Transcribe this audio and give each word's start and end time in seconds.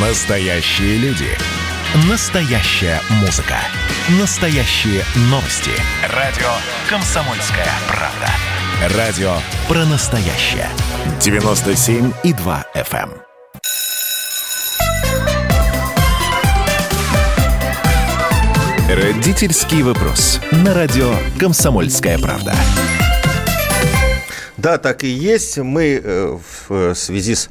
Настоящие 0.00 0.96
люди. 0.98 1.26
Настоящая 2.08 3.00
музыка. 3.20 3.56
Настоящие 4.20 5.02
новости. 5.22 5.72
Радио 6.14 6.46
«Комсомольская 6.88 7.66
правда». 7.88 8.96
Радио 8.96 9.32
про 9.66 9.84
настоящее. 9.86 10.68
97,2 11.18 12.64
FM. 12.76 13.10
эм. 18.86 18.96
Родительский 18.96 19.82
вопрос. 19.82 20.38
На 20.52 20.74
радио 20.74 21.12
«Комсомольская 21.40 22.20
правда». 22.20 22.54
Да, 24.58 24.76
так 24.78 25.04
и 25.04 25.08
есть. 25.08 25.58
Мы 25.58 26.00
э, 26.02 26.36
в 26.68 26.94
связи 26.94 27.36
с 27.36 27.48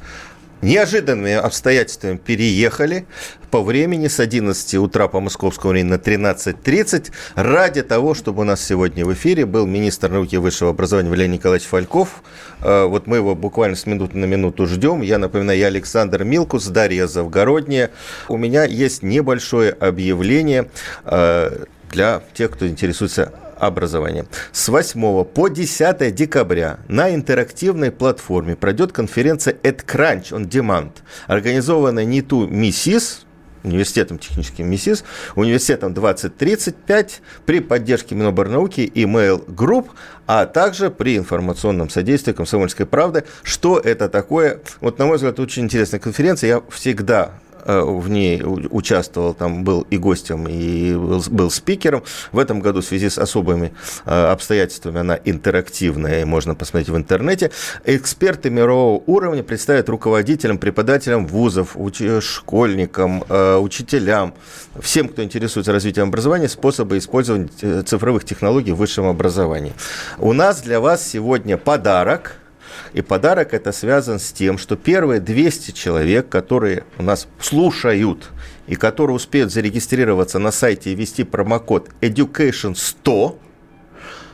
неожиданными 0.62 1.34
обстоятельствами 1.34 2.16
переехали 2.16 3.06
по 3.50 3.62
времени 3.62 4.08
с 4.08 4.20
11 4.20 4.74
утра 4.74 5.08
по 5.08 5.20
московскому 5.20 5.72
времени 5.72 5.92
на 5.92 5.94
13.30 5.94 7.10
ради 7.34 7.82
того, 7.82 8.14
чтобы 8.14 8.42
у 8.42 8.44
нас 8.44 8.64
сегодня 8.64 9.04
в 9.04 9.12
эфире 9.14 9.46
был 9.46 9.66
министр 9.66 10.10
науки 10.10 10.34
и 10.34 10.38
высшего 10.38 10.70
образования 10.70 11.10
Валерий 11.10 11.32
Николаевич 11.32 11.66
Фальков. 11.68 12.22
Э, 12.60 12.84
вот 12.84 13.06
мы 13.06 13.16
его 13.16 13.34
буквально 13.34 13.76
с 13.76 13.86
минуты 13.86 14.16
на 14.18 14.26
минуту 14.26 14.66
ждем. 14.66 15.00
Я 15.00 15.18
напоминаю, 15.18 15.58
я 15.58 15.66
Александр 15.68 16.24
Милкус, 16.24 16.66
Дарья 16.66 17.06
Завгородняя. 17.06 17.90
У 18.28 18.36
меня 18.36 18.64
есть 18.64 19.02
небольшое 19.02 19.70
объявление 19.72 20.70
э, 21.04 21.64
для 21.90 22.22
тех, 22.34 22.50
кто 22.50 22.66
интересуется 22.68 23.32
образования. 23.58 24.26
С 24.52 24.68
8 24.68 25.24
по 25.24 25.48
10 25.48 26.14
декабря 26.14 26.78
на 26.88 27.14
интерактивной 27.14 27.90
платформе 27.90 28.56
пройдет 28.56 28.92
конференция 28.92 29.54
EdCrunch 29.62 30.30
on 30.32 30.48
Demand, 30.48 30.92
организованная 31.26 32.04
НИТУ 32.04 32.46
МИСИС, 32.48 33.26
университетом 33.64 34.18
техническим 34.18 34.70
МИСИС, 34.70 35.04
университетом 35.34 35.94
2035 35.94 37.20
при 37.46 37.60
поддержке 37.60 38.14
Миноборнауки 38.14 38.80
и 38.80 39.04
Mail 39.04 39.44
Group, 39.46 39.88
а 40.26 40.46
также 40.46 40.90
при 40.90 41.16
информационном 41.16 41.90
содействии 41.90 42.32
«Комсомольской 42.32 42.86
правды». 42.86 43.24
Что 43.42 43.78
это 43.78 44.08
такое? 44.08 44.60
Вот, 44.80 44.98
на 44.98 45.06
мой 45.06 45.16
взгляд, 45.16 45.38
очень 45.40 45.64
интересная 45.64 46.00
конференция. 46.00 46.48
Я 46.48 46.62
всегда 46.70 47.32
в 47.68 48.08
ней 48.08 48.42
участвовал, 48.44 49.34
там 49.34 49.64
был 49.64 49.86
и 49.90 49.98
гостем, 49.98 50.48
и 50.48 50.94
был, 50.94 51.22
был 51.30 51.50
спикером. 51.50 52.02
В 52.32 52.38
этом 52.38 52.60
году 52.60 52.80
в 52.80 52.84
связи 52.84 53.08
с 53.08 53.18
особыми 53.18 53.72
э, 54.06 54.30
обстоятельствами 54.30 55.00
она 55.00 55.18
интерактивная, 55.24 56.22
и 56.22 56.24
можно 56.24 56.54
посмотреть 56.54 56.88
в 56.88 56.96
интернете. 56.96 57.50
Эксперты 57.84 58.50
мирового 58.50 59.02
уровня 59.06 59.42
представят 59.42 59.88
руководителям, 59.88 60.58
преподавателям 60.58 61.26
вузов, 61.26 61.76
уч- 61.76 62.20
школьникам, 62.20 63.24
э, 63.28 63.56
учителям, 63.56 64.34
всем, 64.80 65.08
кто 65.08 65.22
интересуется 65.22 65.72
развитием 65.72 66.08
образования, 66.08 66.48
способы 66.48 66.98
использования 66.98 67.48
цифровых 67.82 68.24
технологий 68.24 68.72
в 68.72 68.76
высшем 68.76 69.06
образовании. 69.06 69.72
У 70.18 70.32
нас 70.32 70.62
для 70.62 70.80
вас 70.80 71.06
сегодня 71.06 71.56
подарок– 71.56 72.36
и 72.92 73.02
подарок 73.02 73.54
это 73.54 73.72
связан 73.72 74.18
с 74.18 74.32
тем, 74.32 74.58
что 74.58 74.76
первые 74.76 75.20
200 75.20 75.72
человек, 75.72 76.28
которые 76.28 76.84
у 76.98 77.02
нас 77.02 77.28
слушают 77.40 78.30
и 78.66 78.76
которые 78.76 79.16
успеют 79.16 79.52
зарегистрироваться 79.52 80.38
на 80.38 80.50
сайте 80.50 80.92
и 80.92 80.94
ввести 80.94 81.24
промокод 81.24 81.90
Education 82.00 82.74
100, 82.74 83.38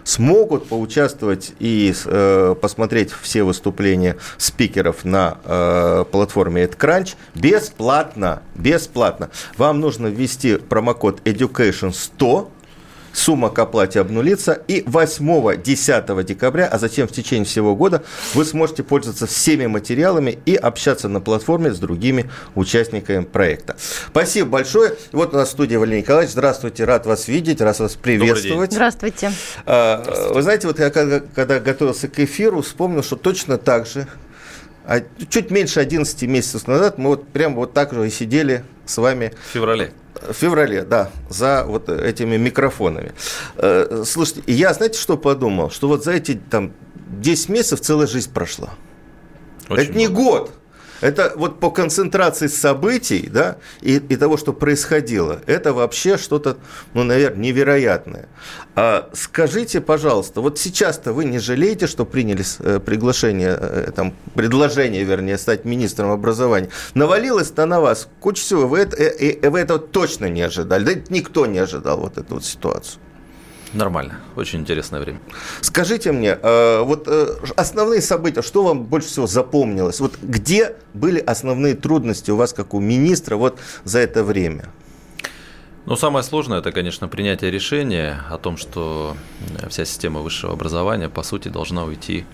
смогут 0.04 0.68
поучаствовать 0.68 1.52
и 1.58 1.92
э, 2.04 2.54
посмотреть 2.60 3.10
все 3.10 3.42
выступления 3.42 4.16
спикеров 4.36 5.04
на 5.04 5.38
э, 5.44 6.04
платформе 6.10 6.64
AdCrunch 6.64 7.16
бесплатно. 7.34 8.42
Бесплатно. 8.54 9.30
Вам 9.56 9.80
нужно 9.80 10.06
ввести 10.06 10.56
промокод 10.56 11.20
Education 11.26 11.92
100 11.92 12.50
сумма 13.14 13.48
к 13.48 13.58
оплате 13.58 14.00
обнулится, 14.00 14.52
и 14.68 14.80
8-10 14.80 16.24
декабря, 16.24 16.66
а 16.66 16.78
затем 16.78 17.08
в 17.08 17.12
течение 17.12 17.46
всего 17.46 17.74
года 17.74 18.02
вы 18.34 18.44
сможете 18.44 18.82
пользоваться 18.82 19.26
всеми 19.26 19.66
материалами 19.66 20.38
и 20.44 20.54
общаться 20.54 21.08
на 21.08 21.20
платформе 21.20 21.72
с 21.72 21.78
другими 21.78 22.30
участниками 22.54 23.24
проекта. 23.24 23.76
Спасибо 24.08 24.50
большое. 24.50 24.96
Вот 25.12 25.32
у 25.32 25.36
нас 25.36 25.48
в 25.48 25.52
студии 25.52 25.76
Валерий 25.76 26.02
Николаевич. 26.02 26.32
Здравствуйте, 26.32 26.84
рад 26.84 27.06
вас 27.06 27.28
видеть, 27.28 27.60
рад 27.60 27.78
вас 27.78 27.94
приветствовать. 27.94 28.72
Здравствуйте. 28.72 29.32
А, 29.64 30.30
вы 30.34 30.42
знаете, 30.42 30.66
вот 30.66 30.78
я 30.78 30.90
когда, 30.90 31.20
когда 31.20 31.60
готовился 31.60 32.08
к 32.08 32.18
эфиру, 32.18 32.62
вспомнил, 32.62 33.02
что 33.02 33.16
точно 33.16 33.58
так 33.58 33.86
же 33.86 34.06
а 34.86 35.00
чуть 35.30 35.50
меньше 35.50 35.80
11 35.80 36.22
месяцев 36.24 36.66
назад 36.68 36.98
мы 36.98 37.10
вот 37.10 37.28
прямо 37.28 37.56
вот 37.56 37.72
так 37.72 37.94
же 37.94 38.06
и 38.06 38.10
сидели 38.10 38.64
с 38.84 38.98
вами. 38.98 39.32
В 39.48 39.52
феврале. 39.54 39.92
В 40.28 40.32
феврале, 40.32 40.82
да, 40.82 41.10
за 41.28 41.64
вот 41.66 41.88
этими 41.88 42.36
микрофонами. 42.36 43.12
Э, 43.56 44.04
слушайте, 44.06 44.42
я, 44.46 44.72
знаете, 44.72 44.98
что 44.98 45.16
подумал? 45.16 45.70
Что 45.70 45.88
вот 45.88 46.04
за 46.04 46.12
эти 46.12 46.34
там 46.50 46.72
10 47.20 47.48
месяцев 47.48 47.80
целая 47.80 48.06
жизнь 48.06 48.32
прошла. 48.32 48.70
Очень 49.68 49.84
Это 49.84 49.98
не 49.98 50.08
много. 50.08 50.22
год. 50.22 50.52
Это 51.04 51.34
вот 51.36 51.60
по 51.60 51.70
концентрации 51.70 52.46
событий, 52.46 53.28
да, 53.30 53.58
и, 53.82 53.96
и 53.96 54.16
того, 54.16 54.38
что 54.38 54.54
происходило, 54.54 55.38
это 55.44 55.74
вообще 55.74 56.16
что-то, 56.16 56.56
ну, 56.94 57.02
наверное, 57.02 57.42
невероятное. 57.42 58.30
А 58.74 59.10
скажите, 59.12 59.82
пожалуйста, 59.82 60.40
вот 60.40 60.58
сейчас-то 60.58 61.12
вы 61.12 61.26
не 61.26 61.38
жалеете, 61.38 61.88
что 61.88 62.06
приняли 62.06 62.42
э, 62.60 62.80
приглашение, 62.80 63.54
э, 63.60 63.90
там, 63.94 64.14
предложение, 64.34 65.04
вернее, 65.04 65.36
стать 65.36 65.66
министром 65.66 66.10
образования? 66.10 66.70
Навалилось-то 66.94 67.66
на 67.66 67.82
вас 67.82 68.08
куча 68.20 68.40
всего, 68.40 68.66
вы, 68.66 68.78
это, 68.78 68.96
э, 68.96 69.50
вы 69.50 69.60
этого 69.60 69.78
точно 69.78 70.30
не 70.30 70.40
ожидали, 70.40 70.84
да 70.84 71.02
никто 71.10 71.44
не 71.44 71.58
ожидал 71.58 71.98
вот 72.00 72.16
эту 72.16 72.36
вот 72.36 72.46
ситуацию. 72.46 73.03
Нормально. 73.74 74.20
Очень 74.36 74.60
интересное 74.60 75.00
время. 75.00 75.20
Скажите 75.60 76.12
мне, 76.12 76.38
э, 76.40 76.80
вот 76.82 77.04
э, 77.08 77.36
основные 77.56 78.00
события, 78.00 78.40
что 78.40 78.62
вам 78.62 78.84
больше 78.84 79.08
всего 79.08 79.26
запомнилось? 79.26 79.98
Вот 80.00 80.16
где 80.22 80.76
были 80.94 81.18
основные 81.18 81.74
трудности 81.74 82.30
у 82.30 82.36
вас, 82.36 82.52
как 82.52 82.72
у 82.72 82.80
министра, 82.80 83.36
вот 83.36 83.58
за 83.82 83.98
это 83.98 84.22
время? 84.22 84.70
Ну, 85.86 85.96
самое 85.96 86.22
сложное– 86.22 86.58
это, 86.60 86.72
конечно, 86.72 87.08
принятие 87.08 87.50
решения 87.50 88.22
о 88.30 88.38
том, 88.38 88.56
что 88.56 89.16
вся 89.68 89.84
система 89.84 90.20
высшего 90.20 90.52
образования, 90.54 91.10
по 91.10 91.22
сути, 91.22 91.48
должна 91.48 91.84
уйти 91.84 92.24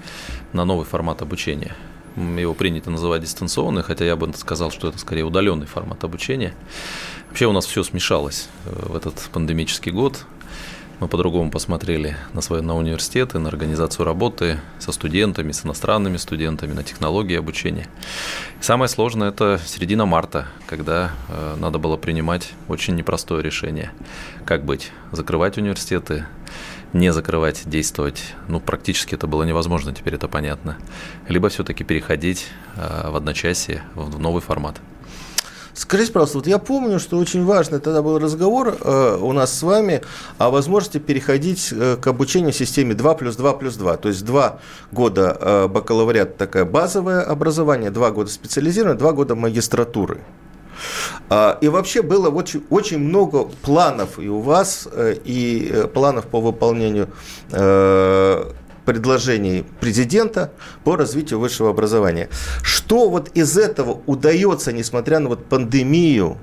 на 0.53 0.65
новый 0.65 0.87
формат 0.87 1.21
обучения. 1.23 1.75
Его 2.17 2.55
принято 2.55 2.91
называть 2.91 3.23
дистанционный, 3.23 3.83
хотя 3.83 4.05
я 4.05 4.15
бы 4.15 4.33
сказал, 4.35 4.71
что 4.71 4.89
это 4.89 4.99
скорее 4.99 5.25
удаленный 5.25 5.67
формат 5.67 6.05
обучения. 6.05 6.55
Вообще 7.29 7.47
у 7.47 7.53
нас 7.53 7.67
все 7.67 7.83
смешалось 7.83 8.49
э, 8.67 8.89
в 8.89 8.95
этот 8.95 9.17
пандемический 9.33 9.91
год. 9.91 10.27
Мы 11.01 11.09
по-другому 11.09 11.51
посмотрели 11.51 12.15
на, 12.35 12.43
свои, 12.43 12.61
на 12.61 12.77
университеты, 12.77 13.39
на 13.39 13.49
организацию 13.49 14.05
работы 14.05 14.61
со 14.79 14.93
студентами, 14.93 15.51
с 15.51 15.65
иностранными 15.65 16.19
студентами, 16.19 16.75
на 16.75 16.85
технологии 16.85 17.39
обучения. 17.39 17.89
И 18.61 18.63
самое 18.63 18.91
сложное– 18.91 19.29
это 19.31 19.59
середина 19.65 20.05
марта, 20.05 20.49
когда 20.67 21.13
э, 21.29 21.57
надо 21.59 21.79
было 21.79 21.97
принимать 21.97 22.53
очень 22.69 22.97
непростое 22.97 23.43
решение. 23.43 23.93
Как 24.45 24.67
быть? 24.67 24.93
Закрывать 25.11 25.57
университеты, 25.57 26.27
не 26.93 27.15
закрывать, 27.15 27.63
действовать. 27.65 28.35
Ну, 28.49 28.61
практически 28.61 29.15
это 29.15 29.27
было 29.27 29.45
невозможно, 29.45 29.95
теперь 29.95 30.17
это 30.17 30.29
понятно. 30.29 30.77
Либо 31.29 31.49
все-таки 31.49 31.83
переходить 31.83 32.49
э, 32.77 33.09
в 33.11 33.17
одночасье, 33.17 33.85
в 33.95 34.19
новый 34.19 34.43
формат. 34.43 34.79
Скажите, 35.81 36.13
пожалуйста, 36.13 36.37
вот 36.37 36.47
я 36.47 36.59
помню, 36.59 37.01
что 37.01 37.17
очень 37.17 37.43
важный 37.43 37.81
тогда 37.81 38.03
был 38.03 38.19
разговор 38.19 38.77
э, 38.79 39.19
у 39.19 39.33
нас 39.33 39.59
с 39.59 39.63
вами 39.63 40.03
о 40.37 40.51
возможности 40.51 40.99
переходить 40.99 41.73
э, 41.73 41.97
к 41.97 42.07
обучению 42.07 42.53
в 42.53 42.55
системе 42.55 42.93
2 42.93 43.15
плюс 43.15 43.37
2 43.37 43.55
плюс 43.55 43.77
2. 43.77 43.97
То 43.97 44.09
есть 44.09 44.23
два 44.23 44.59
года 44.93 45.39
э, 45.41 45.69
бакалавриат 45.69 46.37
такое 46.37 46.67
базовое 46.67 47.23
образование, 47.23 47.91
два 47.91 48.11
года 48.11 48.31
специализированное, 48.31 48.99
два 48.99 49.13
года 49.13 49.35
магистратуры. 49.35 50.21
А, 51.31 51.57
и 51.63 51.69
вообще 51.69 52.03
было 52.03 52.29
очень, 52.29 52.63
очень 52.69 52.99
много 52.99 53.45
планов 53.63 54.19
и 54.19 54.29
у 54.29 54.41
вас, 54.41 54.87
э, 54.93 55.17
и 55.25 55.71
э, 55.73 55.87
планов 55.87 56.27
по 56.27 56.43
выполнению 56.43 57.09
э, 57.53 58.53
предложений 58.91 59.67
президента 59.79 60.51
по 60.83 60.97
развитию 60.97 61.39
высшего 61.39 61.71
образования. 61.71 62.29
Что 62.61 63.09
вот 63.09 63.29
из 63.35 63.57
этого 63.57 64.01
удается, 64.07 64.73
несмотря 64.73 65.21
на 65.21 65.29
вот 65.29 65.45
пандемию, 65.45 66.39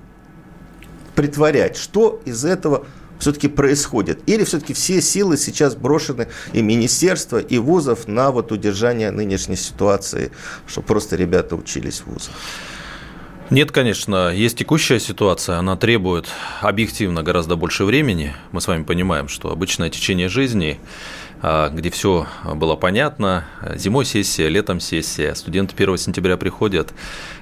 притворять? 1.13 1.75
Что 1.75 2.21
из 2.23 2.45
этого 2.45 2.85
все-таки 3.19 3.49
происходит? 3.49 4.21
Или 4.27 4.45
все-таки 4.45 4.73
все 4.73 5.01
силы 5.01 5.35
сейчас 5.35 5.75
брошены 5.75 6.29
и 6.53 6.61
министерства, 6.61 7.37
и 7.37 7.57
вузов 7.57 8.07
на 8.07 8.31
вот 8.31 8.53
удержание 8.53 9.11
нынешней 9.11 9.57
ситуации, 9.57 10.31
чтобы 10.67 10.87
просто 10.87 11.17
ребята 11.17 11.57
учились 11.57 11.99
в 11.99 12.07
вузах? 12.07 12.33
Нет, 13.49 13.73
конечно, 13.73 14.33
есть 14.33 14.57
текущая 14.57 15.01
ситуация, 15.01 15.57
она 15.57 15.75
требует 15.75 16.27
объективно 16.61 17.23
гораздо 17.23 17.57
больше 17.57 17.83
времени. 17.83 18.33
Мы 18.53 18.61
с 18.61 18.67
вами 18.67 18.83
понимаем, 18.83 19.27
что 19.27 19.51
обычное 19.51 19.89
течение 19.89 20.27
жизни, 20.27 20.79
где 21.41 21.89
все 21.91 22.27
было 22.55 22.75
понятно, 22.75 23.45
зимой 23.75 24.05
сессия, 24.05 24.47
летом 24.47 24.79
сессия, 24.79 25.35
студенты 25.35 25.75
1 25.75 25.97
сентября 25.97 26.37
приходят, 26.37 26.93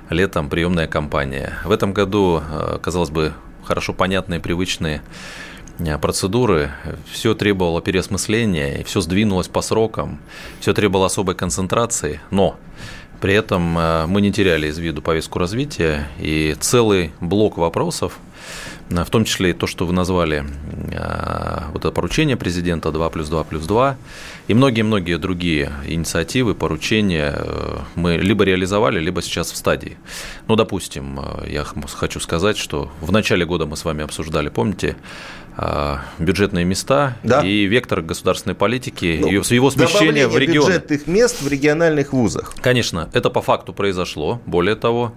летом 0.09 0.50
приемная 0.50 0.88
кампания. 0.88 1.53
В 1.63 1.71
этом 1.71 1.94
году, 1.94 2.42
а, 2.42 2.80
казалось 2.80 3.09
бы, 3.09 3.33
хорошо 3.63 3.94
понятные, 3.94 4.39
привычные 4.39 5.01
а, 5.80 5.97
процедуры, 5.97 6.71
все 7.12 7.33
требовало 7.33 7.81
переосмысления, 7.81 8.81
и 8.81 8.83
все 8.83 9.01
сдвинулось 9.01 9.47
по 9.47 9.62
срокам, 9.62 10.19
все 10.59 10.74
требовало 10.74 11.07
особой 11.07 11.36
концентрации, 11.36 12.19
но 12.31 12.57
при 13.21 13.33
этом 13.33 13.62
мы 13.62 14.21
не 14.21 14.31
теряли 14.31 14.68
из 14.68 14.77
виду 14.77 15.01
повестку 15.01 15.39
развития. 15.39 16.09
И 16.19 16.56
целый 16.59 17.12
блок 17.21 17.57
вопросов, 17.57 18.19
в 18.90 19.10
том 19.10 19.26
числе 19.26 19.50
и 19.50 19.54
то, 19.54 19.68
что 19.68 19.86
вы 19.86 19.94
назвали, 19.94 20.44
э, 20.92 21.72
вот 21.74 21.86
это 21.86 21.92
поручение 21.92 22.38
президента 22.38 22.92
2 22.92 23.10
плюс 23.10 23.30
2 23.30 23.44
плюс 23.44 23.66
2, 23.66 23.98
и 24.48 24.54
многие-многие 24.54 25.18
другие 25.18 25.72
инициативы, 25.88 26.54
поручения 26.54 27.36
мы 27.96 28.18
либо 28.18 28.44
реализовали, 28.44 29.00
либо 29.00 29.22
сейчас 29.22 29.52
в 29.52 29.56
стадии. 29.56 29.98
Ну, 30.48 30.56
допустим, 30.56 31.20
я 31.48 31.64
хочу 31.64 32.20
сказать, 32.20 32.58
что 32.58 32.92
в 33.02 33.12
начале 33.12 33.46
года 33.46 33.66
мы 33.66 33.76
с 33.76 33.86
вами 33.86 34.04
обсуждали, 34.04 34.50
помните, 34.50 34.96
бюджетные 36.20 36.66
места 36.66 37.18
да. 37.24 37.42
и 37.42 37.66
вектор 37.66 38.02
государственной 38.02 38.56
политики, 38.56 39.20
ну, 39.22 39.28
его 39.30 39.72
смещение 39.72 40.28
в 40.28 40.38
регионы. 40.38 40.68
бюджетных 40.68 41.08
мест 41.08 41.42
в 41.42 41.48
региональных 41.48 42.12
вузах. 42.12 42.54
Конечно, 42.62 43.10
это 43.14 43.30
по 43.30 43.42
факту 43.42 43.74
произошло. 43.74 44.42
Более 44.46 44.76
того, 44.76 45.14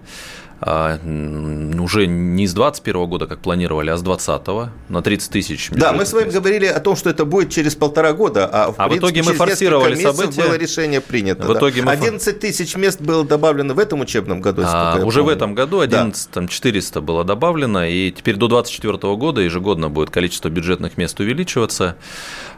уже 0.61 2.07
не 2.07 2.47
с 2.47 2.53
2021 2.53 3.05
года, 3.07 3.27
как 3.27 3.39
планировали, 3.39 3.89
а 3.89 3.97
с 3.97 4.01
2020 4.01 4.71
на 4.89 5.01
30 5.01 5.31
тысяч. 5.31 5.69
Да, 5.71 5.93
мы 5.93 6.05
с 6.05 6.13
вами 6.13 6.29
говорили 6.29 6.65
о 6.65 6.79
том, 6.79 6.95
что 6.95 7.09
это 7.09 7.25
будет 7.25 7.49
через 7.49 7.75
полтора 7.75 8.13
года, 8.13 8.45
а 8.45 8.71
в, 8.71 8.75
а 8.77 8.87
принципе, 8.89 9.07
в 9.07 9.11
итоге 9.11 9.23
мы 9.23 9.33
форсировали 9.33 9.95
события. 9.95 10.43
было 10.43 10.57
решение 10.57 11.01
принято. 11.01 11.43
В 11.47 11.57
итоге 11.57 11.83
да. 11.83 11.91
11 11.91 12.39
тысяч 12.39 12.75
мест 12.75 12.99
было 12.99 13.23
добавлено 13.23 13.73
в 13.73 13.79
этом 13.79 14.01
учебном 14.01 14.41
году. 14.41 14.63
А, 14.65 14.97
уже 15.03 15.19
помню. 15.19 15.23
в 15.23 15.29
этом 15.35 15.55
году 15.55 15.79
11 15.79 16.29
да. 16.33 16.47
400 16.47 17.01
было 17.01 17.23
добавлено, 17.23 17.85
и 17.85 18.11
теперь 18.11 18.35
до 18.35 18.47
2024 18.47 19.15
года 19.15 19.41
ежегодно 19.41 19.89
будет 19.89 20.09
количество 20.09 20.49
бюджетных 20.49 20.97
мест 20.97 21.19
увеличиваться. 21.19 21.95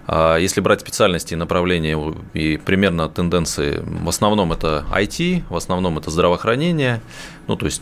А, 0.07 0.37
если 0.37 0.61
брать 0.61 0.81
специальности 0.81 1.33
и 1.33 1.37
направления 1.37 1.97
и 2.33 2.57
примерно 2.57 3.09
тенденции, 3.09 3.83
в 3.85 4.09
основном 4.09 4.51
это 4.51 4.85
IT, 4.91 5.43
в 5.49 5.55
основном 5.55 5.97
это 5.97 6.09
здравоохранение, 6.09 7.01
ну, 7.47 7.55
то 7.55 7.65
есть 7.65 7.81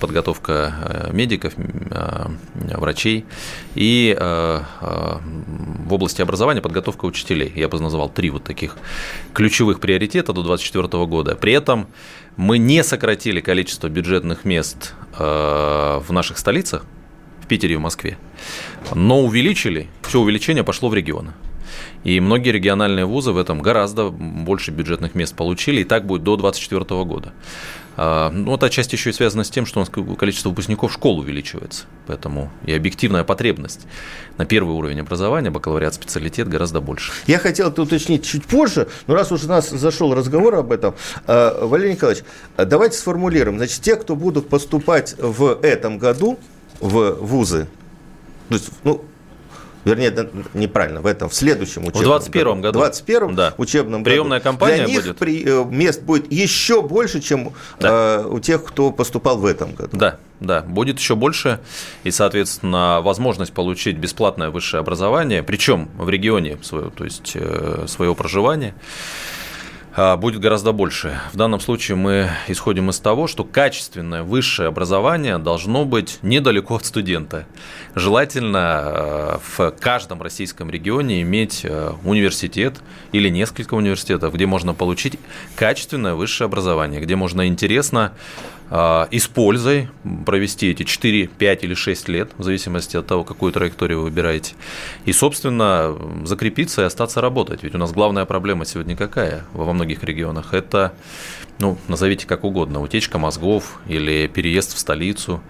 подготовка 0.00 1.08
э, 1.10 1.12
медиков, 1.12 1.52
э, 1.56 2.26
врачей, 2.76 3.24
и 3.74 4.16
э, 4.18 4.60
в 4.80 5.92
области 5.92 6.22
образования 6.22 6.60
подготовка 6.60 7.04
учителей. 7.04 7.52
Я 7.54 7.68
бы 7.68 7.78
назвал 7.80 8.08
три 8.08 8.30
вот 8.30 8.44
таких 8.44 8.76
ключевых 9.34 9.78
приоритета 9.80 10.32
до 10.32 10.42
2024 10.42 11.06
года. 11.06 11.36
При 11.36 11.52
этом 11.52 11.86
мы 12.36 12.58
не 12.58 12.82
сократили 12.82 13.40
количество 13.40 13.88
бюджетных 13.88 14.44
мест 14.44 14.94
в 15.16 16.06
наших 16.10 16.38
столицах, 16.38 16.84
в 17.46 17.48
Питере 17.48 17.74
и 17.74 17.76
в 17.76 17.80
Москве, 17.80 18.18
но 18.92 19.22
увеличили, 19.22 19.86
все 20.02 20.18
увеличение 20.18 20.64
пошло 20.64 20.88
в 20.88 20.94
регионы. 20.94 21.32
И 22.02 22.18
многие 22.18 22.50
региональные 22.50 23.04
вузы 23.04 23.30
в 23.30 23.38
этом 23.38 23.60
гораздо 23.60 24.10
больше 24.10 24.72
бюджетных 24.72 25.14
мест 25.14 25.34
получили, 25.34 25.82
и 25.82 25.84
так 25.84 26.06
будет 26.06 26.24
до 26.24 26.36
2024 26.36 27.04
года. 27.04 27.32
А, 27.96 28.30
ну, 28.30 28.50
вот 28.50 28.62
отчасти 28.62 28.94
еще 28.94 29.10
и 29.10 29.12
связано 29.12 29.42
с 29.42 29.50
тем, 29.50 29.64
что 29.64 29.80
у 29.80 29.82
нас 29.82 29.90
количество 30.18 30.50
выпускников 30.50 30.92
школ 30.92 31.18
увеличивается. 31.18 31.84
Поэтому 32.06 32.50
и 32.64 32.72
объективная 32.72 33.24
потребность 33.24 33.86
на 34.38 34.44
первый 34.44 34.74
уровень 34.74 35.00
образования, 35.00 35.50
бакалавриат, 35.50 35.94
специалитет 35.94 36.48
гораздо 36.48 36.80
больше. 36.80 37.12
Я 37.26 37.38
хотел 37.38 37.68
это 37.68 37.82
уточнить 37.82 38.24
чуть 38.24 38.44
позже, 38.44 38.88
но 39.06 39.14
раз 39.14 39.32
уж 39.32 39.44
у 39.44 39.48
нас 39.48 39.70
зашел 39.70 40.14
разговор 40.14 40.56
об 40.56 40.72
этом, 40.72 40.94
а, 41.26 41.64
Валерий 41.66 41.92
Николаевич, 41.92 42.24
давайте 42.56 42.98
сформулируем. 42.98 43.56
Значит, 43.58 43.80
те, 43.80 43.96
кто 43.96 44.14
будут 44.14 44.48
поступать 44.48 45.14
в 45.18 45.58
этом 45.62 45.98
году 45.98 46.38
в 46.80 47.16
вузы, 47.20 47.68
то 48.48 48.54
есть, 48.54 48.70
ну, 48.84 49.04
вернее, 49.86 50.12
неправильно, 50.54 51.00
в 51.00 51.06
этом, 51.06 51.28
в 51.28 51.34
следующем 51.34 51.82
учебном 51.82 52.02
В 52.02 52.06
21 52.06 52.60
году. 52.60 52.78
В 52.78 52.82
21 52.82 53.34
да. 53.34 53.54
учебном 53.56 54.04
Приемная 54.04 54.38
году. 54.38 54.50
кампания 54.50 54.84
Для 54.84 54.86
них 54.86 55.02
будет. 55.02 55.18
При, 55.18 55.44
э, 55.44 55.64
мест 55.64 56.02
будет 56.02 56.30
еще 56.32 56.82
больше, 56.82 57.20
чем 57.20 57.52
да. 57.78 58.22
э, 58.22 58.26
у 58.26 58.40
тех, 58.40 58.64
кто 58.64 58.90
поступал 58.90 59.38
в 59.38 59.46
этом 59.46 59.74
году. 59.74 59.96
Да, 59.96 60.18
да, 60.40 60.62
будет 60.62 60.98
еще 60.98 61.14
больше, 61.14 61.60
и, 62.02 62.10
соответственно, 62.10 63.00
возможность 63.00 63.52
получить 63.52 63.96
бесплатное 63.96 64.50
высшее 64.50 64.80
образование, 64.80 65.44
причем 65.44 65.88
в 65.96 66.08
регионе 66.08 66.58
своего, 66.62 66.90
то 66.90 67.04
есть 67.04 67.32
э, 67.34 67.84
своего 67.86 68.14
проживания, 68.16 68.74
будет 69.96 70.40
гораздо 70.40 70.72
больше. 70.72 71.18
В 71.32 71.36
данном 71.36 71.58
случае 71.58 71.96
мы 71.96 72.28
исходим 72.48 72.90
из 72.90 73.00
того, 73.00 73.26
что 73.26 73.44
качественное 73.44 74.22
высшее 74.22 74.68
образование 74.68 75.38
должно 75.38 75.86
быть 75.86 76.18
недалеко 76.20 76.76
от 76.76 76.84
студента. 76.84 77.46
Желательно 77.94 78.58
а, 78.60 79.40
в 79.42 79.70
каждом 79.80 80.20
российском 80.20 80.70
регионе 80.70 81.22
иметь 81.22 81.64
а, 81.64 81.96
университет 82.04 82.74
или 83.12 83.30
несколько 83.30 83.72
университетов, 83.72 84.34
где 84.34 84.44
можно 84.44 84.74
получить 84.74 85.18
качественное 85.54 86.14
высшее 86.14 86.46
образование, 86.46 87.00
где 87.00 87.16
можно 87.16 87.46
интересно 87.46 88.12
а, 88.12 88.55
и 88.70 89.18
с 89.18 89.28
пользой 89.28 89.88
провести 90.24 90.70
эти 90.70 90.82
4, 90.82 91.28
5 91.28 91.64
или 91.64 91.74
6 91.74 92.08
лет, 92.08 92.30
в 92.36 92.42
зависимости 92.42 92.96
от 92.96 93.06
того, 93.06 93.22
какую 93.22 93.52
траекторию 93.52 93.98
вы 93.98 94.04
выбираете. 94.04 94.54
И, 95.04 95.12
собственно, 95.12 95.96
закрепиться 96.24 96.82
и 96.82 96.84
остаться 96.84 97.20
работать. 97.20 97.62
Ведь 97.62 97.74
у 97.74 97.78
нас 97.78 97.92
главная 97.92 98.24
проблема 98.24 98.64
сегодня 98.64 98.96
какая 98.96 99.44
во 99.52 99.72
многих 99.72 100.02
регионах? 100.02 100.52
Это 100.52 100.92
ну, 101.58 101.78
назовите 101.88 102.26
как 102.26 102.44
угодно, 102.44 102.82
утечка 102.82 103.18
мозгов 103.18 103.80
или 103.86 104.26
переезд 104.26 104.74
в 104.74 104.78
столицу, 104.78 105.40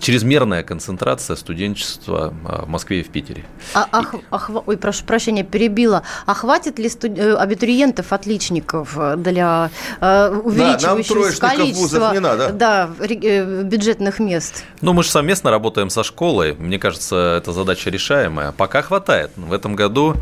чрезмерная 0.00 0.62
концентрация 0.62 1.36
студенчества 1.36 2.34
а, 2.44 2.64
в 2.64 2.68
Москве 2.68 3.00
и 3.00 3.02
в 3.02 3.08
Питере. 3.08 3.44
А, 3.72 3.88
ах, 3.90 4.14
ах, 4.30 4.50
ой, 4.66 4.76
прошу 4.76 5.04
прощения, 5.04 5.42
перебила. 5.42 6.02
А 6.26 6.34
хватит 6.34 6.78
ли 6.78 6.88
студ... 6.88 7.18
Э, 7.18 7.34
абитуриентов, 7.34 8.12
отличников 8.12 8.96
для 9.16 9.70
э, 10.00 10.28
увеличивающегося 10.28 11.40
да, 11.40 11.48
количества 11.48 12.12
не 12.12 12.20
надо. 12.20 12.52
Да, 12.52 12.90
э, 13.00 13.62
бюджетных 13.62 14.18
мест? 14.18 14.64
Ну, 14.80 14.92
мы 14.92 15.02
же 15.02 15.10
совместно 15.10 15.50
работаем 15.50 15.90
со 15.90 16.04
школой. 16.04 16.54
Мне 16.54 16.78
кажется, 16.78 17.36
эта 17.38 17.52
задача 17.52 17.90
решаемая. 17.90 18.52
Пока 18.52 18.82
хватает. 18.82 19.30
В 19.36 19.52
этом 19.52 19.74
году, 19.74 20.14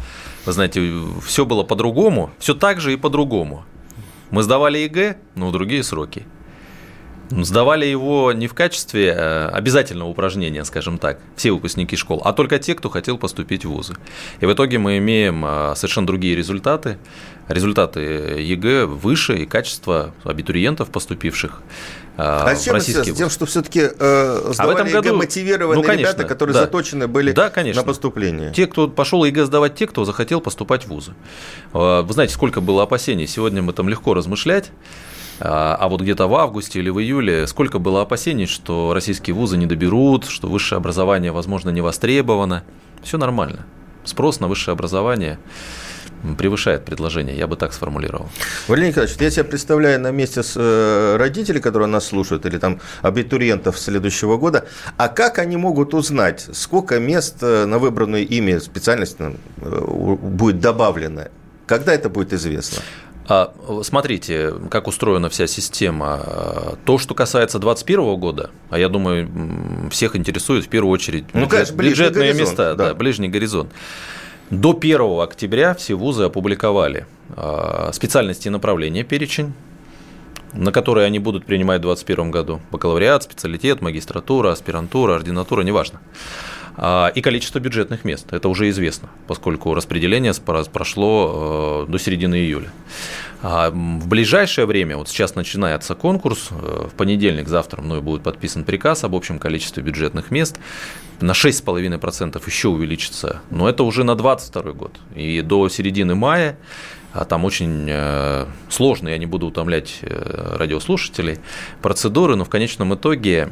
вы 0.46 0.52
знаете, 0.52 0.88
все 1.26 1.44
было 1.44 1.64
по-другому, 1.64 2.30
все 2.38 2.54
так 2.54 2.80
же 2.80 2.92
и 2.92 2.96
по-другому. 2.96 3.64
Мы 4.32 4.42
сдавали 4.42 4.78
ЕГЭ, 4.78 5.18
но 5.34 5.48
в 5.48 5.52
другие 5.52 5.82
сроки. 5.82 6.24
Сдавали 7.30 7.84
его 7.84 8.32
не 8.32 8.46
в 8.46 8.54
качестве 8.54 9.08
э, 9.08 9.48
обязательного 9.48 10.08
упражнения, 10.08 10.64
скажем 10.64 10.96
так, 10.96 11.20
все 11.36 11.52
выпускники 11.52 11.96
школ, 11.96 12.22
а 12.24 12.32
только 12.32 12.58
те, 12.58 12.74
кто 12.74 12.88
хотел 12.88 13.18
поступить 13.18 13.66
в 13.66 13.70
вузы. 13.70 13.94
И 14.40 14.46
в 14.46 14.52
итоге 14.52 14.78
мы 14.78 14.96
имеем 14.98 15.44
э, 15.44 15.74
совершенно 15.76 16.06
другие 16.06 16.34
результаты. 16.34 16.96
Результаты 17.48 18.00
ЕГЭ 18.00 18.86
выше 18.86 19.36
и 19.36 19.44
качество 19.46 20.14
абитуриентов, 20.24 20.90
поступивших 20.90 21.60
а 22.22 22.54
в 22.54 22.62
чем 22.62 22.74
российские 22.74 23.14
Тем, 23.14 23.30
что 23.30 23.46
все-таки 23.46 23.80
э, 23.80 24.50
сдавали 24.52 24.80
а 24.80 24.84
в 24.84 24.86
этом 24.86 25.02
году, 25.02 25.16
мотивированные 25.16 25.76
ну, 25.76 25.82
конечно, 25.82 26.12
ребята, 26.12 26.24
которые 26.24 26.54
да. 26.54 26.60
заточены 26.60 27.08
были 27.08 27.32
да, 27.32 27.50
конечно. 27.50 27.82
на 27.82 27.86
поступление. 27.86 28.52
Те, 28.52 28.66
кто 28.66 28.88
пошел 28.88 29.24
ЕГЭ 29.24 29.46
сдавать, 29.46 29.74
те, 29.74 29.86
кто 29.86 30.04
захотел 30.04 30.40
поступать 30.40 30.84
в 30.84 30.88
вузы. 30.88 31.14
Вы 31.72 32.12
знаете, 32.12 32.34
сколько 32.34 32.60
было 32.60 32.82
опасений. 32.82 33.26
Сегодня 33.26 33.62
мы 33.62 33.72
там 33.72 33.88
легко 33.88 34.14
размышлять. 34.14 34.70
А, 35.40 35.76
а 35.78 35.88
вот 35.88 36.00
где-то 36.00 36.28
в 36.28 36.34
августе 36.34 36.78
или 36.78 36.90
в 36.90 37.00
июле 37.00 37.46
сколько 37.46 37.78
было 37.78 38.02
опасений, 38.02 38.46
что 38.46 38.92
российские 38.94 39.34
вузы 39.34 39.56
не 39.56 39.66
доберут, 39.66 40.26
что 40.26 40.46
высшее 40.46 40.76
образование, 40.76 41.32
возможно, 41.32 41.70
не 41.70 41.80
востребовано. 41.80 42.62
Все 43.02 43.18
нормально. 43.18 43.66
Спрос 44.04 44.40
на 44.40 44.46
высшее 44.46 44.74
образование 44.74 45.38
превышает 46.38 46.84
предложение, 46.84 47.36
я 47.36 47.46
бы 47.46 47.56
так 47.56 47.72
сформулировал. 47.72 48.28
Валерий 48.68 48.88
Николаевич, 48.88 49.16
я 49.20 49.30
себя 49.30 49.44
представляю 49.44 50.00
на 50.00 50.10
месте 50.10 50.42
с 50.42 50.54
э, 50.56 51.16
родителей, 51.16 51.60
которые 51.60 51.88
нас 51.88 52.06
слушают, 52.06 52.46
или 52.46 52.58
там 52.58 52.80
абитуриентов 53.02 53.78
следующего 53.78 54.36
года, 54.36 54.66
а 54.96 55.08
как 55.08 55.38
они 55.38 55.56
могут 55.56 55.94
узнать, 55.94 56.46
сколько 56.52 56.98
мест 57.00 57.36
э, 57.42 57.66
на 57.66 57.78
выбранную 57.78 58.26
ими 58.26 58.58
специальность 58.58 59.16
э, 59.18 59.32
будет 59.58 60.60
добавлено? 60.60 61.28
Когда 61.66 61.92
это 61.92 62.08
будет 62.08 62.32
известно? 62.32 62.82
А, 63.28 63.54
смотрите, 63.82 64.52
как 64.70 64.88
устроена 64.88 65.28
вся 65.28 65.46
система. 65.46 66.76
То, 66.84 66.98
что 66.98 67.14
касается 67.14 67.58
2021 67.58 68.20
года, 68.20 68.50
а 68.68 68.78
я 68.78 68.88
думаю, 68.88 69.88
всех 69.90 70.16
интересует 70.16 70.64
в 70.64 70.68
первую 70.68 70.92
очередь 70.92 71.24
ну, 71.32 71.48
конечно, 71.48 71.74
бюджетные 71.74 72.34
места, 72.34 72.74
да. 72.74 72.88
Да, 72.88 72.94
ближний 72.94 73.28
горизонт. 73.28 73.72
До 74.52 74.76
1 74.78 75.00
октября 75.22 75.72
все 75.72 75.94
вузы 75.94 76.24
опубликовали 76.24 77.06
а, 77.34 77.90
специальности 77.94 78.48
и 78.48 78.50
направления 78.50 79.02
перечень, 79.02 79.54
на 80.52 80.72
которые 80.72 81.06
они 81.06 81.18
будут 81.18 81.46
принимать 81.46 81.78
в 81.78 81.84
2021 81.84 82.30
году. 82.30 82.60
Бакалавриат, 82.70 83.22
специалитет, 83.22 83.80
магистратура, 83.80 84.52
аспирантура, 84.52 85.14
ординатура, 85.14 85.62
неважно. 85.62 86.00
А, 86.76 87.08
и 87.14 87.20
количество 87.20 87.58
бюджетных 87.58 88.04
мест. 88.04 88.32
Это 88.32 88.48
уже 88.48 88.68
известно, 88.70 89.08
поскольку 89.26 89.74
распределение 89.74 90.32
прошло 90.72 91.84
э, 91.86 91.90
до 91.90 91.98
середины 91.98 92.36
июля. 92.36 92.70
А, 93.42 93.70
в 93.70 94.08
ближайшее 94.08 94.66
время, 94.66 94.96
вот 94.96 95.08
сейчас 95.08 95.34
начинается 95.34 95.94
конкурс, 95.94 96.48
э, 96.50 96.86
в 96.90 96.94
понедельник, 96.94 97.48
завтра 97.48 97.82
мной 97.82 98.00
будет 98.00 98.22
подписан 98.22 98.64
приказ 98.64 99.04
об 99.04 99.14
общем 99.14 99.38
количестве 99.38 99.82
бюджетных 99.82 100.30
мест, 100.30 100.58
на 101.20 101.32
6,5% 101.32 102.42
еще 102.46 102.68
увеличится, 102.68 103.42
но 103.50 103.68
это 103.68 103.84
уже 103.84 104.02
на 104.04 104.14
2022 104.14 104.72
год. 104.72 104.92
И 105.14 105.40
до 105.42 105.68
середины 105.68 106.14
мая 106.14 106.56
а 107.12 107.24
там 107.24 107.44
очень 107.44 107.86
э, 107.88 108.46
сложно, 108.68 109.08
я 109.08 109.18
не 109.18 109.26
буду 109.26 109.46
утомлять 109.46 109.98
э, 110.02 110.56
радиослушателей, 110.56 111.38
процедуры, 111.82 112.36
но 112.36 112.44
в 112.44 112.48
конечном 112.48 112.94
итоге 112.94 113.48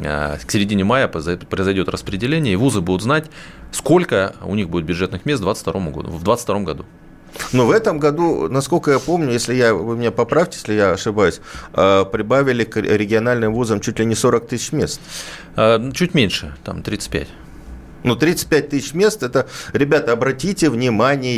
э, 0.00 0.36
к 0.44 0.50
середине 0.50 0.84
мая 0.84 1.08
произойдет 1.08 1.88
распределение, 1.88 2.54
и 2.54 2.56
вузы 2.56 2.80
будут 2.80 3.02
знать, 3.02 3.26
сколько 3.70 4.34
у 4.42 4.54
них 4.54 4.68
будет 4.68 4.84
бюджетных 4.84 5.24
мест 5.26 5.40
в 5.40 5.44
2022 5.44 5.90
году. 5.90 6.08
В 6.08 6.24
2022 6.24 6.60
году. 6.60 6.84
Но 7.52 7.66
в 7.66 7.72
этом 7.72 7.98
году, 7.98 8.48
насколько 8.48 8.92
я 8.92 9.00
помню, 9.00 9.32
если 9.32 9.54
я, 9.54 9.74
вы 9.74 9.96
меня 9.96 10.12
поправьте, 10.12 10.56
если 10.56 10.74
я 10.74 10.92
ошибаюсь, 10.92 11.40
прибавили 11.72 12.62
к 12.62 12.76
региональным 12.76 13.52
вузам 13.52 13.80
чуть 13.80 13.98
ли 13.98 14.04
не 14.04 14.14
40 14.14 14.46
тысяч 14.46 14.70
мест. 14.70 15.00
Чуть 15.94 16.14
меньше, 16.14 16.54
там 16.62 16.84
35. 16.84 17.26
Ну, 18.04 18.14
35 18.14 18.68
тысяч 18.68 18.94
мест, 18.94 19.24
это, 19.24 19.48
ребята, 19.72 20.12
обратите 20.12 20.70
внимание, 20.70 21.36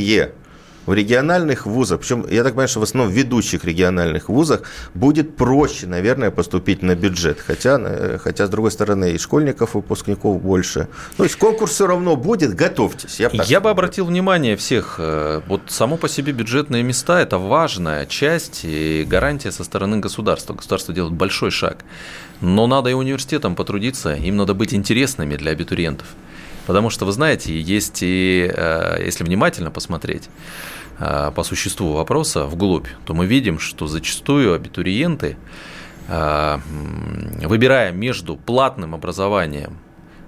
в 0.87 0.95
региональных 0.95 1.67
вузах, 1.67 2.01
причем, 2.01 2.25
я 2.31 2.43
так 2.43 2.53
понимаю, 2.53 2.69
что 2.69 2.81
в 2.81 2.85
основном 2.85 3.13
в 3.13 3.17
ведущих 3.17 3.65
региональных 3.65 4.29
вузах 4.29 4.63
будет 4.95 5.37
проще, 5.37 5.87
наверное, 5.87 6.31
поступить 6.31 6.83
на 6.83 6.95
бюджет. 6.95 7.41
Хотя, 7.45 7.79
э, 7.81 8.19
хотя 8.23 8.47
с 8.47 8.51
другой 8.51 8.71
стороны, 8.71 9.13
и 9.13 9.19
школьников, 9.19 9.75
выпускников 9.75 10.41
больше. 10.41 10.89
Ну, 11.11 11.17
то 11.19 11.25
есть 11.25 11.37
конкурс 11.37 11.73
все 11.73 11.87
равно 11.87 12.17
будет, 12.17 12.55
готовьтесь. 12.55 13.21
Я, 13.21 13.31
я 13.33 13.61
бы 13.61 13.71
обратил 13.71 14.07
внимание 14.07 14.57
всех, 14.57 14.97
э, 14.99 15.41
вот 15.47 15.63
само 15.69 15.97
по 15.97 16.09
себе 16.09 16.33
бюджетные 16.33 16.83
места– 16.83 17.21
это 17.23 17.39
важная 17.39 18.07
часть 18.07 18.61
и 18.65 19.05
гарантия 19.09 19.53
со 19.53 19.65
стороны 19.65 19.99
государства. 19.99 20.55
Государство 20.55 20.95
делает 20.95 21.15
большой 21.15 21.51
шаг. 21.51 21.85
Но 22.41 22.67
надо 22.67 22.91
и 22.91 22.93
университетам 22.93 23.57
потрудиться, 23.57 24.15
им 24.15 24.37
надо 24.37 24.55
быть 24.55 24.75
интересными 24.75 25.37
для 25.37 25.53
абитуриентов. 25.53 26.07
Потому 26.67 26.91
что, 26.91 27.07
вы 27.07 27.13
знаете, 27.13 27.59
есть 27.59 28.03
и, 28.03 28.51
э, 28.53 29.03
если 29.05 29.25
внимательно 29.25 29.71
посмотреть, 29.71 30.29
по 30.99 31.43
существу 31.43 31.93
вопроса 31.93 32.45
вглубь, 32.45 32.89
то 33.05 33.13
мы 33.13 33.27
видим, 33.27 33.59
что 33.59 33.87
зачастую 33.87 34.55
абитуриенты, 34.55 35.37
э, 36.09 36.59
выбирая 37.43 37.93
между 37.93 38.37
платным 38.37 38.95
образованием, 38.95 39.79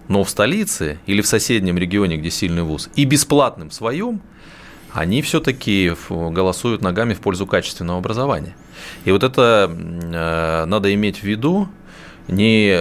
но 0.09 0.25
в 0.25 0.31
столице 0.31 0.99
или 1.07 1.23
в 1.23 1.27
соседнем 1.27 1.79
регионе, 1.79 2.17
где 2.17 2.31
сильный 2.31 2.63
вуз, 2.63 2.91
и 2.97 3.05
бесплатным 3.05 3.71
своем, 3.71 4.21
они 4.93 5.23
все-таки 5.23 5.93
голосуют 6.09 6.83
ногами 6.83 7.15
в 7.15 7.21
пользу 7.21 7.47
качественного 7.47 7.99
образования. 7.99 8.57
И 9.05 9.11
вот 9.11 9.23
это 9.23 9.71
э, 9.71 10.65
надо 10.67 10.93
иметь 10.95 11.19
в 11.19 11.25
виду, 11.25 11.69
не 12.27 12.79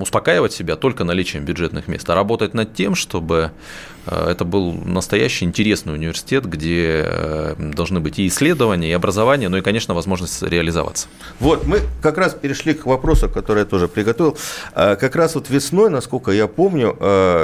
успокаивать 0.00 0.52
себя 0.52 0.74
только 0.74 1.04
наличием 1.04 1.44
бюджетных 1.44 1.86
мест, 1.86 2.10
а 2.10 2.16
работать 2.16 2.52
над 2.52 2.74
тем, 2.74 2.96
чтобы 2.96 3.52
Э, 4.01 4.01
это 4.06 4.44
был 4.44 4.72
настоящий 4.72 5.44
интересный 5.44 5.94
университет, 5.94 6.44
где 6.46 7.04
э, 7.06 7.54
должны 7.58 8.00
быть 8.00 8.18
и 8.18 8.26
исследования, 8.26 8.90
и 8.90 8.92
образование, 8.92 9.48
ну 9.48 9.58
и, 9.58 9.60
конечно, 9.60 9.94
возможность 9.94 10.42
реализоваться. 10.42 11.06
Вот, 11.38 11.66
мы 11.66 11.80
как 12.00 12.18
раз 12.18 12.34
перешли 12.34 12.74
к 12.74 12.84
вопросу, 12.84 13.28
который 13.28 13.60
я 13.60 13.64
тоже 13.64 13.86
приготовил. 13.86 14.36
Э, 14.74 14.96
как 14.96 15.14
раз 15.14 15.36
вот 15.36 15.50
весной, 15.50 15.88
насколько 15.88 16.32
я 16.32 16.48
помню, 16.48 16.96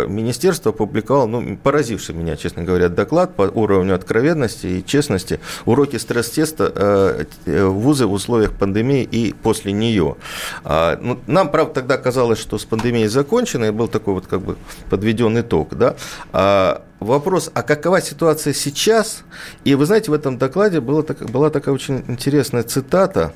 министерство 0.09 0.73
опубликовало, 0.73 1.27
ну, 1.27 1.57
поразивший 1.57 2.15
меня, 2.15 2.37
честно 2.37 2.65
говоря, 2.65 2.89
доклад 2.89 3.35
по 3.35 3.43
уровню 3.43 3.95
откровенности 3.95 4.67
и 4.67 4.85
честности, 4.85 5.41
уроки 5.65 5.97
стресс-теста 5.97 7.27
вузы 7.47 8.07
в 8.07 8.13
условиях 8.13 8.53
пандемии 8.53 9.03
и 9.03 9.33
после 9.33 9.73
нее. 9.73 10.17
Ну, 10.65 11.19
нам, 11.27 11.51
правда, 11.51 11.75
тогда 11.75 11.99
казалось, 11.99 12.39
что 12.39 12.59
с 12.59 12.65
пандемией 12.65 13.09
закончено, 13.09 13.67
и 13.67 13.71
был 13.71 13.89
такой 13.89 14.15
вот 14.15 14.27
как 14.27 14.41
бы 14.41 14.57
подведен 14.91 15.41
итог, 15.41 15.75
да, 15.77 15.97
а 16.33 16.48
а, 16.48 16.48
вопрос, 17.01 17.51
а 17.55 17.63
какова 17.63 18.01
ситуация 18.01 18.53
сейчас? 18.53 19.25
И 19.65 19.75
вы 19.75 19.87
знаете, 19.87 20.11
в 20.11 20.15
этом 20.15 20.39
докладе 20.39 20.81
была, 20.81 21.03
была 21.03 21.51
такая 21.51 21.75
очень 21.75 22.05
интересная 22.09 22.63
цитата. 22.63 23.33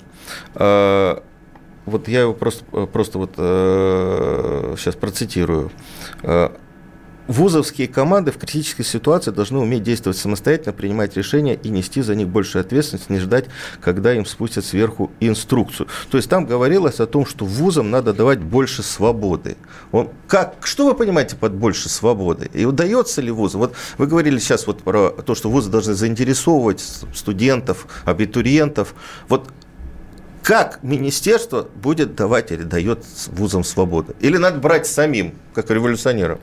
А, 0.54 1.22
вот 1.86 2.08
я 2.08 2.22
его 2.22 2.34
просто, 2.34 2.64
просто 2.86 3.18
вот 3.18 3.32
сейчас 3.36 4.94
э, 4.94 4.98
процитирую. 4.98 5.70
Вузовские 7.32 7.88
команды 7.88 8.30
в 8.30 8.36
критической 8.36 8.84
ситуации 8.84 9.30
должны 9.30 9.58
уметь 9.58 9.82
действовать 9.82 10.18
самостоятельно, 10.18 10.74
принимать 10.74 11.16
решения 11.16 11.54
и 11.54 11.70
нести 11.70 12.02
за 12.02 12.14
них 12.14 12.28
большую 12.28 12.60
ответственность, 12.60 13.08
не 13.08 13.18
ждать, 13.20 13.46
когда 13.80 14.12
им 14.12 14.26
спустят 14.26 14.66
сверху 14.66 15.10
инструкцию. 15.18 15.88
То 16.10 16.18
есть 16.18 16.28
там 16.28 16.44
говорилось 16.44 17.00
о 17.00 17.06
том, 17.06 17.24
что 17.24 17.46
вузам 17.46 17.90
надо 17.90 18.12
давать 18.12 18.40
больше 18.40 18.82
свободы. 18.82 19.56
Он, 19.92 20.10
как, 20.28 20.56
что 20.66 20.84
вы 20.84 20.94
понимаете 20.94 21.36
под 21.36 21.54
больше 21.54 21.88
свободы? 21.88 22.50
И 22.52 22.66
удается 22.66 23.22
ли 23.22 23.30
вузу? 23.30 23.56
Вот 23.56 23.74
вы 23.96 24.06
говорили 24.06 24.38
сейчас 24.38 24.66
вот 24.66 24.82
про 24.82 25.08
то, 25.08 25.34
что 25.34 25.48
вузы 25.48 25.70
должны 25.70 25.94
заинтересовывать 25.94 26.84
студентов, 27.14 27.86
абитуриентов. 28.04 28.94
Вот 29.28 29.48
как 30.42 30.82
министерство 30.82 31.66
будет 31.76 32.14
давать 32.14 32.52
или 32.52 32.64
дает 32.64 33.06
вузам 33.28 33.64
свободу? 33.64 34.14
Или 34.20 34.36
надо 34.36 34.58
брать 34.58 34.86
самим, 34.86 35.34
как 35.54 35.70
революционерам? 35.70 36.38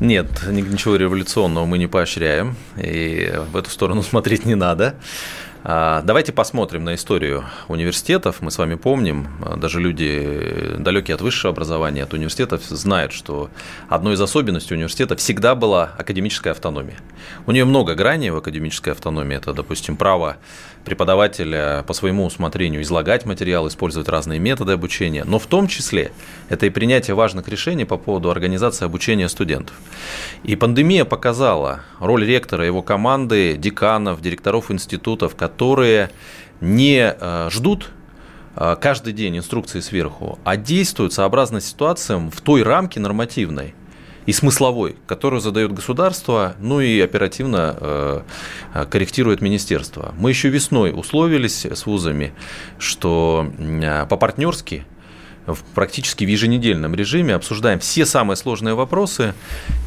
Нет, 0.00 0.26
ничего 0.48 0.96
революционного 0.96 1.64
мы 1.66 1.78
не 1.78 1.86
поощряем, 1.86 2.56
и 2.76 3.32
в 3.52 3.56
эту 3.56 3.70
сторону 3.70 4.02
смотреть 4.02 4.44
не 4.44 4.54
надо. 4.54 4.94
А, 5.64 6.02
давайте 6.02 6.32
посмотрим 6.32 6.82
на 6.82 6.96
историю 6.96 7.44
университетов. 7.68 8.40
Мы 8.40 8.50
с 8.50 8.58
вами 8.58 8.74
помним, 8.74 9.28
даже 9.58 9.80
люди 9.80 10.74
далекие 10.78 11.14
от 11.14 11.20
высшего 11.20 11.52
образования, 11.52 12.02
от 12.02 12.12
университетов, 12.14 12.64
знают, 12.64 13.12
что 13.12 13.48
одной 13.88 14.14
из 14.14 14.20
особенностей 14.20 14.74
университета 14.74 15.14
всегда 15.14 15.54
была 15.54 15.92
академическая 15.96 16.52
автономия. 16.52 16.96
У 17.46 17.52
нее 17.52 17.64
много 17.64 17.94
граней 17.94 18.30
в 18.30 18.36
академической 18.36 18.90
автономии. 18.90 19.36
Это, 19.36 19.52
допустим, 19.52 19.96
право 19.96 20.38
преподавателя 20.84 21.84
по 21.86 21.92
своему 21.92 22.24
усмотрению 22.24 22.82
излагать 22.82 23.24
материал, 23.24 23.68
использовать 23.68 24.08
разные 24.08 24.38
методы 24.38 24.72
обучения, 24.72 25.24
но 25.24 25.38
в 25.38 25.46
том 25.46 25.68
числе 25.68 26.12
это 26.48 26.66
и 26.66 26.70
принятие 26.70 27.14
важных 27.14 27.48
решений 27.48 27.84
по 27.84 27.96
поводу 27.96 28.30
организации 28.30 28.84
обучения 28.84 29.28
студентов. 29.28 29.76
И 30.42 30.56
пандемия 30.56 31.04
показала 31.04 31.80
роль 32.00 32.24
ректора, 32.24 32.66
его 32.66 32.82
команды, 32.82 33.56
деканов, 33.56 34.20
директоров 34.20 34.70
институтов, 34.70 35.36
которые 35.36 36.10
не 36.60 37.14
э, 37.18 37.48
ждут 37.50 37.90
э, 38.56 38.76
каждый 38.80 39.12
день 39.12 39.38
инструкции 39.38 39.80
сверху, 39.80 40.38
а 40.44 40.56
действуют 40.56 41.12
сообразно 41.12 41.60
ситуациям 41.60 42.30
в 42.30 42.40
той 42.40 42.62
рамке 42.62 43.00
нормативной, 43.00 43.74
и 44.26 44.32
смысловой, 44.32 44.96
которую 45.06 45.40
задает 45.40 45.72
государство, 45.72 46.54
ну 46.60 46.80
и 46.80 47.00
оперативно 47.00 47.76
э, 47.80 48.84
корректирует 48.90 49.40
министерство. 49.40 50.14
Мы 50.18 50.30
еще 50.30 50.48
весной 50.48 50.92
условились 50.94 51.66
с 51.66 51.86
вузами, 51.86 52.32
что 52.78 53.50
э, 53.58 54.06
по-партнерски 54.06 54.84
в 55.46 55.58
практически 55.74 56.24
в 56.24 56.28
еженедельном 56.28 56.94
режиме 56.94 57.34
обсуждаем 57.34 57.80
все 57.80 58.06
самые 58.06 58.36
сложные 58.36 58.74
вопросы 58.74 59.34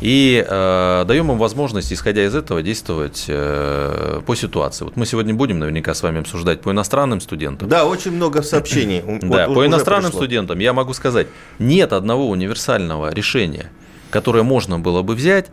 и 0.01 0.46
э, 0.46 1.06
даем 1.08 1.32
им 1.32 1.38
возможность, 1.38 1.94
исходя 1.94 2.25
из 2.25 2.36
этого, 2.36 2.62
действовать 2.62 3.25
э, 3.30 4.22
по 4.25 4.36
ситуации. 4.36 4.84
Вот 4.84 4.98
мы 4.98 5.06
сегодня 5.06 5.34
будем 5.34 5.60
наверняка 5.60 5.94
с 5.94 6.04
вами 6.04 6.20
обсуждать 6.20 6.62
по 6.62 6.72
иностранным 6.72 7.22
студентам. 7.22 7.70
Да, 7.70 7.86
очень 7.86 8.12
много 8.12 8.42
сообщений. 8.42 9.01
Да, 9.22 9.48
по 9.48 9.65
иностранным 9.65 10.12
студентам 10.12 10.60
я 10.60 10.74
могу 10.74 10.94
сказать, 10.94 11.27
нет 11.58 11.94
одного 11.94 12.30
универсального 12.30 13.13
решения– 13.13 13.72
которое 14.15 14.43
можно 14.43 14.79
было 14.79 15.01
бы 15.01 15.13
взять 15.13 15.48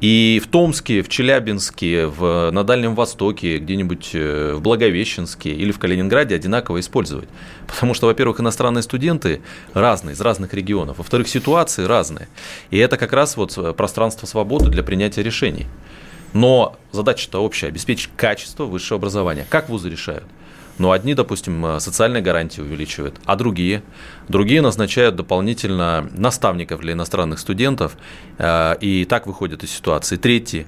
и 0.00 0.40
в 0.40 0.46
Томске, 0.46 1.02
в 1.02 1.08
Челябинске, 1.08 2.06
в, 2.06 2.52
на 2.52 2.62
Дальнем 2.62 2.94
Востоке, 2.94 3.58
где-нибудь 3.58 4.10
э, 4.12 4.52
в 4.54 4.60
Благовещенске 4.60 5.50
или 5.50 5.72
в 5.72 5.80
Калининграде 5.80 6.36
одинаково 6.36 6.78
использовать. 6.78 7.28
Потому 7.66 7.92
что, 7.92 8.06
во-первых, 8.06 8.38
иностранные 8.38 8.82
студенты 8.82 9.42
разные, 9.72 10.12
из 10.12 10.20
разных 10.20 10.54
регионов. 10.54 10.98
Во-вторых, 10.98 11.26
ситуации 11.26 11.82
разные. 11.86 12.28
И 12.70 12.78
это 12.78 12.98
как 12.98 13.12
раз 13.12 13.36
вот 13.36 13.58
э, 13.58 13.72
пространство 13.72 14.28
свободы 14.28 14.70
для 14.70 14.84
принятия 14.84 15.24
решений. 15.24 15.66
Но 16.34 16.76
задача-то 16.92 17.40
общая– 17.40 17.66
обеспечить 17.68 18.10
качество 18.16 18.64
высшего 18.64 18.98
образования. 18.98 19.44
Как 19.50 19.68
вузы 19.68 19.90
решают? 19.90 20.26
Но 20.78 20.90
одни, 20.90 21.14
допустим, 21.14 21.64
э, 21.64 21.80
социальные 21.80 22.22
гарантии 22.22 22.60
увеличивают, 22.60 23.14
а 23.24 23.36
другие? 23.36 23.82
Другие 24.28 24.60
назначают 24.60 25.14
дополнительно 25.14 26.08
наставников 26.12 26.80
для 26.80 26.94
иностранных 26.94 27.38
студентов, 27.38 27.96
э, 28.38 28.76
и 28.80 29.04
так 29.04 29.26
выходят 29.26 29.62
из 29.62 29.70
ситуации. 29.70 30.16
Третьи, 30.16 30.66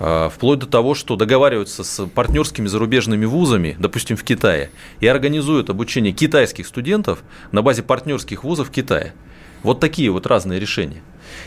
э, 0.00 0.30
вплоть 0.32 0.60
до 0.60 0.66
того, 0.66 0.94
что 0.94 1.16
договариваются 1.16 1.84
с 1.84 2.06
партнерскими 2.06 2.66
зарубежными 2.66 3.26
вузами, 3.26 3.76
допустим, 3.78 4.16
в 4.16 4.24
Китае, 4.24 4.70
и 5.00 5.06
организуют 5.06 5.68
обучение 5.68 6.12
китайских 6.12 6.66
студентов 6.66 7.22
на 7.52 7.62
базе 7.62 7.82
партнерских 7.82 8.44
вузов 8.44 8.68
в 8.68 8.70
Китае. 8.70 9.12
Вот 9.62 9.80
такие 9.80 10.10
вот 10.10 10.26
разные 10.26 10.58
решения. 10.58 11.02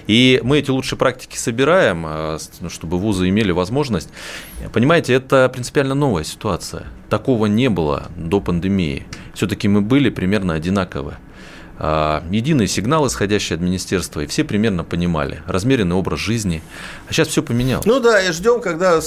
И 0.07 0.39
мы 0.43 0.59
эти 0.59 0.69
лучшие 0.69 0.97
практики 0.99 1.37
собираем, 1.37 2.05
а, 2.05 2.37
ну, 2.61 2.69
чтобы 2.69 2.97
вузы 2.97 3.29
имели 3.29 3.51
возможность. 3.51 4.09
Понимаете, 4.73 5.13
это 5.13 5.49
принципиально 5.49 5.95
новая 5.95 6.23
ситуация. 6.23 6.87
Такого 7.09 7.47
не 7.47 7.69
было 7.69 8.07
до 8.15 8.39
пандемии. 8.39 9.05
Все-таки 9.33 9.67
мы 9.67 9.81
были 9.81 10.09
примерно 10.09 10.53
одинаковы. 10.53 11.15
А, 11.77 12.23
единый 12.31 12.67
сигнал, 12.67 13.05
исходящий 13.07 13.55
от 13.55 13.61
министерства, 13.61 14.21
и 14.21 14.27
все 14.27 14.43
примерно 14.43 14.83
понимали. 14.83 15.41
Размеренный 15.47 15.95
образ 15.95 16.19
жизни. 16.19 16.61
А 17.09 17.13
сейчас 17.13 17.27
все 17.27 17.43
поменялось. 17.43 17.85
Ну 17.85 17.99
да, 17.99 18.21
и 18.21 18.31
ждем, 18.31 18.61
когда 18.61 18.99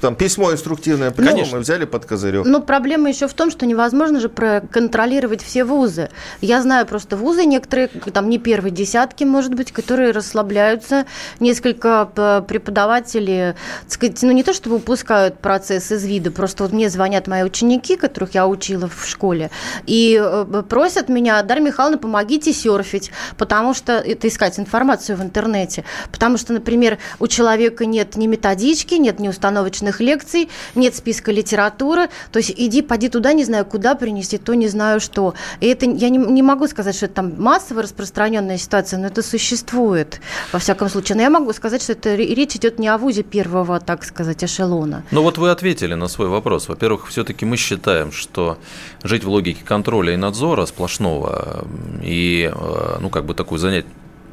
там 0.00 0.14
письмо 0.14 0.52
инструктивное 0.52 1.10
придет, 1.10 1.32
Конечно. 1.32 1.56
мы 1.56 1.62
взяли 1.62 1.84
под 1.84 2.04
козырек. 2.04 2.44
Но 2.44 2.60
проблема 2.60 3.08
еще 3.08 3.26
в 3.26 3.34
том, 3.34 3.50
что 3.50 3.64
невозможно 3.66 4.20
же 4.20 4.28
проконтролировать 4.28 5.42
все 5.42 5.64
вузы. 5.64 6.10
Я 6.40 6.62
знаю 6.62 6.86
просто 6.86 7.16
вузы, 7.16 7.44
некоторые, 7.44 7.88
там 7.88 8.28
не 8.28 8.38
первые 8.38 8.72
десятки, 8.72 9.24
может 9.24 9.54
быть, 9.54 9.72
которые 9.72 10.10
расслабляются. 10.10 11.06
Несколько 11.38 12.44
преподавателей, 12.46 13.54
так 13.82 13.92
сказать, 13.92 14.22
ну 14.22 14.30
не 14.32 14.42
то 14.42 14.52
чтобы 14.52 14.76
упускают 14.76 15.38
процесс 15.38 15.90
из 15.90 16.04
вида, 16.04 16.30
просто 16.30 16.64
вот 16.64 16.72
мне 16.72 16.90
звонят 16.90 17.26
мои 17.26 17.42
ученики, 17.42 17.96
которых 17.96 18.34
я 18.34 18.46
учила 18.46 18.88
в 18.88 19.06
школе, 19.06 19.50
и 19.86 20.20
э, 20.22 20.62
просят 20.68 21.08
меня, 21.08 21.42
Дарья 21.42 21.62
Михайловна, 21.62 21.98
помогите 22.10 22.52
серфить, 22.52 23.12
потому 23.36 23.72
что 23.72 23.92
это 23.92 24.26
искать 24.26 24.58
информацию 24.58 25.16
в 25.16 25.22
интернете, 25.22 25.84
потому 26.10 26.38
что, 26.38 26.52
например, 26.52 26.98
у 27.20 27.28
человека 27.28 27.86
нет 27.86 28.16
ни 28.16 28.26
методички, 28.26 28.94
нет 28.94 29.20
ни 29.20 29.28
установочных 29.28 30.00
лекций, 30.00 30.48
нет 30.74 30.96
списка 30.96 31.30
литературы, 31.30 32.08
то 32.32 32.40
есть 32.40 32.52
иди, 32.56 32.82
поди 32.82 33.08
туда, 33.08 33.32
не 33.32 33.44
знаю, 33.44 33.64
куда 33.64 33.94
принести, 33.94 34.38
то 34.38 34.54
не 34.54 34.66
знаю 34.66 34.98
что. 35.00 35.34
И 35.60 35.68
это 35.68 35.86
я 35.86 36.08
не, 36.08 36.18
не 36.18 36.42
могу 36.42 36.66
сказать, 36.66 36.96
что 36.96 37.06
это 37.06 37.14
там 37.14 37.34
массово 37.40 37.82
распространенная 37.82 38.58
ситуация, 38.58 38.98
но 38.98 39.06
это 39.06 39.22
существует 39.22 40.20
во 40.52 40.58
всяком 40.58 40.88
случае. 40.88 41.14
Но 41.14 41.22
я 41.22 41.30
могу 41.30 41.52
сказать, 41.52 41.80
что 41.80 41.92
это 41.92 42.16
речь 42.16 42.56
идет 42.56 42.80
не 42.80 42.88
о 42.88 42.98
вузе 42.98 43.22
первого, 43.22 43.78
так 43.78 44.02
сказать, 44.02 44.42
эшелона. 44.42 45.04
Ну 45.12 45.22
вот 45.22 45.38
вы 45.38 45.50
ответили 45.50 45.94
на 45.94 46.08
свой 46.08 46.26
вопрос. 46.26 46.68
Во-первых, 46.68 47.06
все-таки 47.08 47.46
мы 47.46 47.56
считаем, 47.56 48.10
что 48.10 48.58
жить 49.04 49.22
в 49.22 49.28
логике 49.28 49.60
контроля 49.64 50.14
и 50.14 50.16
надзора 50.16 50.66
сплошного 50.66 51.64
и, 52.00 52.50
э, 52.52 52.98
ну, 53.00 53.10
как 53.10 53.24
бы 53.24 53.34
такую 53.34 53.58
занять 53.58 53.86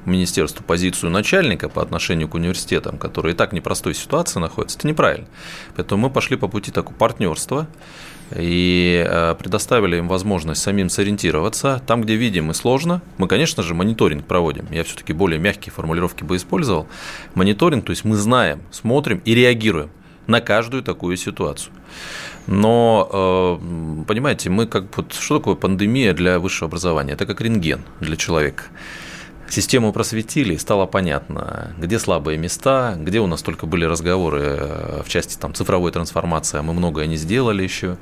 министерству 0.05 0.63
позицию 0.63 1.11
начальника 1.11 1.69
по 1.69 1.81
отношению 1.81 2.29
к 2.29 2.35
университетам, 2.35 2.97
которые 2.97 3.33
и 3.33 3.37
так 3.37 3.51
в 3.51 3.53
непростой 3.53 3.93
ситуации 3.93 4.39
находятся, 4.39 4.79
это 4.79 4.87
неправильно. 4.87 5.27
Поэтому 5.75 6.03
мы 6.03 6.09
пошли 6.09 6.37
по 6.37 6.47
пути 6.47 6.71
такого 6.71 6.95
партнерства 6.95 7.67
и 8.35 9.05
э, 9.07 9.35
предоставили 9.35 9.97
им 9.97 10.07
возможность 10.07 10.61
самим 10.61 10.89
сориентироваться. 10.89 11.81
Там, 11.85 12.01
где 12.01 12.15
видим 12.15 12.51
и 12.51 12.53
сложно, 12.53 13.01
мы, 13.17 13.27
конечно 13.27 13.63
же, 13.63 13.73
мониторинг 13.73 14.25
проводим. 14.25 14.67
Я 14.71 14.83
все-таки 14.83 15.13
более 15.13 15.39
мягкие 15.39 15.73
формулировки 15.73 16.23
бы 16.23 16.37
использовал. 16.37 16.87
Мониторинг, 17.35 17.85
то 17.85 17.91
есть 17.91 18.05
мы 18.05 18.15
знаем, 18.15 18.61
смотрим 18.71 19.21
и 19.25 19.35
реагируем 19.35 19.89
на 20.25 20.41
каждую 20.41 20.83
такую 20.83 21.17
ситуацию. 21.17 21.73
Но, 22.47 23.09
э, 23.11 24.03
понимаете, 24.07 24.49
мы 24.49 24.67
как 24.67 24.95
вот, 24.97 25.13
что 25.13 25.37
такое 25.39 25.55
пандемия 25.55 26.13
для 26.13 26.39
высшего 26.39 26.67
образования? 26.67 27.13
Это 27.13 27.25
как 27.25 27.41
рентген 27.41 27.81
для 27.99 28.15
человека. 28.15 28.63
Систему 29.49 29.93
просветили, 29.93 30.57
стало 30.57 30.87
понятно, 30.87 31.73
где 31.77 31.99
слабые 31.99 32.37
места, 32.37 32.95
где 32.97 33.21
у 33.21 33.27
нас 33.27 33.41
только 33.41 33.65
были 33.65 33.85
разговоры 33.85 34.41
э, 34.41 35.01
в 35.05 35.09
части 35.09 35.37
там, 35.37 35.53
цифровой 35.53 35.91
трансформации, 35.91 36.59
а 36.59 36.63
мы 36.63 36.73
многое 36.73 37.05
не 37.05 37.15
сделали 37.15 37.63
еще, 37.63 37.97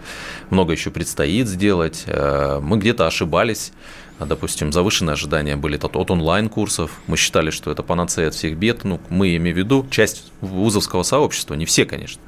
много 0.50 0.74
еще 0.74 0.90
предстоит 0.90 1.48
сделать, 1.48 2.04
э, 2.08 2.60
мы 2.64 2.78
где-то 2.78 3.06
ошибались, 3.06 3.74
допустим, 4.20 4.72
завышенные 4.72 5.14
ожидания 5.14 5.56
были 5.56 5.78
от, 5.78 6.12
онлайн-курсов. 6.12 6.92
Мы 7.08 7.18
считали, 7.18 7.50
что 7.50 7.72
это 7.72 7.84
панацея 7.84 8.30
от 8.30 8.34
всех 8.34 8.58
бед. 8.58 8.84
Ну, 8.84 9.02
мы 9.10 9.36
имеем 9.36 9.56
в 9.56 9.60
виду 9.60 9.86
часть 9.92 10.32
вузовского 10.42 11.04
сообщества, 11.04 11.54
не 11.56 11.66
все, 11.66 11.86
конечно. 11.86 12.22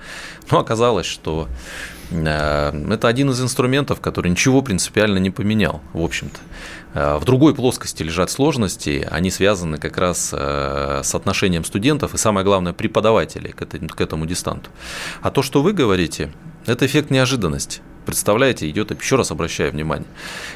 Но 0.52 0.60
оказалось, 0.60 1.06
что 1.06 1.48
это 2.10 3.08
один 3.08 3.32
из 3.32 3.42
инструментов, 3.42 4.00
который 4.00 4.32
ничего 4.32 4.62
принципиально 4.62 5.18
не 5.18 5.30
поменял, 5.30 5.82
в 5.94 6.02
общем-то. 6.02 6.40
Э, 6.94 7.18
в 7.18 7.26
другой 7.26 7.54
плоскости 7.54 8.04
лежат 8.04 8.32
сложности, 8.32 9.08
они 9.12 9.30
связаны 9.30 9.78
как 9.78 9.98
раз 9.98 10.32
э, 10.34 11.02
с 11.04 11.14
отношением 11.16 11.64
студентов 11.66 12.14
и, 12.14 12.18
самое 12.18 12.46
главное, 12.46 12.74
преподавателей 12.74 13.52
к 13.52 14.02
этому 14.02 14.26
дистанту. 14.26 14.70
А 15.22 15.32
то, 15.32 15.42
что 15.42 15.62
вы 15.62 15.74
говорите, 15.74 16.32
это 16.66 16.86
эффект 16.86 17.12
неожиданности. 17.12 17.82
Представляете, 18.06 18.70
идет, 18.70 18.98
еще 18.98 19.18
раз 19.18 19.32
обращаю 19.32 19.72
внимание, 19.72 20.08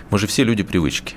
мы 0.10 0.20
же 0.20 0.28
все 0.28 0.44
люди 0.44 0.64
привычки. 0.64 1.16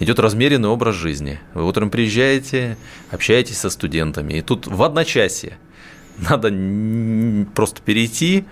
Идет 0.00 0.18
размеренный 0.18 0.68
образ 0.68 0.96
жизни. 0.96 1.40
Вы 1.54 1.64
утром 1.64 1.90
приезжаете, 1.90 2.76
общаетесь 3.10 3.58
со 3.58 3.70
студентами, 3.70 4.32
и 4.34 4.42
тут 4.42 4.66
в 4.66 4.82
одночасье 4.82 5.58
надо 6.18 6.52
просто 7.54 7.82
перейти 7.82 8.46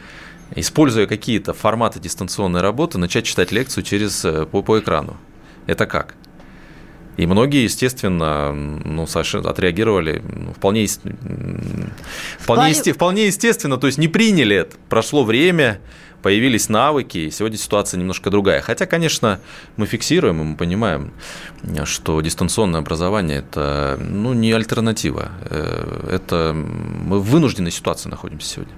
используя 0.54 1.06
какие-то 1.06 1.54
форматы 1.54 2.00
дистанционной 2.00 2.60
работы, 2.60 2.98
начать 2.98 3.24
читать 3.24 3.52
лекцию 3.52 3.84
через, 3.84 4.24
э, 4.24 4.46
по, 4.46 4.62
по 4.62 4.78
экрану. 4.78 5.16
Это 5.66 5.86
как? 5.86 6.14
И 7.18 7.26
многие, 7.26 7.64
естественно, 7.64 8.52
ну, 8.52 9.06
совершенно 9.08 9.50
отреагировали 9.50 10.22
ну, 10.24 10.52
вполне, 10.52 10.86
вполне, 12.38 12.68
есте, 12.68 12.92
вполне 12.92 13.26
естественно, 13.26 13.76
то 13.76 13.88
есть 13.88 13.98
не 13.98 14.06
приняли 14.06 14.54
это. 14.54 14.76
Прошло 14.88 15.24
время, 15.24 15.80
появились 16.22 16.68
навыки, 16.68 17.18
и 17.18 17.30
сегодня 17.32 17.58
ситуация 17.58 17.98
немножко 17.98 18.30
другая. 18.30 18.60
Хотя, 18.60 18.86
конечно, 18.86 19.40
мы 19.76 19.86
фиксируем 19.86 20.40
и 20.40 20.44
мы 20.44 20.56
понимаем, 20.56 21.12
что 21.84 22.20
дистанционное 22.20 22.80
образование– 22.80 23.38
это 23.50 23.98
ну, 24.00 24.32
не 24.32 24.52
альтернатива. 24.52 25.30
Э, 25.50 26.10
это 26.12 26.52
мы 26.54 27.18
в 27.18 27.24
вынужденной 27.30 27.72
ситуации 27.72 28.08
находимся 28.08 28.48
сегодня. 28.48 28.74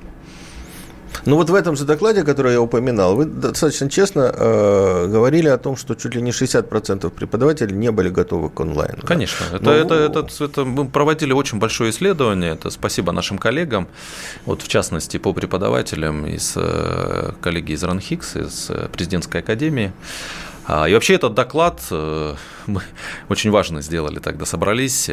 Ну 1.26 1.36
вот 1.36 1.50
в 1.50 1.54
этом 1.54 1.76
же 1.76 1.84
докладе, 1.84 2.24
который 2.24 2.52
я 2.52 2.60
упоминал, 2.60 3.16
вы 3.16 3.24
достаточно 3.24 3.90
честно 3.90 4.32
э, 4.34 5.06
говорили 5.08 5.48
о 5.48 5.58
том, 5.58 5.76
что 5.76 5.94
чуть 5.94 6.14
ли 6.14 6.22
не 6.22 6.30
60% 6.30 7.10
преподавателей 7.10 7.76
не 7.76 7.90
были 7.90 8.08
готовы 8.08 8.50
к 8.50 8.60
онлайну. 8.60 9.02
Конечно. 9.04 9.46
Да? 9.52 9.56
Это, 9.56 9.94
Но... 9.94 10.00
это, 10.00 10.20
это, 10.20 10.44
это, 10.44 10.64
мы 10.64 10.88
проводили 10.88 11.32
очень 11.32 11.58
большое 11.58 11.90
исследование. 11.90 12.52
Это 12.52 12.70
спасибо 12.70 13.12
нашим 13.12 13.38
коллегам. 13.38 13.88
Вот 14.46 14.62
в 14.62 14.68
частности 14.68 15.18
по 15.18 15.32
преподавателям 15.32 16.26
из 16.26 16.54
э, 16.56 17.32
коллеги 17.40 17.72
из 17.72 17.82
РАНХИКС, 17.82 18.36
из 18.36 18.70
э, 18.70 18.88
президентской 18.92 19.38
академии. 19.38 19.92
А, 20.66 20.88
и 20.88 20.94
вообще 20.94 21.14
этот 21.14 21.34
доклад 21.34 21.80
э, 21.90 22.34
мы 22.66 22.82
очень 23.28 23.50
важно 23.50 23.82
сделали 23.82 24.18
тогда. 24.18 24.46
Собрались 24.46 25.10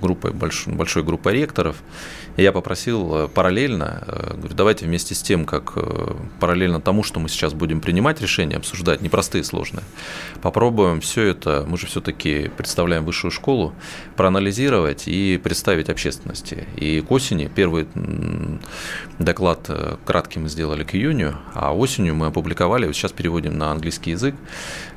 группой, 0.00 0.32
большой, 0.32 0.74
большой 0.74 1.02
группой 1.02 1.34
ректоров, 1.34 1.76
я 2.36 2.52
попросил 2.52 3.14
э, 3.14 3.28
параллельно, 3.28 4.02
говорю, 4.36 4.54
давайте 4.54 4.86
вместе 4.86 5.14
с 5.14 5.22
тем, 5.22 5.44
как 5.44 5.74
параллельно 6.40 6.80
тому, 6.80 7.02
что 7.02 7.20
мы 7.20 7.28
сейчас 7.28 7.54
будем 7.54 7.80
принимать 7.80 8.20
решения, 8.20 8.56
обсуждать, 8.56 9.00
непростые, 9.00 9.44
сложные, 9.44 9.84
попробуем 10.42 11.00
все 11.00 11.22
это, 11.22 11.64
мы 11.68 11.78
же 11.78 11.86
все-таки 11.86 12.50
представляем 12.56 13.04
высшую 13.04 13.30
школу, 13.30 13.72
проанализировать 14.16 15.04
и 15.06 15.38
представить 15.42 15.88
общественности. 15.88 16.66
И 16.76 17.00
к 17.00 17.10
осени 17.10 17.50
первый 17.54 17.86
доклад 19.18 19.70
краткий 20.04 20.38
мы 20.40 20.48
сделали 20.48 20.84
к 20.84 20.94
июню, 20.94 21.36
а 21.54 21.74
осенью 21.74 22.14
мы 22.14 22.26
опубликовали, 22.26 22.86
вот 22.86 22.94
сейчас 22.94 23.12
переводим 23.12 23.56
на 23.58 23.70
английский 23.70 24.10
язык, 24.10 24.34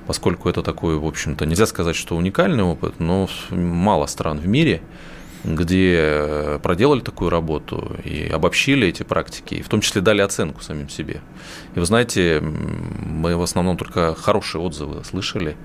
поскольку 0.07 0.49
это 0.49 0.63
такой, 0.63 0.97
в 0.97 1.05
общем-то, 1.05 1.45
нельзя 1.45 1.65
сказать, 1.65 1.95
что 1.95 2.15
уникальный 2.15 2.63
опыт, 2.63 2.99
но 2.99 3.29
мало 3.49 4.05
стран 4.07 4.39
в 4.39 4.47
мире, 4.47 4.81
где 5.43 6.59
проделали 6.63 7.01
такую 7.01 7.29
работу 7.29 7.95
и 8.03 8.27
обобщили 8.27 8.87
эти 8.87 9.03
практики, 9.03 9.55
и 9.55 9.61
в 9.61 9.69
том 9.69 9.81
числе 9.81 10.01
дали 10.01 10.21
оценку 10.21 10.61
самим 10.61 10.89
себе. 10.89 11.21
И 11.75 11.79
вы 11.79 11.85
знаете, 11.85 12.41
мы 12.41 13.35
в 13.37 13.41
основном 13.41 13.77
только 13.77 14.15
хорошие 14.15 14.61
отзывы 14.61 15.03
слышали 15.03 15.55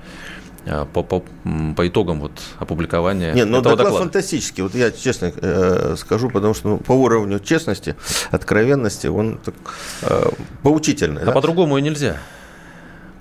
а, 0.64 0.84
по, 0.84 1.02
по, 1.02 1.24
по 1.76 1.88
итогам 1.88 2.20
вот 2.20 2.32
опубликования 2.58 3.32
Нет, 3.34 3.48
но 3.48 3.58
этого 3.58 3.76
доклад 3.76 3.78
доклада. 3.78 4.04
фантастический. 4.04 4.62
Вот 4.62 4.74
я 4.74 4.92
честно 4.92 5.32
э, 5.34 5.96
скажу, 5.98 6.30
потому 6.30 6.54
что 6.54 6.68
ну, 6.68 6.78
по 6.78 6.92
уровню 6.92 7.40
честности, 7.40 7.96
откровенности 8.30 9.08
он 9.08 9.40
так, 9.44 9.54
э, 10.02 10.30
поучительный. 10.62 11.22
А 11.22 11.26
да? 11.26 11.32
по-другому 11.32 11.78
и 11.78 11.82
нельзя. 11.82 12.18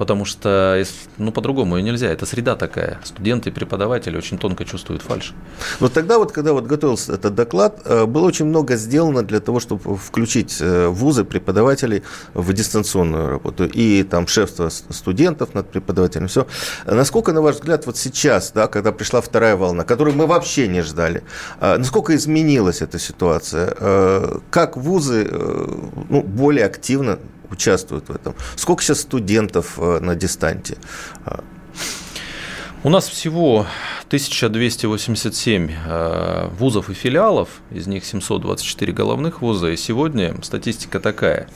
Потому 0.01 0.25
что 0.25 0.83
ну, 1.19 1.31
по-другому 1.31 1.77
и 1.77 1.83
нельзя. 1.83 2.07
Это 2.07 2.25
среда 2.25 2.55
такая. 2.55 2.99
Студенты 3.03 3.49
и 3.49 3.53
преподаватели 3.53 4.17
очень 4.17 4.39
тонко 4.39 4.65
чувствуют 4.65 5.03
фальш. 5.03 5.35
Но 5.79 5.89
тогда 5.89 6.17
вот, 6.17 6.31
когда 6.31 6.53
вот 6.53 6.65
готовился 6.65 7.13
этот 7.13 7.35
доклад, 7.35 7.81
э, 7.85 8.07
было 8.07 8.25
очень 8.25 8.45
много 8.45 8.77
сделано 8.77 9.21
для 9.21 9.39
того, 9.39 9.59
чтобы 9.59 9.97
включить 9.97 10.57
э, 10.59 10.87
вузы, 10.87 11.23
преподавателей 11.23 12.01
в 12.33 12.51
дистанционную 12.51 13.29
работу. 13.29 13.65
И 13.65 14.01
там 14.01 14.25
шефство 14.25 14.69
студентов 14.69 15.53
над 15.53 15.69
преподавателем, 15.69 16.27
все. 16.27 16.47
Насколько, 16.87 17.31
на 17.31 17.43
ваш 17.43 17.57
взгляд, 17.57 17.85
вот 17.85 17.95
сейчас, 17.95 18.53
да, 18.55 18.67
когда 18.67 18.91
пришла 18.91 19.21
вторая 19.21 19.55
волна, 19.55 19.83
которую 19.83 20.17
мы 20.17 20.25
вообще 20.25 20.67
не 20.67 20.81
ждали, 20.81 21.21
э, 21.59 21.77
насколько 21.77 22.15
изменилась 22.15 22.81
эта 22.81 22.97
ситуация? 22.97 23.75
Как 24.49 24.77
вузы 24.77 25.29
ну, 26.09 26.23
более 26.23 26.65
активно 26.65 27.19
участвуют 27.51 28.09
в 28.09 28.11
этом? 28.11 28.35
Сколько 28.55 28.83
сейчас 28.83 29.01
студентов 29.01 29.77
э, 29.77 29.99
на 29.99 30.15
дистанте? 30.15 30.77
У 32.83 32.89
нас 32.89 33.07
всего 33.07 33.67
1287 34.07 35.71
э, 35.71 36.47
вузов 36.57 36.89
и 36.89 36.93
филиалов, 36.93 37.49
из 37.69 37.85
них 37.85 38.03
724 38.05 38.91
головных 38.91 39.41
вуза, 39.41 39.69
и 39.69 39.77
сегодня 39.77 40.35
статистика 40.41 40.99
такая. 40.99 41.47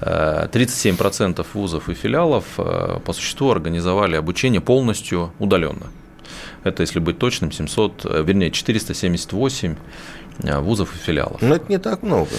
37% 0.00 1.40
э, 1.40 1.44
вузов 1.54 1.88
и 1.88 1.94
филиалов 1.94 2.44
по 2.56 3.12
существу 3.12 3.50
организовали 3.50 4.16
обучение 4.16 4.60
полностью 4.60 5.32
удаленно. 5.38 5.86
Это, 6.64 6.82
если 6.82 7.00
быть 7.00 7.18
точным, 7.18 7.50
700, 7.50 8.04
вернее, 8.24 8.50
478 8.52 9.76
вузов 10.60 10.94
и 10.94 10.98
филиалов. 10.98 11.42
Но 11.42 11.56
это 11.56 11.66
не 11.68 11.78
так 11.78 12.02
много. 12.02 12.30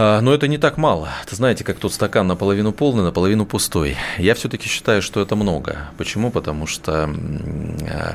А, 0.00 0.20
но 0.20 0.32
это 0.32 0.46
не 0.46 0.58
так 0.58 0.76
мало. 0.76 1.08
Ты 1.26 1.34
знаете, 1.34 1.64
как 1.64 1.80
тот 1.80 1.92
стакан 1.92 2.28
наполовину 2.28 2.72
полный, 2.72 3.02
наполовину 3.02 3.44
пустой. 3.44 3.96
Я 4.16 4.36
все-таки 4.36 4.68
считаю, 4.68 5.02
что 5.02 5.20
это 5.20 5.34
много. 5.34 5.90
Почему? 5.96 6.30
Потому 6.30 6.68
что 6.68 7.10
а, 7.10 8.14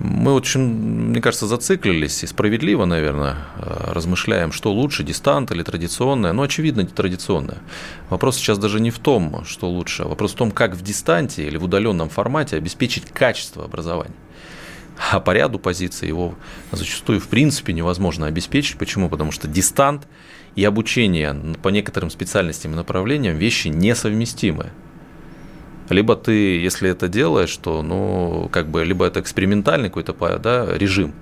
мы 0.00 0.32
очень, 0.32 0.60
мне 0.60 1.20
кажется, 1.20 1.46
зациклились 1.46 2.24
и 2.24 2.26
справедливо, 2.26 2.84
наверное, 2.84 3.36
а, 3.58 3.92
размышляем, 3.94 4.50
что 4.50 4.72
лучше, 4.72 5.04
дистант 5.04 5.52
или 5.52 5.62
традиционное. 5.62 6.32
Но, 6.32 6.42
очевидно, 6.42 6.84
традиционное. 6.84 7.58
Вопрос 8.10 8.36
сейчас 8.36 8.58
даже 8.58 8.80
не 8.80 8.90
в 8.90 8.98
том, 8.98 9.44
что 9.44 9.70
лучше, 9.70 10.02
а 10.02 10.08
вопрос 10.08 10.32
в 10.32 10.36
том, 10.36 10.50
как 10.50 10.74
в 10.74 10.82
дистанте 10.82 11.46
или 11.46 11.56
в 11.58 11.64
удаленном 11.64 12.08
формате 12.08 12.56
обеспечить 12.56 13.04
качество 13.12 13.64
образования. 13.64 14.16
А 15.12 15.20
по 15.20 15.30
ряду 15.30 15.60
позиций 15.60 16.08
его 16.08 16.34
зачастую 16.72 17.20
в 17.20 17.28
принципе 17.28 17.72
невозможно 17.72 18.26
обеспечить. 18.26 18.78
Почему? 18.78 19.08
Потому 19.08 19.30
что 19.30 19.46
дистант– 19.46 20.08
и 20.58 20.64
обучение 20.64 21.36
по 21.62 21.68
некоторым 21.68 22.10
специальностям 22.10 22.72
и 22.72 22.74
направлениям 22.74 23.36
вещи 23.36 23.68
несовместимы. 23.68 24.70
Либо 25.88 26.16
ты, 26.16 26.32
если 26.58 26.90
это 26.90 27.06
делаешь, 27.06 27.56
то, 27.56 27.80
ну, 27.82 28.48
как 28.50 28.66
бы, 28.66 28.84
либо 28.84 29.06
это 29.06 29.20
экспериментальный 29.20 29.88
какой-то 29.88 30.38
да, 30.40 30.66
режим, 30.76 31.14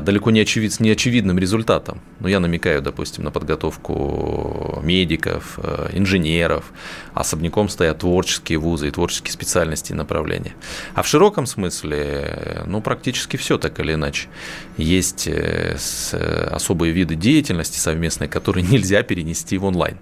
далеко 0.00 0.30
не 0.30 0.40
очевид, 0.40 0.72
с 0.72 0.80
неочевидным 0.80 1.38
результатом. 1.38 2.00
Но 2.20 2.28
я 2.28 2.40
намекаю, 2.40 2.82
допустим, 2.82 3.24
на 3.24 3.30
подготовку 3.30 4.80
медиков, 4.82 5.58
э, 5.62 5.90
инженеров. 5.92 6.72
Особняком 7.14 7.68
стоят 7.68 7.98
творческие 7.98 8.58
вузы 8.58 8.88
и 8.88 8.90
творческие 8.90 9.32
специальности 9.32 9.92
и 9.92 9.94
направления. 9.94 10.54
А 10.94 11.02
в 11.02 11.08
широком 11.08 11.46
смысле, 11.46 11.96
э, 11.98 12.64
ну, 12.66 12.80
практически 12.80 13.36
все 13.36 13.58
так 13.58 13.80
или 13.80 13.94
иначе. 13.94 14.28
Есть 14.76 15.28
особые 15.28 16.92
виды 16.92 17.14
деятельности 17.14 17.78
совместной, 17.78 18.28
которые 18.28 18.64
нельзя 18.70 19.02
перенести 19.02 19.58
в 19.58 19.64
онлайн. 19.64 19.98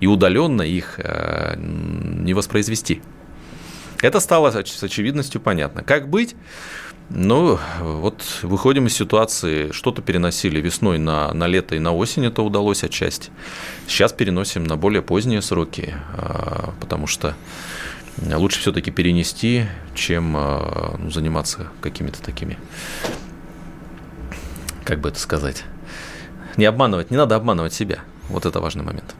И 0.00 0.06
удаленно 0.06 0.62
их 0.62 1.00
не 1.56 2.34
воспроизвести. 2.34 3.00
Это 4.02 4.20
стало 4.20 4.50
с 4.50 4.82
очевидностью 4.82 5.40
понятно. 5.40 5.82
Как 5.82 6.08
быть? 6.08 6.36
Ну, 7.08 7.58
вот 7.80 8.40
выходим 8.42 8.86
из 8.86 8.94
ситуации, 8.94 9.70
что-то 9.70 10.02
переносили 10.02 10.60
весной 10.60 10.98
на, 10.98 11.32
на 11.32 11.46
лето 11.46 11.76
и 11.76 11.78
на 11.78 11.94
осень, 11.94 12.26
это 12.26 12.42
удалось 12.42 12.82
отчасти. 12.82 13.30
Сейчас 13.86 14.12
переносим 14.12 14.64
на 14.64 14.76
более 14.76 15.02
поздние 15.02 15.40
сроки, 15.40 15.94
а, 16.16 16.74
потому 16.80 17.06
что 17.06 17.36
лучше 18.20 18.58
все-таки 18.58 18.90
перенести, 18.90 19.66
чем 19.94 20.34
а, 20.36 20.96
ну, 20.98 21.10
заниматься 21.10 21.68
какими-то 21.80 22.20
такими, 22.20 22.58
как 24.84 25.00
бы 25.00 25.10
это 25.10 25.20
сказать, 25.20 25.62
не 26.56 26.64
обманывать, 26.64 27.12
не 27.12 27.16
надо 27.16 27.36
обманывать 27.36 27.72
себя. 27.72 28.00
Вот 28.28 28.46
это 28.46 28.60
важный 28.60 28.82
момент. 28.82 29.14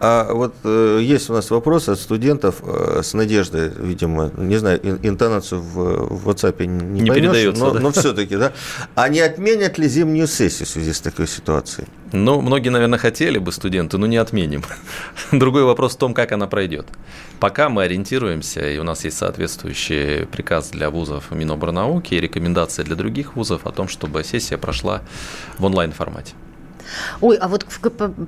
А 0.00 0.32
вот 0.32 0.54
э, 0.64 1.00
есть 1.02 1.30
у 1.30 1.32
нас 1.32 1.50
вопрос 1.50 1.88
от 1.88 1.98
студентов 1.98 2.56
э, 2.62 3.00
с 3.02 3.14
надеждой, 3.14 3.70
видимо, 3.78 4.30
не 4.36 4.56
знаю, 4.56 4.80
интонацию 5.02 5.60
в, 5.60 6.18
в 6.18 6.28
WhatsApp 6.28 6.64
не, 6.66 7.02
не 7.02 7.10
поймешь, 7.10 7.56
но, 7.56 7.70
да? 7.70 7.80
но 7.80 7.92
все-таки, 7.92 8.36
да. 8.36 8.52
А 8.94 9.08
не 9.08 9.20
отменят 9.20 9.78
ли 9.78 9.88
зимнюю 9.88 10.26
сессию 10.26 10.66
в 10.66 10.70
связи 10.70 10.92
с 10.92 11.00
такой 11.00 11.28
ситуацией? 11.28 11.86
Ну, 12.12 12.40
многие, 12.40 12.68
наверное, 12.68 12.98
хотели 12.98 13.38
бы 13.38 13.52
студенты, 13.52 13.96
но 13.96 14.06
не 14.06 14.16
отменим. 14.16 14.62
Другой 15.32 15.64
вопрос 15.64 15.94
в 15.94 15.98
том, 15.98 16.14
как 16.14 16.32
она 16.32 16.46
пройдет. 16.46 16.86
Пока 17.40 17.68
мы 17.68 17.84
ориентируемся, 17.84 18.68
и 18.68 18.78
у 18.78 18.84
нас 18.84 19.04
есть 19.04 19.16
соответствующий 19.16 20.26
приказ 20.26 20.70
для 20.70 20.90
вузов 20.90 21.30
Миноборнауки 21.30 22.14
и 22.14 22.20
рекомендации 22.20 22.82
для 22.82 22.96
других 22.96 23.34
вузов 23.36 23.66
о 23.66 23.72
том, 23.72 23.88
чтобы 23.88 24.24
сессия 24.24 24.58
прошла 24.58 25.02
в 25.58 25.64
онлайн-формате. 25.64 26.34
Ой, 27.20 27.36
а 27.36 27.48
вот 27.48 27.66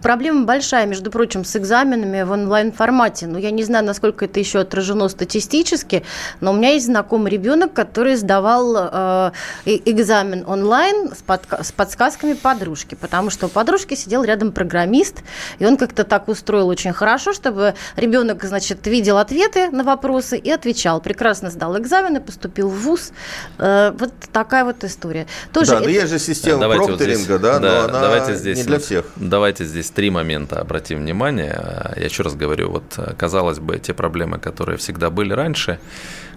проблема 0.03 0.45
большая, 0.45 0.87
между 0.87 1.11
прочим, 1.11 1.45
с 1.45 1.57
экзаменами 1.57 2.23
в 2.23 2.31
онлайн-формате. 2.31 3.27
Ну, 3.27 3.39
я 3.39 3.51
не 3.51 3.63
знаю, 3.65 3.85
насколько 3.85 4.25
это 4.25 4.41
еще 4.41 4.61
отражено 4.61 5.09
статистически, 5.09 6.05
но 6.41 6.53
у 6.53 6.57
меня 6.57 6.73
есть 6.73 6.87
знакомый 6.87 7.31
ребенок, 7.31 7.73
который 7.73 8.17
сдавал 8.17 8.77
э, 8.77 9.33
экзамен 9.65 10.45
онлайн 10.47 11.11
с, 11.15 11.23
подка- 11.23 11.63
с 11.63 11.73
подсказками 11.73 12.35
подружки, 12.35 12.95
потому 12.95 13.31
что 13.31 13.47
у 13.47 13.49
подружки 13.49 13.95
сидел 13.95 14.25
рядом 14.25 14.53
программист, 14.53 15.23
и 15.59 15.67
он 15.67 15.77
как-то 15.77 16.05
так 16.05 16.29
устроил 16.29 16.69
очень 16.69 16.93
хорошо, 16.93 17.33
чтобы 17.33 17.75
ребенок, 17.97 18.45
значит, 18.45 18.87
видел 18.87 19.19
ответы 19.19 19.71
на 19.71 19.85
вопросы 19.85 20.39
и 20.39 20.51
отвечал. 20.51 21.01
Прекрасно 21.01 21.51
сдал 21.51 21.79
экзамен 21.79 22.17
и 22.17 22.21
поступил 22.21 22.69
в 22.69 22.81
ВУЗ. 22.81 23.13
Э, 23.59 23.93
вот 23.99 24.13
такая 24.33 24.65
вот 24.65 24.85
история. 24.85 25.27
Тоже 25.53 25.73
да, 25.73 25.77
это... 25.77 25.85
но 25.85 25.91
есть 25.91 26.09
же 26.09 26.19
система 26.19 26.61
давайте 26.61 26.87
прокторинга, 26.87 27.33
вот 27.33 27.41
здесь, 27.41 27.41
да, 27.41 27.59
да, 27.59 27.61
но 27.61 27.85
она... 27.85 28.01
Давайте 28.01 28.35
здесь 28.53 28.59
не 28.59 28.65
для 28.65 28.79
всех. 28.79 29.07
Давайте 29.17 29.65
здесь 29.65 29.91
три 29.91 30.11
момента 30.11 30.61
обратим 30.61 31.01
внимание. 31.01 31.95
Я 31.97 32.05
еще 32.05 32.23
раз 32.23 32.35
говорю, 32.35 32.71
вот 32.71 32.99
казалось 33.17 33.59
бы, 33.59 33.79
те 33.79 33.95
проблемы, 33.95 34.39
которые 34.39 34.77
всегда 34.79 35.11
были 35.11 35.33
раньше, 35.33 35.79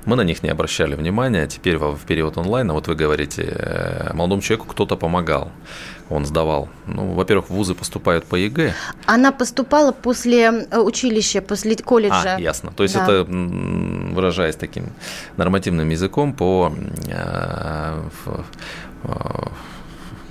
мы 0.06 0.15
на 0.15 0.22
них 0.22 0.41
не 0.43 0.50
обращали 0.50 0.96
внимания. 0.96 1.48
Теперь 1.48 1.78
в 1.78 2.00
период 2.08 2.38
онлайна, 2.38 2.74
вот 2.74 2.88
вы 2.88 2.96
говорите, 2.96 3.43
э, 3.43 4.13
молодому 4.13 4.41
человеку 4.41 4.67
кто-то 4.67 4.96
помогал 4.96 5.52
он 6.10 6.26
сдавал? 6.26 6.70
Ну, 6.86 7.13
во-первых, 7.13 7.50
вузы 7.50 7.74
поступают 7.74 8.26
по 8.26 8.36
ЕГЭ. 8.36 8.74
Она 9.06 9.32
поступала 9.32 9.91
после 9.91 10.65
э, 10.72 10.80
училища, 10.80 11.41
после 11.41 11.76
колледжа. 11.76 12.36
А, 12.36 12.39
ясно. 12.39 12.72
То 12.72 12.84
есть 12.84 12.96
да. 12.96 13.04
это, 13.04 13.26
выражаясь 13.30 14.56
таким 14.56 14.86
нормативным 15.38 15.89
языком, 15.89 16.34
по 16.34 16.74
э, 17.08 18.00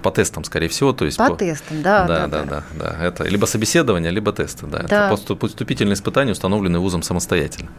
по 0.06 0.12
тестам, 0.12 0.44
скорее 0.44 0.68
всего. 0.68 0.92
То 0.92 1.04
есть 1.04 1.18
по, 1.18 1.30
по 1.30 1.36
тестам, 1.36 1.82
да. 1.82 2.06
Да, 2.06 2.26
да, 2.28 2.44
да, 2.44 2.44
да, 2.44 2.64
да. 2.78 3.04
Это 3.04 3.24
либо 3.24 3.46
собеседование, 3.46 4.12
либо 4.12 4.32
тесты. 4.32 4.64
Да. 4.66 4.84
да. 4.88 5.12
Это 5.12 5.34
поступительные 5.34 5.94
испытания, 5.94 6.30
установленные 6.30 6.78
вузом 6.78 7.02
самостоятельно. 7.02 7.70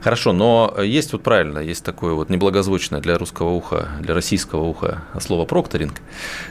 Хорошо, 0.00 0.32
но 0.32 0.72
есть 0.80 1.12
вот 1.12 1.24
правильно, 1.24 1.58
есть 1.58 1.84
такое 1.84 2.14
вот 2.14 2.30
неблагозвучное 2.30 3.00
для 3.00 3.18
русского 3.18 3.50
уха, 3.50 3.88
для 4.00 4.14
российского 4.14 4.62
уха 4.62 5.02
слово 5.20 5.46
прокторинг. 5.46 5.94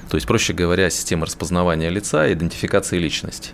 То 0.10 0.18
есть, 0.18 0.28
проще 0.28 0.52
говоря, 0.52 0.90
система 0.90 1.26
распознавания 1.26 1.90
лица 1.90 2.32
идентификации 2.34 2.98
личности. 2.98 3.52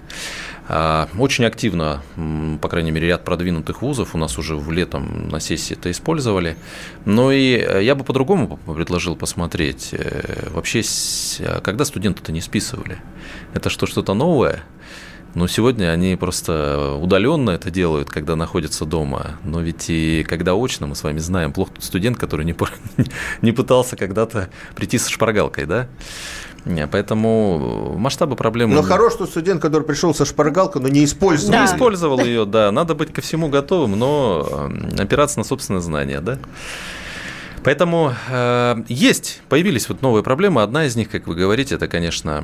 А, 0.72 1.10
очень 1.18 1.46
активно, 1.46 2.04
по 2.62 2.70
крайней 2.70 2.92
мере, 2.92 3.08
ряд 3.08 3.24
продвинутых 3.24 3.82
вузов 3.82 4.14
у 4.14 4.20
нас 4.20 4.38
уже 4.38 4.56
в 4.56 4.72
летом 4.72 5.28
на 5.28 5.40
сессии 5.40 5.74
это 5.74 5.90
использовали. 5.90 6.58
Но 7.06 7.32
и 7.32 7.56
э, 7.56 7.84
я 7.84 7.96
бы 7.96 8.04
по-другому 8.04 8.60
предложил 8.68 9.16
посмотреть. 9.16 9.90
Э, 9.94 10.50
вообще, 10.52 10.84
а 11.40 11.62
когда 11.62 11.86
студенты-то 11.86 12.32
не 12.32 12.40
списывали? 12.40 13.00
Это 13.56 13.72
что, 13.72 13.88
что-то 13.88 14.14
новое? 14.14 14.64
Но 15.34 15.48
сегодня 15.48 15.92
они 15.92 16.16
просто 16.16 16.94
удаленно 17.02 17.52
это 17.52 17.72
делают, 17.72 18.10
когда 18.10 18.36
находятся 18.36 18.86
дома. 18.86 19.40
Но 19.44 19.62
ведь 19.62 19.90
и 19.90 20.24
когда 20.28 20.54
очно, 20.54 20.86
мы 20.86 20.96
с 20.96 21.04
вами 21.04 21.18
знаем, 21.18 21.52
плохо 21.52 21.72
студент, 21.80 22.18
который 22.18 22.46
не, 22.46 22.56
не 23.42 23.52
пытался 23.52 23.96
когда-то 23.96 24.50
прийти 24.76 25.00
с 25.00 25.08
шпаргалкой, 25.08 25.66
да? 25.66 25.88
Не, 26.66 26.88
поэтому 26.88 27.96
масштабы 27.98 28.36
проблемы... 28.36 28.76
Но 28.76 28.82
хорош 28.82 29.16
тот 29.16 29.30
студент, 29.30 29.62
который 29.62 29.84
пришел 29.84 30.14
со 30.14 30.26
шпаргалкой, 30.26 30.82
но 30.82 30.88
не 30.90 31.06
использовал 31.06 31.52
да. 31.52 31.62
Не 31.62 31.66
использовал 31.66 32.20
ее, 32.20 32.46
да. 32.46 32.72
Надо 32.72 32.96
быть 32.96 33.14
ко 33.14 33.22
всему 33.22 33.48
готовым, 33.50 33.98
но 33.98 34.48
эм, 34.52 34.90
опираться 35.00 35.40
на 35.40 35.46
собственное 35.46 35.82
знание, 35.82 36.20
да. 36.20 36.38
Поэтому 37.64 38.14
э, 38.30 38.76
есть, 38.88 39.42
появились 39.50 39.90
вот 39.90 40.02
новые 40.02 40.24
проблемы. 40.24 40.62
Одна 40.62 40.86
из 40.86 40.96
них, 40.96 41.10
как 41.10 41.28
вы 41.28 41.36
говорите, 41.36 41.76
это, 41.76 41.88
конечно, 41.88 42.44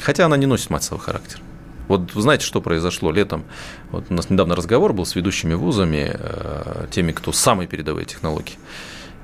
хотя 0.00 0.26
она 0.26 0.36
не 0.36 0.46
носит 0.46 0.70
массовый 0.70 1.02
характер. 1.02 1.40
Вот 1.88 2.14
вы 2.14 2.22
знаете, 2.22 2.44
что 2.44 2.60
произошло 2.60 3.10
летом? 3.10 3.44
Вот 3.90 4.04
у 4.10 4.14
нас 4.14 4.30
недавно 4.30 4.54
разговор 4.54 4.92
был 4.92 5.06
с 5.06 5.14
ведущими 5.14 5.54
вузами, 5.54 6.10
э, 6.12 6.86
теми, 6.90 7.12
кто 7.12 7.32
самые 7.32 7.66
передовые 7.66 8.04
технологии. 8.04 8.56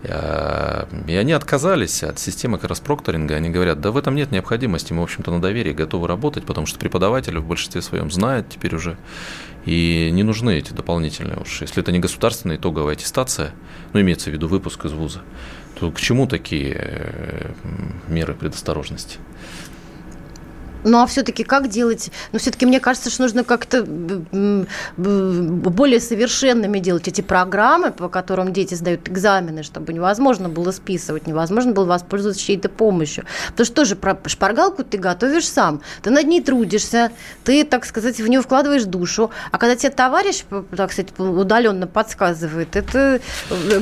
Э, 0.05 0.85
и 1.07 1.14
они 1.17 1.33
отказались 1.33 2.03
от 2.03 2.19
системы 2.19 2.59
как 2.59 2.69
раз 2.69 2.81
прокторинга. 2.81 3.37
Они 3.37 3.51
говорят, 3.51 3.81
да 3.81 3.90
в 3.90 3.97
этом 3.97 4.14
нет 4.14 4.31
необходимости, 4.31 4.93
мы, 4.93 5.01
в 5.01 5.05
общем-то, 5.05 5.31
на 5.31 5.40
доверии 5.40 5.73
готовы 5.73 6.07
работать, 6.07 6.45
потому 6.45 6.67
что 6.67 6.79
преподаватели 6.79 7.38
в 7.38 7.47
большинстве 7.47 7.83
своем 7.83 8.11
знают 8.11 8.49
теперь 8.49 8.75
уже, 8.75 8.97
и 9.64 10.11
не 10.12 10.23
нужны 10.23 10.59
эти 10.59 10.73
дополнительные 10.73 11.38
уж. 11.38 11.62
Если 11.62 11.83
это 11.83 11.90
не 11.90 11.99
государственная 11.99 12.57
итоговая 12.57 12.95
аттестация, 12.95 13.53
ну, 13.93 14.01
имеется 14.01 14.31
в 14.31 14.33
виду 14.33 14.47
выпуск 14.47 14.85
из 14.85 14.93
вуза, 14.93 15.21
то 15.79 15.90
к 15.90 16.01
чему 16.01 16.27
такие 16.27 16.77
э, 16.79 17.53
меры 18.09 18.35
предосторожности? 18.35 19.19
Ну 20.85 21.03
а 21.03 21.07
все-таки 21.07 21.42
как 21.44 21.68
делать? 21.68 22.11
Ну 22.33 22.38
все-таки 22.38 22.66
мне 22.66 22.79
кажется, 22.79 23.11
что 23.11 23.23
нужно 23.23 23.42
как-то 23.42 23.83
более 24.97 26.01
совершенными 26.01 26.79
делать 26.79 27.09
эти 27.09 27.23
программы, 27.23 27.90
по 27.90 28.09
которым 28.09 28.53
дети 28.53 28.75
сдают 28.75 29.09
экзамены, 29.09 29.62
чтобы 29.62 29.92
невозможно 29.94 30.49
было 30.49 30.70
списывать, 30.73 31.27
невозможно 31.27 31.73
было 31.73 31.87
воспользоваться 31.87 32.40
чьей-то 32.42 32.68
помощью. 32.68 33.25
Потому 33.49 33.64
что 33.64 33.75
тоже 33.75 33.97
про 33.97 34.18
шпаргалку 34.27 34.85
ты 34.85 34.99
готовишь 34.99 35.49
сам, 35.49 35.81
ты 36.03 36.11
над 36.11 36.27
ней 36.27 36.42
трудишься, 36.42 37.12
ты, 37.44 37.64
так 37.64 37.87
сказать, 37.87 38.20
в 38.20 38.29
нее 38.29 38.42
вкладываешь 38.42 38.85
душу, 38.85 39.31
а 39.51 39.59
когда 39.59 39.77
тебе 39.77 39.90
товарищ, 39.90 40.44
так 40.77 40.92
сказать, 40.92 41.18
удаленно 41.18 41.87
подсказывает, 41.87 42.77
это 42.77 43.20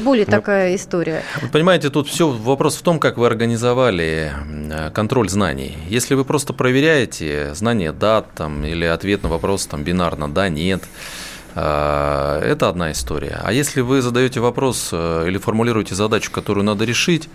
более 0.04 0.26
ну, 0.26 0.30
такая 0.30 0.76
история. 0.76 1.24
Вы 1.40 1.48
понимаете, 1.48 1.90
тут 1.90 2.06
все 2.08 2.28
вопрос 2.28 2.76
в 2.76 2.82
том, 2.82 3.00
как 3.00 3.18
вы 3.18 3.26
организовали 3.26 4.32
контроль 4.94 5.28
знаний. 5.28 5.76
Если 5.88 6.14
вы 6.14 6.24
просто 6.24 6.52
проверяете 6.52 6.91
проверяете 6.92 7.54
знание 7.54 7.92
дат 7.92 8.26
там, 8.34 8.64
или 8.64 8.84
ответ 8.84 9.22
на 9.22 9.28
вопрос 9.30 9.66
там, 9.66 9.82
бинарно 9.82 10.28
«да», 10.28 10.48
«нет», 10.48 10.82
а, 11.54 12.40
это 12.40 12.68
одна 12.68 12.92
история. 12.92 13.40
А 13.42 13.52
если 13.52 13.82
вы 13.82 14.00
задаете 14.00 14.40
вопрос 14.40 14.88
э, 14.92 15.24
или 15.26 15.36
формулируете 15.36 15.94
задачу, 15.94 16.30
которую 16.32 16.64
надо 16.64 16.86
решить, 16.86 17.28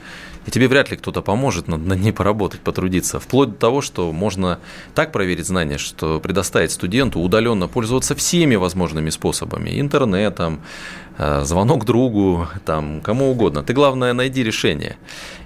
и 0.47 0.51
тебе 0.51 0.67
вряд 0.67 0.89
ли 0.89 0.97
кто-то 0.97 1.21
поможет 1.21 1.67
над, 1.67 1.85
над 1.85 1.99
ней 1.99 2.11
поработать, 2.11 2.61
потрудиться, 2.61 3.19
вплоть 3.19 3.49
до 3.49 3.55
того, 3.55 3.81
что 3.81 4.11
можно 4.11 4.59
так 4.95 5.11
проверить 5.11 5.45
знания, 5.45 5.77
что 5.77 6.19
предоставить 6.19 6.71
студенту 6.71 7.19
удаленно 7.19 7.67
пользоваться 7.67 8.15
всеми 8.15 8.55
возможными 8.55 9.11
способами, 9.11 9.79
интернетом, 9.79 10.61
э, 11.19 11.43
звонок 11.43 11.85
другу, 11.85 12.47
там, 12.65 13.01
кому 13.01 13.29
угодно. 13.29 13.61
Ты, 13.61 13.73
главное, 13.73 14.13
найди 14.13 14.43
решение. 14.43 14.97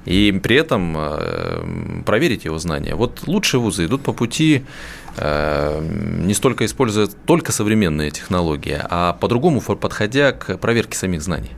И 0.05 0.31
при 0.43 0.55
этом 0.55 0.95
э, 0.97 2.03
проверить 2.05 2.45
его 2.45 2.57
знания. 2.57 2.95
Вот 2.95 3.27
лучшие 3.27 3.61
вузы 3.61 3.85
идут 3.85 4.01
по 4.01 4.13
пути 4.13 4.63
Э, 5.17 5.81
не 5.81 6.33
столько 6.33 6.65
используя 6.65 7.07
только 7.25 7.51
современные 7.51 8.11
технологии, 8.11 8.79
а 8.81 9.13
по-другому 9.13 9.59
подходя 9.59 10.31
к 10.31 10.57
проверке 10.57 10.97
самих 10.97 11.21
знаний. 11.21 11.51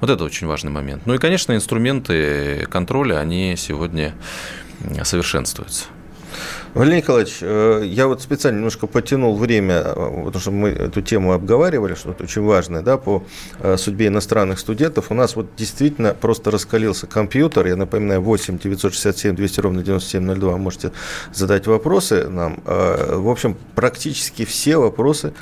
Вот 0.00 0.10
это 0.10 0.22
очень 0.24 0.46
важный 0.46 0.70
момент. 0.70 1.02
Ну 1.06 1.14
и, 1.14 1.18
конечно, 1.18 1.54
инструменты 1.54 2.66
контроля, 2.70 3.18
они 3.18 3.56
сегодня 3.56 4.14
совершенствуются. 5.02 5.86
Валерий 6.74 6.98
Николаевич, 6.98 7.38
э, 7.42 7.82
я 7.84 8.06
вот 8.06 8.22
специально 8.22 8.56
немножко 8.56 8.86
потянул 8.86 9.36
время, 9.36 9.82
э, 9.84 10.22
потому 10.24 10.40
что 10.40 10.50
мы 10.50 10.70
эту 10.70 11.02
тему 11.02 11.34
обговаривали, 11.34 11.94
что 11.94 12.12
это 12.12 12.24
очень 12.24 12.40
важное, 12.42 12.80
да, 12.80 12.96
по 12.96 13.24
э, 13.60 13.76
судьбе 13.76 14.06
иностранных 14.06 14.58
студентов. 14.58 15.10
У 15.10 15.14
нас 15.14 15.36
вот 15.36 15.48
действительно 15.54 16.14
просто 16.14 16.50
раскалился 16.50 17.06
компьютер. 17.06 17.66
Я 17.66 17.76
напоминаю, 17.76 18.22
8 18.22 18.58
967 18.58 19.36
200 19.36 19.60
ровно 19.60 19.82
9702. 19.82 20.56
Можете 20.56 20.92
задать 21.34 21.66
вопросы 21.66 22.28
нам. 22.28 22.62
В 22.64 23.28
общем, 23.28 23.56
практически 23.74 24.44
все 24.46 24.78
вопросы 24.78 25.34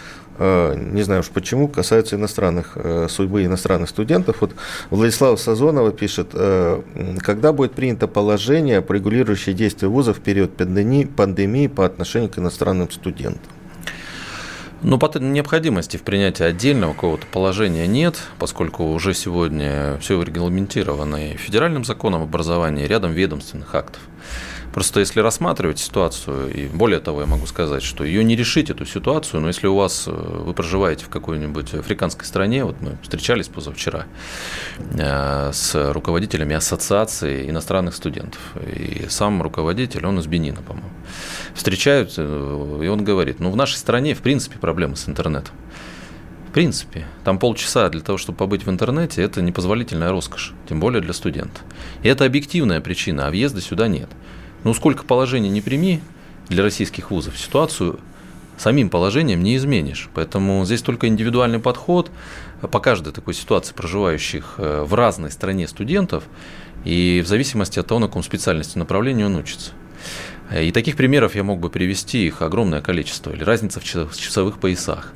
не 0.75 1.03
знаю 1.03 1.21
уж 1.21 1.29
почему, 1.29 1.69
касаются 1.69 2.17
иностранных, 2.17 2.73
э, 2.75 3.09
судьбы 3.11 3.45
иностранных 3.45 3.91
студентов. 3.91 4.41
Вот 4.41 4.53
Владислав 4.89 5.39
Сазонова 5.39 5.93
пишет, 5.93 6.29
э, 6.33 6.81
когда 7.19 7.53
будет 7.53 7.73
принято 7.73 8.09
положение, 8.09 8.85
регулирующее 8.89 9.55
действия 9.55 9.89
вузов 9.89 10.19
в 10.19 10.21
период 10.21 10.57
пандемии, 10.57 11.67
по 11.67 11.85
отношению 11.85 12.31
к 12.31 12.39
иностранным 12.39 12.91
студентам? 12.91 13.53
Ну, 14.83 14.99
необходимости 15.21 15.99
в 15.99 16.03
принятии 16.03 16.43
отдельного 16.43 16.95
какого-то 16.95 17.27
положения 17.27 17.87
нет, 17.87 18.17
поскольку 18.39 18.85
уже 18.85 19.13
сегодня 19.13 19.99
все 20.01 20.23
регламентировано 20.23 21.37
федеральным 21.37 21.85
законом 21.85 22.23
образования, 22.23 22.87
и 22.87 22.89
рядом 22.89 23.13
ведомственных 23.13 23.75
актов. 23.75 24.01
Просто 24.73 25.01
если 25.01 25.21
рассматривать 25.21 25.79
ситуацию, 25.79 26.53
и 26.53 26.67
более 26.67 27.01
того, 27.01 27.21
я 27.21 27.27
могу 27.27 27.47
сказать, 27.47 27.83
что 27.83 28.05
ее 28.05 28.23
не 28.23 28.37
решить, 28.37 28.71
эту 28.71 28.87
ситуацию, 28.87 29.41
но 29.41 29.49
если 29.49 29.67
у 29.67 29.75
вас, 29.75 30.05
э, 30.07 30.11
вы 30.13 30.55
проживаете 30.55 31.05
в 31.05 31.09
какой-нибудь 31.09 31.75
африканской 31.75 32.25
стране, 32.25 32.65
вот 32.65 32.81
мы 32.81 32.97
встречались 33.03 33.49
позавчера 33.49 34.07
э, 34.79 35.51
с 35.53 35.93
руководителями 35.93 36.55
ассоциации 36.55 37.51
иностранных 37.51 37.95
студентов, 37.97 38.41
и 38.65 39.07
сам 39.09 39.43
руководитель, 39.43 40.07
он 40.07 40.21
из 40.21 40.27
Бенина, 40.27 40.63
по-моему, 40.63 40.91
встречаются, 41.55 42.23
и 42.23 42.87
он 42.87 43.03
говорит, 43.03 43.41
ну 43.41 43.51
в 43.51 43.57
нашей 43.57 43.77
стране, 43.77 44.15
в 44.15 44.21
принципе, 44.21 44.59
проблемы 44.59 44.95
с 44.97 45.09
интернетом. 45.09 45.55
В 46.51 46.53
принципе, 46.53 47.07
там 47.23 47.39
полчаса 47.39 47.89
для 47.91 48.01
того, 48.01 48.19
чтобы 48.19 48.37
побыть 48.37 48.67
в 48.67 48.71
интернете, 48.71 49.23
это 49.23 49.41
непозволительная 49.41 50.11
роскошь, 50.11 50.53
тем 50.69 50.81
более 50.81 51.01
для 51.01 51.13
студента. 51.13 51.61
И 52.03 52.09
это 52.09 52.25
объективная 52.25 52.81
причина, 52.81 53.29
а 53.29 53.31
въезда 53.31 53.61
сюда 53.61 53.87
нет. 53.87 54.09
Ну, 54.65 54.75
сколько 54.75 55.05
положений 55.05 55.51
не 55.51 55.61
прими 55.61 56.01
для 56.49 56.63
российских 56.63 57.11
вузов, 57.11 57.39
ситуацию 57.39 57.99
самим 58.59 58.91
положением 58.91 59.43
не 59.43 59.57
изменишь. 59.57 60.11
Поэтому 60.15 60.65
здесь 60.65 60.83
только 60.83 61.09
индивидуальный 61.09 61.59
подход 61.59 62.11
по 62.61 62.79
каждой 62.79 63.13
такой 63.13 63.35
ситуации 63.35 63.73
проживающих 63.73 64.55
э, 64.59 64.83
в 64.83 64.95
разной 64.95 65.31
стране 65.31 65.67
студентов 65.67 66.25
и 66.85 67.23
в 67.25 67.29
зависимости 67.29 67.79
от 67.79 67.87
того, 67.87 68.01
на 68.01 68.07
каком 68.07 68.23
специальности 68.23 68.77
направлении 68.77 69.25
он 69.25 69.37
учится. 69.37 69.73
И 70.55 70.73
таких 70.73 70.97
примеров 70.97 71.37
я 71.37 71.45
мог 71.45 71.61
бы 71.61 71.71
привести, 71.71 72.27
их 72.27 72.43
огромное 72.43 72.81
количество, 72.81 73.31
или 73.31 73.45
разница 73.45 73.81
в 73.81 73.85
часовых 73.85 74.59
поясах. 74.59 75.13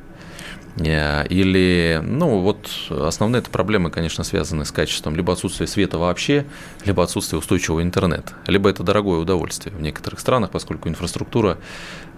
Э, 0.76 1.26
или, 1.28 2.00
ну, 2.02 2.40
вот 2.40 2.68
основные 2.90 3.40
это 3.40 3.50
проблемы, 3.50 3.90
конечно, 3.90 4.24
связаны 4.24 4.64
с 4.64 4.72
качеством 4.72 5.14
либо 5.14 5.32
отсутствия 5.32 5.66
света 5.66 5.98
вообще, 5.98 6.46
либо 6.84 7.02
отсутствия 7.02 7.38
устойчивого 7.38 7.82
интернета, 7.82 8.32
либо 8.46 8.68
это 8.68 8.82
дорогое 8.82 9.20
удовольствие 9.20 9.74
в 9.74 9.80
некоторых 9.80 10.20
странах, 10.20 10.50
поскольку 10.50 10.88
инфраструктура 10.88 11.58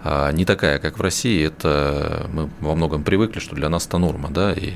а, 0.03 0.31
не 0.31 0.45
такая, 0.45 0.79
как 0.79 0.99
в 0.99 1.01
России. 1.01 1.45
Это 1.45 2.27
мы 2.31 2.49
во 2.61 2.75
многом 2.75 3.03
привыкли, 3.03 3.39
что 3.39 3.55
для 3.55 3.67
нас 3.67 3.87
это 3.87 3.97
норма, 3.97 4.29
да, 4.29 4.53
и 4.53 4.73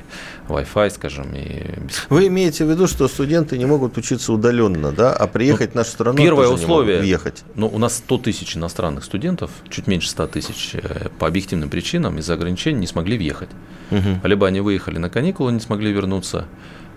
Wi-Fi, 0.48 0.90
скажем, 0.90 1.34
и... 1.34 1.62
Вы 2.08 2.26
имеете 2.26 2.64
в 2.64 2.70
виду, 2.70 2.86
что 2.86 3.08
студенты 3.08 3.56
не 3.56 3.64
могут 3.64 3.96
учиться 3.96 4.32
удаленно, 4.32 4.92
да, 4.92 5.12
а 5.12 5.26
приехать 5.26 5.70
ну, 5.70 5.72
в 5.72 5.74
нашу 5.76 5.90
страну 5.90 6.18
Первое 6.18 6.48
условие, 6.48 6.96
не 6.96 7.02
въехать? 7.02 7.44
Ну, 7.54 7.68
у 7.68 7.78
нас 7.78 7.96
100 7.98 8.18
тысяч 8.18 8.56
иностранных 8.56 9.04
студентов, 9.04 9.50
чуть 9.68 9.86
меньше 9.86 10.08
100 10.10 10.26
тысяч, 10.26 10.70
э, 10.74 11.08
по 11.18 11.28
объективным 11.28 11.70
причинам 11.70 12.18
из-за 12.18 12.34
ограничений 12.34 12.80
не 12.80 12.86
смогли 12.86 13.16
въехать. 13.16 13.48
Угу. 13.90 14.26
Либо 14.26 14.46
они 14.46 14.60
выехали 14.60 14.98
на 14.98 15.10
каникулы, 15.10 15.52
не 15.52 15.60
смогли 15.60 15.92
вернуться, 15.92 16.46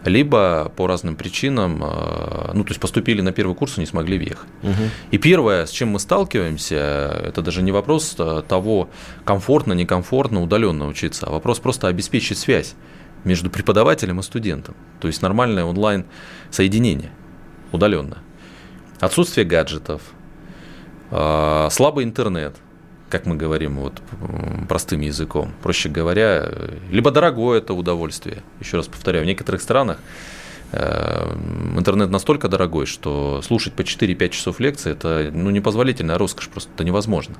либо 0.05 0.71
по 0.75 0.87
разным 0.87 1.15
причинам, 1.15 1.83
э, 1.83 2.51
ну, 2.53 2.63
то 2.63 2.69
есть 2.69 2.79
поступили 2.79 3.21
на 3.21 3.31
первый 3.31 3.55
курс 3.55 3.77
и 3.77 3.81
не 3.81 3.85
смогли 3.85 4.17
въехать. 4.17 4.47
Угу. 4.63 4.83
И 5.11 5.17
первое, 5.17 5.65
с 5.65 5.71
чем 5.71 5.89
мы 5.89 5.99
сталкиваемся, 5.99 7.21
это 7.25 7.41
даже 7.41 7.61
не 7.61 7.71
вопрос 7.71 8.15
э, 8.17 8.43
того, 8.47 8.89
комфортно, 9.23 9.73
некомфортно, 9.73 10.41
удаленно 10.41 10.87
учиться, 10.87 11.25
а 11.27 11.31
вопрос 11.31 11.59
просто 11.59 11.87
обеспечить 11.87 12.37
связь 12.37 12.75
между 13.23 13.49
преподавателем 13.49 14.19
и 14.19 14.23
студентом. 14.23 14.75
То 15.01 15.07
есть 15.07 15.21
нормальное 15.21 15.65
онлайн-соединение, 15.65 17.11
удаленно. 17.71 18.19
Отсутствие 18.99 19.45
гаджетов, 19.45 20.01
э, 21.09 21.67
слабый 21.71 22.05
интернет, 22.05 22.55
как 23.17 23.25
мы 23.25 23.37
говорим 23.37 23.77
вот 23.77 24.01
простым 24.67 24.99
языком. 24.99 25.53
Проще 25.63 25.87
говоря, 25.87 26.51
либо 26.91 27.11
дорогое 27.11 27.59
это 27.59 27.73
удовольствие. 27.73 28.43
Еще 28.59 28.75
раз 28.75 28.87
повторяю, 28.87 29.23
в 29.23 29.27
некоторых 29.27 29.61
странах 29.61 29.99
Э, 29.99 30.34
интернет 30.73 32.09
настолько 32.09 32.49
дорогой, 32.49 32.85
что 32.85 33.41
слушать 33.43 33.73
по 33.73 33.81
4-5 33.81 34.29
часов 34.29 34.59
лекции– 34.59 34.91
это 34.93 35.31
ну, 35.33 35.49
непозволительная 35.49 36.17
роскошь, 36.17 36.49
просто 36.49 36.69
это 36.75 36.83
невозможно. 36.83 37.35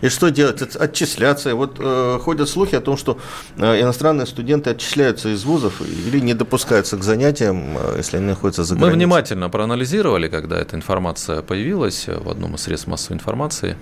И 0.00 0.08
что 0.08 0.30
делать? 0.30 0.60
Отчисляться. 0.76 1.54
Вот 1.54 1.76
э, 1.78 2.18
ходят 2.22 2.48
слухи 2.48 2.74
о 2.74 2.80
том, 2.80 2.96
что 2.96 3.18
э, 3.56 3.80
иностранные 3.80 4.26
студенты 4.26 4.70
отчисляются 4.70 5.28
из 5.28 5.44
вузов 5.44 5.80
или 5.82 6.20
не 6.20 6.34
допускаются 6.34 6.96
к 6.96 7.02
занятиям, 7.02 7.76
э, 7.76 7.94
если 7.98 8.16
они 8.16 8.26
находятся 8.26 8.64
за 8.64 8.74
границей. 8.74 8.90
Мы 8.90 8.96
внимательно 8.96 9.50
проанализировали, 9.50 10.28
когда 10.28 10.58
эта 10.58 10.76
информация 10.76 11.42
появилась 11.42 12.08
в 12.08 12.28
одном 12.28 12.54
из 12.54 12.62
средств 12.62 12.88
массовой 12.88 13.16
информации, 13.16 13.76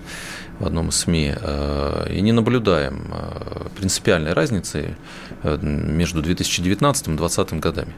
в 0.59 0.65
одном 0.65 0.89
из 0.89 0.95
СМИ, 0.95 1.35
э, 1.39 2.13
и 2.13 2.21
не 2.21 2.31
наблюдаем 2.31 3.07
э, 3.11 3.67
принципиальной 3.77 4.33
разницы 4.33 4.95
между 5.43 6.21
2019 6.21 7.07
и 7.07 7.11
2020 7.11 7.59
годами. 7.59 7.93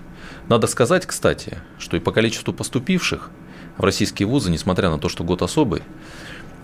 Надо 0.51 0.67
сказать, 0.67 1.05
кстати, 1.05 1.59
что 1.79 1.95
и 1.95 2.01
по 2.01 2.11
количеству 2.11 2.53
поступивших 2.53 3.29
в 3.77 3.83
российские 3.85 4.27
вузы, 4.27 4.51
несмотря 4.51 4.89
на 4.89 4.99
то, 4.99 5.07
что 5.07 5.23
год 5.23 5.41
особый, 5.43 5.81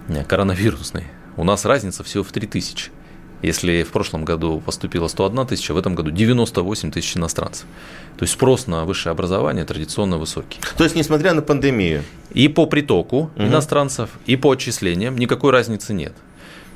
э, 0.09 0.25
коронавирусный, 0.25 1.05
у 1.37 1.45
нас 1.45 1.63
разница 1.63 2.03
всего 2.03 2.25
в 2.25 2.33
3000. 2.33 2.91
Если 3.41 3.83
в 3.83 3.91
прошлом 3.91 4.25
году 4.25 4.59
поступило 4.59 5.07
101 5.07 5.47
тысяча, 5.47 5.73
в 5.73 5.77
этом 5.77 5.95
году 5.95 6.11
98 6.11 6.91
тысяч 6.91 7.15
иностранцев. 7.15 7.65
То 8.17 8.23
есть 8.23 8.33
спрос 8.33 8.67
на 8.67 8.83
высшее 8.83 9.11
образование 9.11 9.63
традиционно 9.63 10.17
высокий. 10.17 10.59
То 10.75 10.83
есть, 10.83 10.97
несмотря 10.97 11.33
на 11.33 11.41
пандемию? 11.41 12.03
И 12.31 12.49
по 12.49 12.65
притоку 12.65 13.31
угу. 13.37 13.43
иностранцев, 13.45 14.09
и 14.25 14.35
по 14.35 14.51
отчислениям 14.51 15.17
никакой 15.17 15.51
разницы 15.51 15.93
нет. 15.93 16.11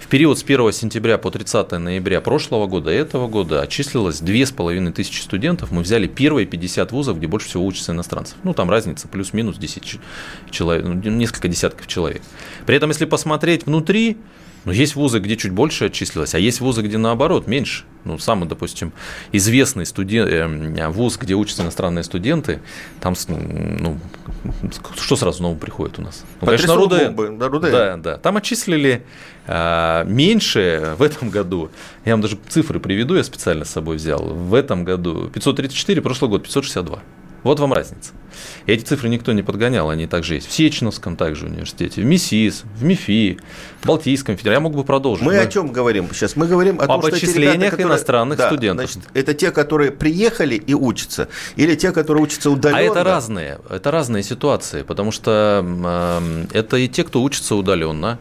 В 0.02 0.08
период 0.08 0.38
с 0.38 0.44
1 0.44 0.74
сентября 0.74 1.20
по 1.20 1.30
30 1.30 1.72
ноября 1.74 2.22
прошлого 2.22 2.66
года 2.66 2.92
и 2.92 2.96
этого 2.96 3.28
года 3.28 3.62
отчислилось 3.62 4.20
2500 4.20 5.16
студентов. 5.16 5.72
Мы 5.72 5.84
взяли 5.84 6.08
первые 6.08 6.48
50 6.48 6.92
вузов, 6.92 7.18
где 7.20 7.28
больше 7.28 7.48
всего 7.48 7.66
учатся 7.66 7.92
иностранцев. 7.92 8.36
Ну, 8.44 8.54
там 8.56 8.70
разница 8.70 9.08
плюс-минус 9.08 9.58
10 9.58 10.00
человек, 10.50 10.86
ну, 10.86 10.96
несколько 10.96 11.48
десятков 11.48 11.86
человек. 11.88 12.24
При 12.66 12.76
этом, 12.76 12.90
если 12.90 13.06
посмотреть 13.06 13.68
внутри, 13.68 14.18
ну, 14.66 14.72
есть 14.72 14.96
вузы, 14.96 15.20
где 15.20 15.38
чуть 15.38 15.52
больше 15.52 15.86
отчислилось, 15.86 16.36
а 16.36 16.40
есть 16.40 16.62
вузы, 16.62 16.82
где 16.82 16.98
наоборот 16.98 17.48
меньше. 17.48 17.86
Ну, 18.04 18.18
самый, 18.18 18.48
допустим, 18.48 18.94
известный 19.32 19.86
студент, 19.86 20.30
э, 20.30 20.88
вуз, 20.90 21.18
где 21.18 21.34
учатся 21.34 21.64
иностранные 21.64 22.04
студенты, 22.04 22.62
там, 23.00 23.16
ну, 23.28 24.00
что 25.00 25.16
сразу 25.16 25.44
нового 25.44 25.58
приходит 25.58 26.00
у 26.00 26.02
нас? 26.04 26.24
Ну, 26.42 26.48
конечно, 26.48 26.76
РУДН. 26.76 27.38
Да, 27.38 27.48
РУДН. 27.48 27.72
Да, 27.72 27.98
да. 27.98 28.18
Там 28.18 28.38
отчислили 28.38 29.04
э, 29.48 30.04
меньше 30.06 30.96
в 30.98 31.02
этом 31.02 31.30
году. 31.30 31.70
Я 32.06 32.14
вам 32.14 32.22
даже 32.22 32.38
цифры 32.50 32.80
приведу, 32.80 33.16
я 33.16 33.24
специально 33.24 33.66
с 33.66 33.70
собой 33.70 33.98
взял. 33.98 34.24
В 34.24 34.54
этом 34.54 34.84
году 34.84 35.30
534, 35.30 36.02
прошлый 36.02 36.30
год 36.30 36.44
562. 36.44 37.02
Вот 37.44 37.60
вам 37.60 37.74
разница. 37.74 38.12
И 38.66 38.72
эти 38.72 38.84
цифры 38.84 39.10
никто 39.10 39.32
не 39.34 39.44
подгонял, 39.44 39.90
они 39.90 40.08
также 40.08 40.36
есть 40.36 40.48
в 40.48 40.52
Сеченовском 40.52 41.16
также 41.16 41.48
университете, 41.48 42.02
в 42.02 42.06
МИСИС, 42.06 42.64
в 42.76 42.84
МИФИ, 42.84 43.40
в 43.82 43.88
Балтийском 43.88 44.38
федерале. 44.38 44.56
Я 44.56 44.60
мог 44.60 44.76
бы 44.76 44.84
продолжить. 44.84 45.26
Мы, 45.26 45.34
мы... 45.34 45.40
о 45.40 45.48
чем 45.48 45.72
говорим 45.72 46.08
сейчас? 46.14 46.36
Мы 46.36 46.48
говорим 46.48 46.80
о 46.80 46.88
том, 46.88 47.00
Об 47.00 47.06
отчислениях 47.06 47.56
ребята, 47.56 47.72
которые... 47.72 47.88
иностранных 47.90 48.38
да, 48.38 48.48
студентов. 48.48 48.92
Значит, 48.92 49.10
это 49.14 49.34
те, 49.34 49.52
которые 49.52 49.92
приехали 49.92 50.56
и 50.56 50.74
учатся, 50.74 51.28
или 51.56 51.76
те, 51.76 51.92
которые 51.92 52.24
учатся 52.24 52.52
удаленно? 52.52 52.80
А 52.80 52.82
это 52.84 53.04
разные, 53.04 53.60
это 53.70 53.92
разные 53.92 54.24
ситуации, 54.24 54.84
потому 54.84 55.12
что 55.12 55.64
э, 55.64 56.46
это 56.54 56.78
и 56.78 56.88
те, 56.88 57.04
кто 57.04 57.22
учится 57.22 57.56
удаленно, 57.56 58.20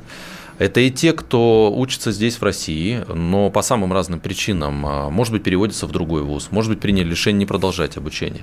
это 0.61 0.81
и 0.81 0.91
те, 0.91 1.15
кто 1.15 1.73
учится 1.75 2.13
здесь, 2.13 2.37
в 2.37 2.43
России, 2.43 3.03
но 3.09 3.49
по 3.49 3.63
самым 3.63 3.95
разным 3.95 4.21
причинам, 4.21 4.85
а, 4.85 5.09
может 5.09 5.33
быть, 5.33 5.43
переводится 5.43 5.87
в 5.87 5.91
другой 5.91 6.23
вуз, 6.23 6.49
может 6.51 6.71
быть, 6.71 6.81
приняли 6.81 7.09
решение 7.09 7.39
не 7.39 7.47
продолжать 7.47 7.97
обучение. 7.97 8.43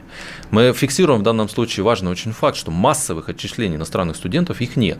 Мы 0.50 0.74
фиксируем 0.74 1.20
в 1.20 1.24
данном 1.24 1.48
случае 1.48 1.84
важный 1.84 2.10
очень 2.10 2.32
факт, 2.32 2.58
что 2.58 2.72
массовых 2.72 3.30
отчислений 3.30 3.76
иностранных 3.76 4.16
студентов 4.16 4.62
их 4.62 4.76
нет. 4.78 4.98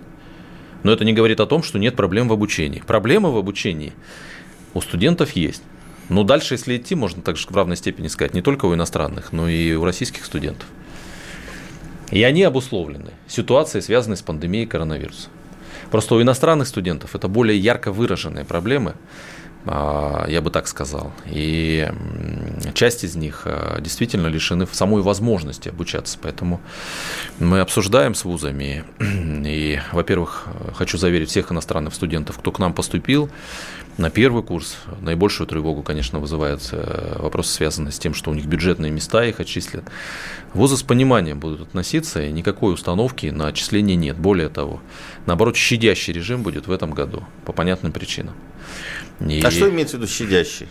Но 0.84 0.92
это 0.92 1.06
не 1.06 1.14
говорит 1.14 1.40
о 1.40 1.48
том, 1.48 1.64
что 1.64 1.80
нет 1.80 1.96
проблем 1.96 2.28
в 2.28 2.34
обучении. 2.34 2.84
Проблемы 2.86 3.32
в 3.34 3.38
обучении 3.38 3.94
у 4.76 4.82
студентов 4.82 5.32
есть. 5.32 5.64
Но 6.10 6.24
дальше, 6.24 6.54
если 6.54 6.78
идти, 6.78 6.94
можно 6.94 7.24
также 7.24 7.48
в 7.48 7.56
равной 7.56 7.78
степени 7.78 8.10
сказать, 8.10 8.36
не 8.36 8.44
только 8.44 8.68
у 8.68 8.76
иностранных, 8.76 9.34
но 9.34 9.50
и 9.50 9.74
у 9.74 9.84
российских 9.84 10.24
студентов. 10.24 10.68
И 12.12 12.22
они 12.22 12.44
обусловлены 12.44 13.14
ситуацией, 13.28 13.82
связанной 13.82 14.18
с 14.18 14.22
пандемией 14.22 14.68
коронавируса. 14.68 15.30
Просто 15.92 16.16
у 16.16 16.22
иностранных 16.22 16.68
студентов 16.68 17.16
это 17.16 17.28
более 17.28 17.58
ярко 17.58 17.92
выраженные 17.92 18.46
проблемы, 18.46 18.96
а, 19.66 20.26
я 20.28 20.42
бы 20.42 20.50
так 20.50 20.68
сказал. 20.68 21.12
И 21.26 21.90
часть 22.74 23.04
из 23.04 23.16
них 23.16 23.44
а, 23.46 23.80
действительно 23.82 24.28
лишены 24.28 24.68
самой 24.72 25.02
возможности 25.02 25.70
обучаться. 25.70 26.18
Поэтому 26.22 26.62
мы 27.40 27.60
обсуждаем 27.60 28.16
с 28.16 28.26
вузами. 28.26 28.84
И, 29.00 29.80
во-первых, 29.92 30.48
хочу 30.76 30.98
заверить 30.98 31.30
всех 31.30 31.52
иностранных 31.52 31.94
студентов, 31.94 32.38
кто 32.38 32.52
к 32.52 32.60
нам 32.60 32.74
поступил, 32.74 33.30
на 33.98 34.10
первый 34.10 34.44
курс 34.44 34.78
наибольшую 35.02 35.48
тревогу, 35.48 35.82
конечно, 35.82 36.20
вызывает 36.20 36.68
э, 36.72 37.16
вопрос, 37.20 37.50
связанный 37.50 37.92
с 37.92 38.00
тем, 38.00 38.14
что 38.14 38.32
у 38.32 38.34
них 38.34 38.46
бюджетные 38.46 38.92
места 38.92 39.26
их 39.26 39.40
отчислят. 39.40 39.86
Вузы 40.54 40.78
с 40.78 40.84
пониманием 40.84 41.40
будут 41.40 41.62
относиться, 41.62 42.22
и 42.22 42.32
никакой 42.32 42.74
установки 42.74 43.28
на 43.28 43.48
отчисление 43.48 43.96
нет. 43.96 44.18
Более 44.18 44.50
того, 44.50 44.82
наоборот, 45.26 45.56
щадящий 45.56 46.14
режим 46.14 46.44
будет 46.44 46.68
в 46.68 46.72
этом 46.72 46.92
году 46.92 47.24
по 47.46 47.54
понятным 47.54 47.92
причинам. 47.92 48.36
И... 49.20 49.42
А 49.42 49.50
что 49.50 49.70
имеется 49.70 49.98
в 49.98 50.00
виду 50.02 50.12
щадящий? 50.12 50.68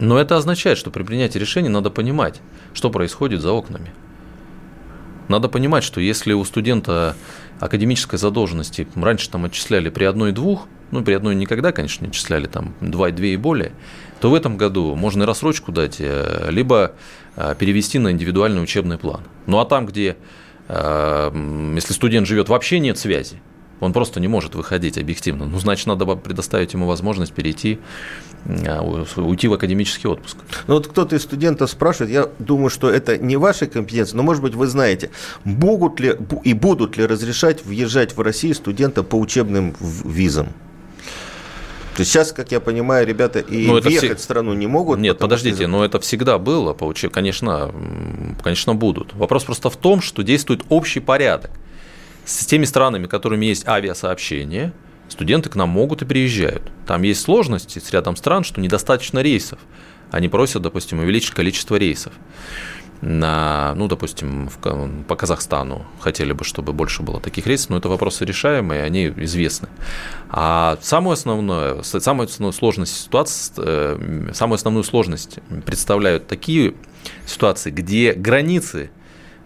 Но 0.00 0.18
это 0.18 0.36
означает, 0.36 0.78
что 0.78 0.90
при 0.90 1.02
принятии 1.02 1.38
решения 1.38 1.68
надо 1.68 1.90
понимать, 1.90 2.40
что 2.74 2.90
происходит 2.90 3.42
за 3.42 3.52
окнами. 3.52 3.92
Надо 5.28 5.48
понимать, 5.48 5.84
что 5.84 6.00
если 6.00 6.32
у 6.32 6.44
студента 6.44 7.14
академической 7.60 8.16
задолженности 8.16 8.88
раньше 8.96 9.30
там 9.30 9.44
отчисляли 9.44 9.90
при 9.90 10.04
одной-двух, 10.04 10.66
ну, 10.90 11.04
при 11.04 11.12
одной 11.12 11.34
никогда, 11.34 11.72
конечно, 11.72 12.04
не 12.04 12.10
отчисляли 12.10 12.46
там 12.46 12.74
2-2 12.80 13.34
и 13.34 13.36
более, 13.36 13.72
то 14.20 14.30
в 14.30 14.34
этом 14.34 14.56
году 14.56 14.94
можно 14.96 15.22
и 15.22 15.26
рассрочку 15.26 15.70
дать, 15.70 15.96
э, 16.00 16.48
либо 16.50 16.92
э, 17.36 17.54
перевести 17.58 17.98
на 17.98 18.10
индивидуальный 18.10 18.62
учебный 18.62 18.98
план. 18.98 19.20
Ну, 19.46 19.58
а 19.60 19.66
там, 19.66 19.86
где, 19.86 20.16
э, 20.68 21.72
если 21.74 21.92
студент 21.92 22.26
живет, 22.26 22.48
вообще 22.48 22.80
нет 22.80 22.98
связи, 22.98 23.40
он 23.80 23.92
просто 23.92 24.20
не 24.20 24.28
может 24.28 24.54
выходить 24.54 24.98
объективно. 24.98 25.46
Ну, 25.46 25.58
значит, 25.58 25.86
надо 25.86 26.06
предоставить 26.16 26.74
ему 26.74 26.86
возможность 26.86 27.32
перейти, 27.32 27.78
уйти 29.16 29.48
в 29.48 29.52
академический 29.52 30.08
отпуск. 30.08 30.36
Ну, 30.66 30.74
вот 30.74 30.86
кто-то 30.86 31.16
из 31.16 31.22
студентов 31.22 31.70
спрашивает, 31.70 32.12
я 32.12 32.28
думаю, 32.38 32.70
что 32.70 32.90
это 32.90 33.18
не 33.18 33.36
ваша 33.36 33.66
компетенция, 33.66 34.16
но, 34.16 34.22
может 34.22 34.42
быть, 34.42 34.54
вы 34.54 34.66
знаете, 34.66 35.10
могут 35.44 36.00
ли 36.00 36.16
и 36.44 36.54
будут 36.54 36.96
ли 36.96 37.06
разрешать 37.06 37.64
въезжать 37.64 38.16
в 38.16 38.20
Россию 38.20 38.54
студентам 38.54 39.04
по 39.04 39.16
учебным 39.16 39.74
визам? 39.80 40.48
То 41.96 42.02
есть 42.02 42.12
сейчас, 42.12 42.32
как 42.32 42.50
я 42.50 42.60
понимаю, 42.60 43.06
ребята 43.06 43.40
и 43.40 43.66
но 43.66 43.74
ну, 43.74 43.80
въехать 43.80 44.20
в 44.20 44.22
страну 44.22 44.54
не 44.54 44.66
могут. 44.66 44.98
Нет, 45.00 45.18
подождите, 45.18 45.56
что... 45.56 45.68
но 45.68 45.84
это 45.84 46.00
всегда 46.00 46.38
было, 46.38 46.74
конечно, 47.12 47.74
конечно, 48.42 48.74
будут. 48.74 49.12
Вопрос 49.12 49.44
просто 49.44 49.68
в 49.68 49.76
том, 49.76 50.00
что 50.00 50.22
действует 50.22 50.62
общий 50.70 51.00
порядок. 51.00 51.50
С 52.30 52.46
теми 52.46 52.64
странами, 52.64 53.08
которыми 53.08 53.46
есть 53.46 53.66
авиасообщение, 53.66 54.72
студенты 55.08 55.50
к 55.50 55.56
нам 55.56 55.68
могут 55.68 56.02
и 56.02 56.04
приезжают. 56.04 56.62
Там 56.86 57.02
есть 57.02 57.22
сложности 57.22 57.80
с 57.80 57.90
рядом 57.90 58.14
стран, 58.14 58.44
что 58.44 58.60
недостаточно 58.60 59.18
рейсов. 59.18 59.58
Они 60.12 60.28
просят, 60.28 60.62
допустим, 60.62 61.00
увеличить 61.00 61.32
количество 61.32 61.74
рейсов 61.74 62.12
на, 63.00 63.74
ну, 63.74 63.88
допустим, 63.88 64.48
в, 64.48 65.04
по 65.08 65.16
Казахстану 65.16 65.84
хотели 65.98 66.32
бы, 66.32 66.44
чтобы 66.44 66.72
больше 66.72 67.02
было 67.02 67.20
таких 67.20 67.48
рейсов, 67.48 67.70
но 67.70 67.78
это 67.78 67.88
вопросы 67.88 68.24
решаемые, 68.24 68.84
они 68.84 69.08
известны. 69.08 69.68
А 70.28 70.78
самую 70.82 71.14
основную, 71.14 71.82
самую 71.82 72.26
основную 72.26 72.52
сложность 72.52 72.96
ситуации, 72.96 73.54
э, 73.56 74.30
самую 74.34 74.54
основную 74.54 74.84
сложность 74.84 75.40
представляют 75.66 76.28
такие 76.28 76.74
ситуации, 77.26 77.72
где 77.72 78.12
границы 78.12 78.92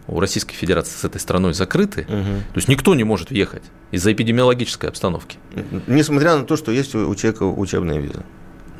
у 0.06 0.20
Российской 0.20 0.54
Федерации 0.54 0.96
с 0.96 1.04
этой 1.04 1.20
страной 1.20 1.54
закрыты, 1.54 2.02
угу. 2.02 2.42
то 2.52 2.56
есть 2.56 2.68
никто 2.68 2.94
не 2.94 3.04
может 3.04 3.30
въехать 3.30 3.62
из-за 3.90 4.12
эпидемиологической 4.12 4.88
обстановки. 4.88 5.38
Несмотря 5.86 6.36
на 6.36 6.44
то, 6.44 6.56
что 6.56 6.72
есть 6.72 6.94
у 6.94 7.14
человека 7.14 7.44
учебная 7.44 7.98
виза. 7.98 8.24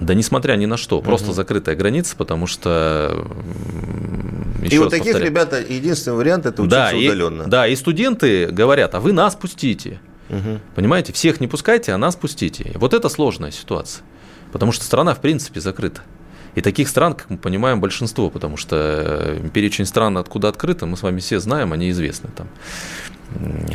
Да 0.01 0.13
несмотря 0.13 0.57
ни 0.57 0.67
на 0.67 0.77
что, 0.77 1.01
просто 1.01 1.29
угу. 1.29 1.35
закрытая 1.35 1.77
граница, 1.77 2.17
потому 2.17 2.47
что... 2.47 3.27
и 4.63 4.79
вот 4.79 4.91
таких 4.91 5.13
повторяю. 5.13 5.25
ребят 5.25 5.71
единственный 5.71 6.15
вариант 6.15 6.47
это 6.47 6.63
учиться 6.63 6.91
да, 6.91 6.97
удаленно. 6.97 7.43
И, 7.45 7.47
да, 7.47 7.67
и 7.69 7.77
студенты 7.77 8.47
говорят, 8.47 8.95
а 8.95 9.01
вы 9.01 9.13
нас 9.13 9.37
пустите. 9.37 10.01
Угу. 10.31 10.61
Понимаете, 10.75 11.13
всех 11.13 11.41
не 11.41 11.47
пускайте, 11.47 11.93
а 11.93 11.99
нас 11.99 12.17
пустите. 12.17 12.73
Вот 12.75 12.93
это 12.93 13.09
сложная 13.09 13.53
ситуация, 13.53 14.05
потому 14.53 14.73
что 14.73 14.85
страна 14.85 15.15
в 15.15 15.21
принципе 15.21 15.61
закрыта. 15.61 16.03
И 16.55 16.61
таких 16.61 16.89
стран, 16.89 17.15
как 17.15 17.31
мы 17.31 17.37
понимаем, 17.37 17.81
большинство, 17.81 18.31
потому 18.31 18.57
что 18.57 18.77
э, 18.77 19.49
перечень 19.53 19.87
стран, 19.87 20.19
откуда 20.19 20.49
открыто, 20.49 20.87
мы 20.87 20.97
с 20.97 21.03
вами 21.03 21.21
все 21.21 21.41
знаем, 21.41 21.73
они 21.73 21.91
известны. 21.91 22.31
Там 22.37 22.49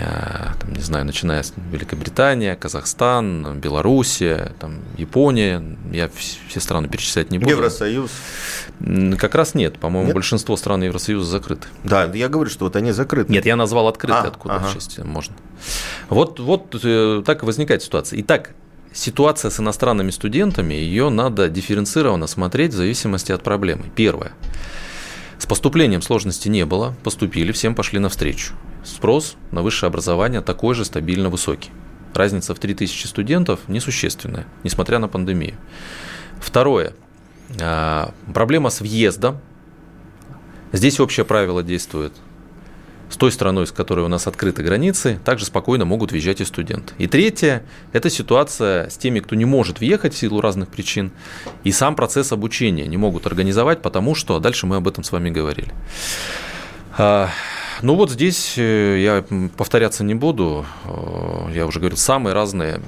а, 0.02 0.54
там, 0.60 0.74
не 0.74 0.82
знаю, 0.82 1.06
начиная 1.06 1.44
с 1.44 1.54
Великобритания, 1.72 2.56
Казахстан, 2.56 3.60
Белоруссия, 3.60 4.54
там, 4.60 4.80
Япония, 4.98 5.62
я 5.92 6.10
все 6.48 6.60
страны 6.60 6.88
перечислять 6.88 7.32
не 7.32 7.40
буду. 7.40 7.52
Евросоюз? 7.52 8.12
Как 9.18 9.36
раз 9.36 9.56
нет, 9.56 9.78
по-моему, 9.80 10.14
большинство 10.14 10.56
стран 10.56 10.84
Евросоюза 10.84 11.30
закрыты. 11.30 11.68
Да, 11.84 12.06
я 12.06 12.30
говорю, 12.30 12.50
что 12.50 12.66
вот 12.66 12.76
они 12.76 12.92
закрыты. 12.92 13.32
Нет, 13.32 13.46
я 13.46 13.56
назвал 13.56 13.88
открытые, 13.88 14.24
а, 14.24 14.28
откуда 14.28 14.56
ага. 14.56 14.74
части 14.74 15.02
можно. 15.02 15.36
Вот, 16.08 16.40
вот 16.40 16.80
э, 16.82 17.24
так 17.26 17.44
и 17.44 17.46
возникает 17.46 17.84
ситуация. 17.84 18.22
Итак, 18.22 18.52
ситуация 18.94 19.52
с 19.52 19.60
иностранными 19.60 20.12
студентами, 20.12 20.74
ее 20.74 21.10
надо 21.10 21.50
дифференцированно 21.50 22.28
смотреть 22.28 22.74
в 22.74 22.78
зависимости 22.78 23.32
от 23.32 23.44
проблемы. 23.44 23.86
Первое. 23.96 24.34
С 25.38 25.46
поступлением 25.46 26.02
сложности 26.02 26.50
не 26.50 26.66
было, 26.66 26.96
поступили, 27.04 27.52
всем 27.52 27.76
пошли 27.76 28.00
навстречу. 28.00 28.54
Спрос 28.84 29.36
на 29.52 29.62
высшее 29.62 29.88
образование 29.88 30.42
такой 30.42 30.76
же 30.76 30.86
стабильно 30.86 31.30
высокий. 31.30 31.72
Разница 32.14 32.54
в 32.54 32.60
3000 32.60 33.08
студентов 33.08 33.60
несущественная, 33.68 34.46
несмотря 34.64 35.00
на 35.00 35.08
пандемию. 35.08 35.56
Второе. 36.40 36.94
А, 37.62 38.14
проблема 38.34 38.70
с 38.70 38.82
въездом. 38.82 39.40
Здесь 40.72 41.00
общее 41.00 41.26
правило 41.26 41.64
действует. 41.64 42.14
Той 43.18 43.32
страной, 43.32 43.68
с 43.68 43.72
которой 43.72 44.06
у 44.06 44.08
нас 44.08 44.28
открыты 44.28 44.64
границы, 44.64 45.20
также 45.26 45.46
спокойно 45.46 45.86
могут 45.86 46.12
въезжать 46.12 46.42
и 46.42 46.46
студенты. 46.46 46.94
И 46.98 47.08
третье– 47.08 47.64
это 47.94 48.10
ситуация 48.10 48.90
с 48.90 48.98
теми, 48.98 49.20
кто 49.20 49.36
не 49.36 49.46
может 49.46 49.80
въехать 49.80 50.14
в 50.14 50.18
силу 50.18 50.42
разных 50.42 50.70
причин, 50.70 51.12
и 51.64 51.72
сам 51.72 51.96
процесс 51.96 52.32
обучения 52.32 52.88
не 52.88 52.98
могут 52.98 53.26
организовать, 53.26 53.82
потому 53.82 54.16
что, 54.16 54.40
дальше 54.40 54.68
мы 54.68 54.78
об 54.78 54.88
этом 54.88 55.04
с 55.04 55.12
вами 55.12 55.30
говорили. 55.30 55.74
А, 56.98 57.30
ну 57.82 57.96
вот 57.96 58.12
здесь 58.12 58.56
э, 58.58 59.00
я 59.00 59.24
повторяться 59.56 60.04
не 60.04 60.14
буду. 60.14 60.66
Э, 60.86 61.52
я 61.54 61.66
уже 61.66 61.80
говорил, 61.80 61.98
самые 61.98 62.34
разные 62.34 62.82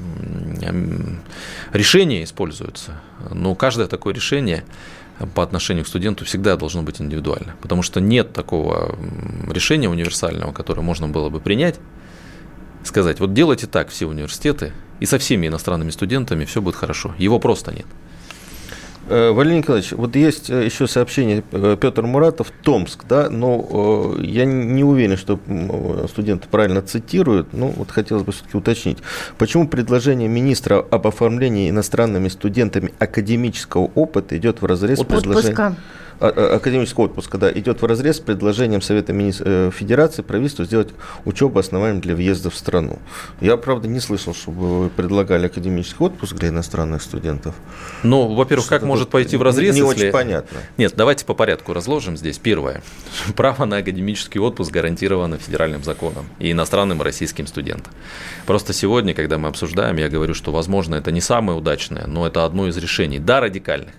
решения 1.72 2.24
используются. 2.24 3.00
Но 3.32 3.56
каждое 3.56 3.88
такое 3.88 4.14
решение 4.14 4.66
по 5.28 5.44
отношению 5.44 5.86
к 5.86 5.88
студенту 5.88 6.26
всегда 6.26 6.56
должно 6.56 6.84
быть 6.84 7.02
индивидуально. 7.02 7.56
Потому 7.62 7.82
что 7.82 8.00
нет 8.00 8.34
такого 8.34 8.98
решения 9.50 9.90
универсального, 9.90 10.52
которое 10.52 10.82
можно 10.82 11.08
было 11.08 11.30
бы 11.30 11.40
принять, 11.40 11.80
сказать, 12.84 13.20
вот 13.20 13.34
делайте 13.34 13.68
так 13.68 13.90
все 13.90 14.06
университеты, 14.06 14.74
и 15.00 15.06
со 15.06 15.18
всеми 15.18 15.48
иностранными 15.48 15.90
студентами 15.92 16.46
все 16.46 16.62
будет 16.62 16.76
хорошо. 16.76 17.14
Его 17.18 17.40
просто 17.40 17.74
нет. 17.74 17.86
Э, 19.12 19.32
Валерий 19.32 19.58
Николаевич, 19.58 19.92
вот 19.92 20.16
есть 20.16 20.50
э, 20.50 20.64
еще 20.64 20.88
сообщение 20.88 21.44
э, 21.52 21.76
Петр 21.80 22.04
Муратов, 22.04 22.54
Томск, 22.64 23.04
да, 23.10 23.30
но 23.30 24.16
я 24.22 24.46
не 24.46 24.86
уверен, 24.86 25.18
что 25.18 25.38
студенты 26.08 26.48
правильно 26.50 26.82
цитируют, 26.82 27.50
ну 27.52 27.74
вот 27.76 27.92
хотелось 27.92 28.24
бы 28.24 28.32
все-таки 28.32 28.56
уточнить. 28.56 29.00
Почему 29.38 29.68
предложение 29.68 30.30
министра 30.30 30.80
об 30.80 31.08
оформлении 31.08 31.70
иностранными 31.70 32.30
студентами 32.30 32.94
академического 33.00 33.92
опыта 33.96 34.38
идет 34.38 34.62
в 34.62 34.66
разрез 34.66 35.00
с 35.00 35.04
предложением... 35.04 35.76
А, 36.22 36.28
а, 36.28 36.56
академического 36.58 37.06
отпуска, 37.06 37.40
да, 37.40 37.52
идет 37.52 37.82
в 37.82 37.86
разрез 37.86 38.18
с 38.18 38.20
предложением 38.20 38.84
Совета 38.84 39.12
министр, 39.12 39.44
э, 39.48 39.72
Федерации 39.74 40.22
правительству 40.22 40.66
сделать 40.66 40.90
учебу 41.26 41.58
основанием 41.58 42.00
для 42.00 42.14
въезда 42.14 42.52
в 42.52 42.56
страну. 42.56 43.00
Я, 43.40 43.58
правда, 43.58 43.88
не 43.88 44.00
слышал, 44.00 44.36
чтобы 44.36 44.84
вы 44.84 44.90
предлагали 44.90 45.48
академический 45.48 46.06
отпуск 46.06 46.36
для 46.36 46.50
иностранных 46.50 47.02
студентов. 47.02 47.56
Ну, 48.04 48.36
во-первых, 48.36 48.68
как 48.68 48.84
может 48.84 49.10
пойти 49.10 49.36
в 49.36 49.42
разрез? 49.42 49.74
Не 49.74 49.82
если... 49.82 49.90
очень 49.90 50.12
понятно. 50.12 50.60
Нет, 50.78 50.94
давайте 50.96 51.26
по 51.26 51.34
порядку 51.34 51.74
разложим 51.74 52.16
здесь. 52.16 52.38
Первое. 52.38 52.84
Право 53.36 53.66
на 53.66 53.78
академический 53.78 54.40
отпуск 54.40 54.72
гарантировано 54.72 55.40
федеральным 55.40 55.84
законом 55.84 56.28
и 56.38 56.52
иностранным 56.52 57.02
и 57.02 57.04
российским 57.04 57.48
студентам. 57.48 57.92
Просто 58.46 58.74
сегодня, 58.74 59.16
когда 59.16 59.40
мы 59.40 59.48
обсуждаем, 59.48 59.98
я 59.98 60.08
говорю, 60.08 60.36
что, 60.36 60.52
возможно, 60.52 60.94
это 60.94 61.12
не 61.12 61.22
самое 61.22 61.58
удачное, 61.58 62.06
но 62.06 62.28
это 62.28 62.46
одно 62.46 62.68
из 62.68 62.78
решений. 62.78 63.18
Да, 63.18 63.40
радикальных 63.40 63.96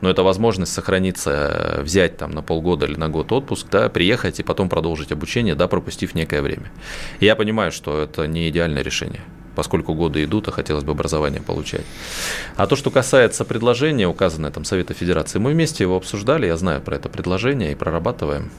но 0.00 0.10
это 0.10 0.22
возможность 0.22 0.72
сохраниться, 0.72 1.80
взять 1.82 2.16
там 2.16 2.30
на 2.30 2.42
полгода 2.42 2.86
или 2.86 2.96
на 2.96 3.08
год 3.08 3.32
отпуск, 3.32 3.66
да, 3.70 3.88
приехать 3.88 4.40
и 4.40 4.42
потом 4.42 4.68
продолжить 4.68 5.12
обучение, 5.12 5.54
да, 5.54 5.68
пропустив 5.68 6.14
некое 6.14 6.42
время. 6.42 6.70
И 7.20 7.26
я 7.26 7.36
понимаю, 7.36 7.72
что 7.72 8.02
это 8.02 8.26
не 8.26 8.48
идеальное 8.48 8.82
решение 8.82 9.22
поскольку 9.54 9.94
годы 9.94 10.22
идут, 10.22 10.46
а 10.48 10.52
хотелось 10.52 10.84
бы 10.84 10.92
образование 10.92 11.40
получать. 11.40 11.86
А 12.56 12.66
то, 12.66 12.76
что 12.76 12.90
касается 12.90 13.42
предложения, 13.44 14.06
указанное 14.06 14.50
там 14.50 14.64
Совета 14.64 14.92
Федерации, 14.92 15.38
мы 15.38 15.52
вместе 15.52 15.82
его 15.82 15.96
обсуждали, 15.96 16.46
я 16.46 16.58
знаю 16.58 16.82
про 16.82 16.96
это 16.96 17.08
предложение 17.08 17.72
и 17.72 17.74
прорабатываем. 17.74 18.50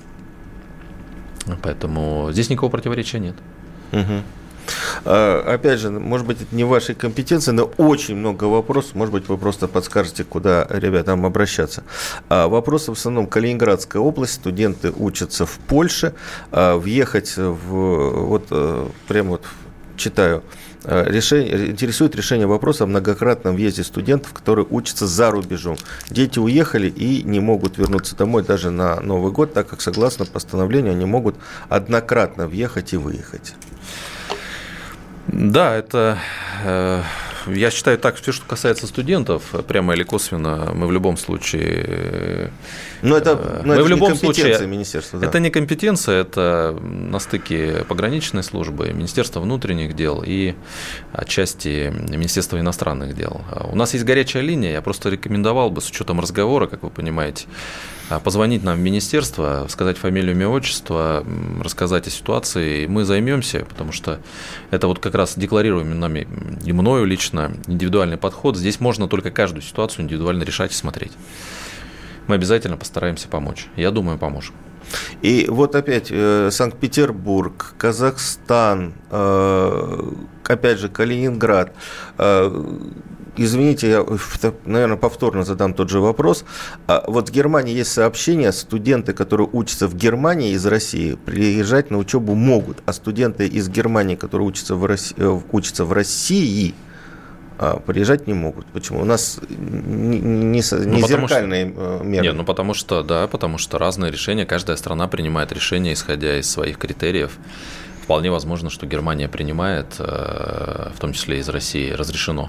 Поэтому 1.62 2.30
здесь 2.32 2.50
никакого 2.50 2.72
противоречия 2.72 3.20
нет. 3.20 3.36
Угу. 3.92 4.24
А, 5.06 5.44
опять 5.54 5.80
же, 5.80 5.90
может 5.90 6.28
быть, 6.28 6.42
это 6.42 6.56
не 6.56 6.64
вашей 6.64 6.96
компетенции, 6.96 7.52
но 7.52 7.64
очень 7.78 8.16
много 8.16 8.46
вопросов. 8.46 8.96
Может 8.96 9.14
быть, 9.14 9.28
вы 9.28 9.38
просто 9.38 9.68
подскажете, 9.68 10.24
куда 10.24 10.68
ребятам 10.70 11.26
обращаться. 11.26 11.84
А, 12.30 12.48
вопросы 12.48 12.92
в 12.92 12.96
основном 12.96 13.28
Калининградская 13.28 14.02
область. 14.02 14.34
Студенты 14.34 14.92
учатся 14.92 15.46
в 15.46 15.58
Польше. 15.60 16.14
А, 16.52 16.78
въехать 16.78 17.36
в... 17.38 18.28
Вот 18.28 18.48
э, 18.52 18.88
прямо 19.08 19.32
вот 19.32 19.46
читаю 19.96 20.44
решение, 20.86 21.72
интересует 21.72 22.16
решение 22.16 22.48
вопроса 22.48 22.84
о 22.84 22.88
многократном 22.88 23.56
въезде 23.56 23.84
студентов, 23.84 24.34
которые 24.34 24.66
учатся 24.70 25.08
за 25.08 25.32
рубежом. 25.32 25.78
Дети 26.10 26.40
уехали 26.40 26.88
и 26.88 27.24
не 27.24 27.40
могут 27.40 27.78
вернуться 27.78 28.16
домой 28.16 28.44
даже 28.44 28.70
на 28.70 29.00
Новый 29.02 29.32
год, 29.32 29.54
так 29.54 29.68
как 29.68 29.82
согласно 29.82 30.26
постановлению 30.26 30.94
они 30.94 31.06
могут 31.06 31.36
однократно 31.68 32.48
въехать 32.48 32.94
и 32.94 32.98
выехать. 32.98 33.54
Да, 35.28 35.76
это 35.76 36.18
э, 36.64 37.04
я 37.48 37.72
считаю 37.72 37.98
так, 37.98 38.16
все, 38.16 38.32
что 38.32 38.46
касается 38.46 38.88
студентов, 38.88 39.44
прямо 39.68 39.94
или 39.94 40.04
косвенно, 40.04 40.72
мы 40.74 40.88
в 40.88 40.92
любом 40.92 41.18
случае. 41.18 42.52
Но 43.02 43.18
это, 43.18 43.32
э, 43.32 43.62
но 43.64 43.68
мы 43.68 43.74
это 43.76 43.84
в 43.84 43.88
любом 43.88 44.14
не 44.14 44.20
компетенция 44.20 44.54
случае, 44.56 44.68
министерства. 44.68 45.20
Да. 45.20 45.28
Это 45.28 45.40
не 45.40 45.50
компетенция, 45.50 46.22
это 46.22 46.78
на 46.82 47.20
стыке 47.20 47.86
пограничной 47.88 48.44
службы, 48.44 48.92
Министерства 48.94 49.40
внутренних 49.40 49.96
дел 49.96 50.24
и 50.26 50.56
отчасти 51.14 51.94
Министерства 52.10 52.60
иностранных 52.60 53.16
дел. 53.16 53.42
У 53.72 53.76
нас 53.76 53.94
есть 53.94 54.06
горячая 54.06 54.44
линия, 54.44 54.72
я 54.72 54.82
просто 54.82 55.10
рекомендовал 55.10 55.70
бы 55.70 55.82
с 55.82 55.90
учетом 55.90 56.20
разговора, 56.20 56.68
как 56.68 56.84
вы 56.84 56.90
понимаете, 56.90 57.46
а, 57.48 57.97
позвонить 58.24 58.64
нам 58.64 58.78
в 58.78 58.82
министерство, 58.82 59.66
сказать 59.70 59.98
фамилию, 59.98 60.32
имя, 60.32 60.48
отчество, 60.48 61.26
рассказать 61.62 62.08
о 62.08 62.10
ситуации, 62.10 62.84
и 62.84 62.88
мы 62.88 63.06
займемся, 63.06 63.66
потому 63.68 63.92
что 63.92 64.20
это 64.72 64.88
вот 64.88 65.00
как 65.00 65.16
раз 65.16 65.38
декларируемый 65.38 65.96
нами 65.96 66.28
и 66.64 66.74
мною 66.74 67.06
лично 67.06 67.52
индивидуальный 67.68 68.18
подход. 68.18 68.58
Здесь 68.58 68.80
можно 68.80 69.08
только 69.08 69.32
каждую 69.32 69.62
ситуацию 69.62 70.06
индивидуально 70.06 70.44
решать 70.44 70.72
и 70.72 70.76
смотреть. 70.76 71.12
Мы 72.28 72.36
обязательно 72.36 72.78
постараемся 72.78 73.28
помочь. 73.28 73.68
Я 73.76 73.92
думаю, 73.92 74.18
поможем. 74.18 74.56
И 75.22 75.48
вот 75.50 75.76
опять 75.76 76.08
э, 76.12 76.50
Санкт-Петербург, 76.52 77.74
Казахстан, 77.78 78.94
э, 79.10 80.12
опять 80.46 80.80
же 80.80 80.90
Калининград. 80.90 81.74
Э, 82.18 82.50
извините, 83.38 83.90
я, 83.90 84.06
наверное, 84.66 84.98
повторно 84.98 85.44
задам 85.44 85.74
тот 85.74 85.90
же 85.90 86.00
вопрос. 86.00 86.46
А 86.88 87.04
вот 87.08 87.30
в 87.30 87.32
Германии 87.32 87.74
есть 87.74 87.92
сообщение, 87.92 88.52
студенты, 88.52 89.14
которые 89.14 89.50
учатся 89.52 89.88
в 89.88 89.96
Германии 89.96 90.52
из 90.52 90.66
России, 90.66 91.14
приезжать 91.14 91.92
на 91.92 91.98
учебу 91.98 92.36
могут, 92.36 92.78
а 92.86 92.94
студенты 92.94 93.48
из 93.48 93.70
Германии, 93.70 94.16
которые 94.16 94.48
учатся 94.48 94.76
в 94.76 94.86
России, 94.86 95.16
э, 95.18 95.40
учатся 95.52 95.86
в 95.86 95.94
России 95.94 96.74
а 97.60 97.80
приезжать 97.80 98.28
не 98.28 98.34
могут. 98.34 98.68
Почему? 98.68 99.02
У 99.02 99.06
нас 99.06 99.40
не, 99.50 100.20
не, 100.20 100.60
не 100.60 101.02
ну, 101.02 101.08
зеркальные 101.08 101.72
что, 101.72 102.00
э, 102.02 102.06
меры. 102.06 102.28
Нет, 102.28 102.36
ну 102.36 102.44
потому 102.44 102.76
что, 102.76 103.02
да, 103.02 103.28
потому 103.28 103.58
что 103.58 103.80
разные 103.80 104.12
решения, 104.12 104.46
каждая 104.46 104.78
страна 104.78 105.08
принимает 105.08 105.52
решения, 105.52 105.94
исходя 105.94 106.40
из 106.40 106.50
своих 106.50 106.78
критериев. 106.78 107.32
Вполне 108.04 108.30
возможно, 108.32 108.70
что 108.70 108.86
Германия 108.86 109.28
принимает, 109.28 109.96
э, 109.98 110.92
в 110.96 111.00
том 111.00 111.14
числе 111.14 111.40
из 111.40 111.50
России, 111.50 111.92
разрешено. 111.92 112.48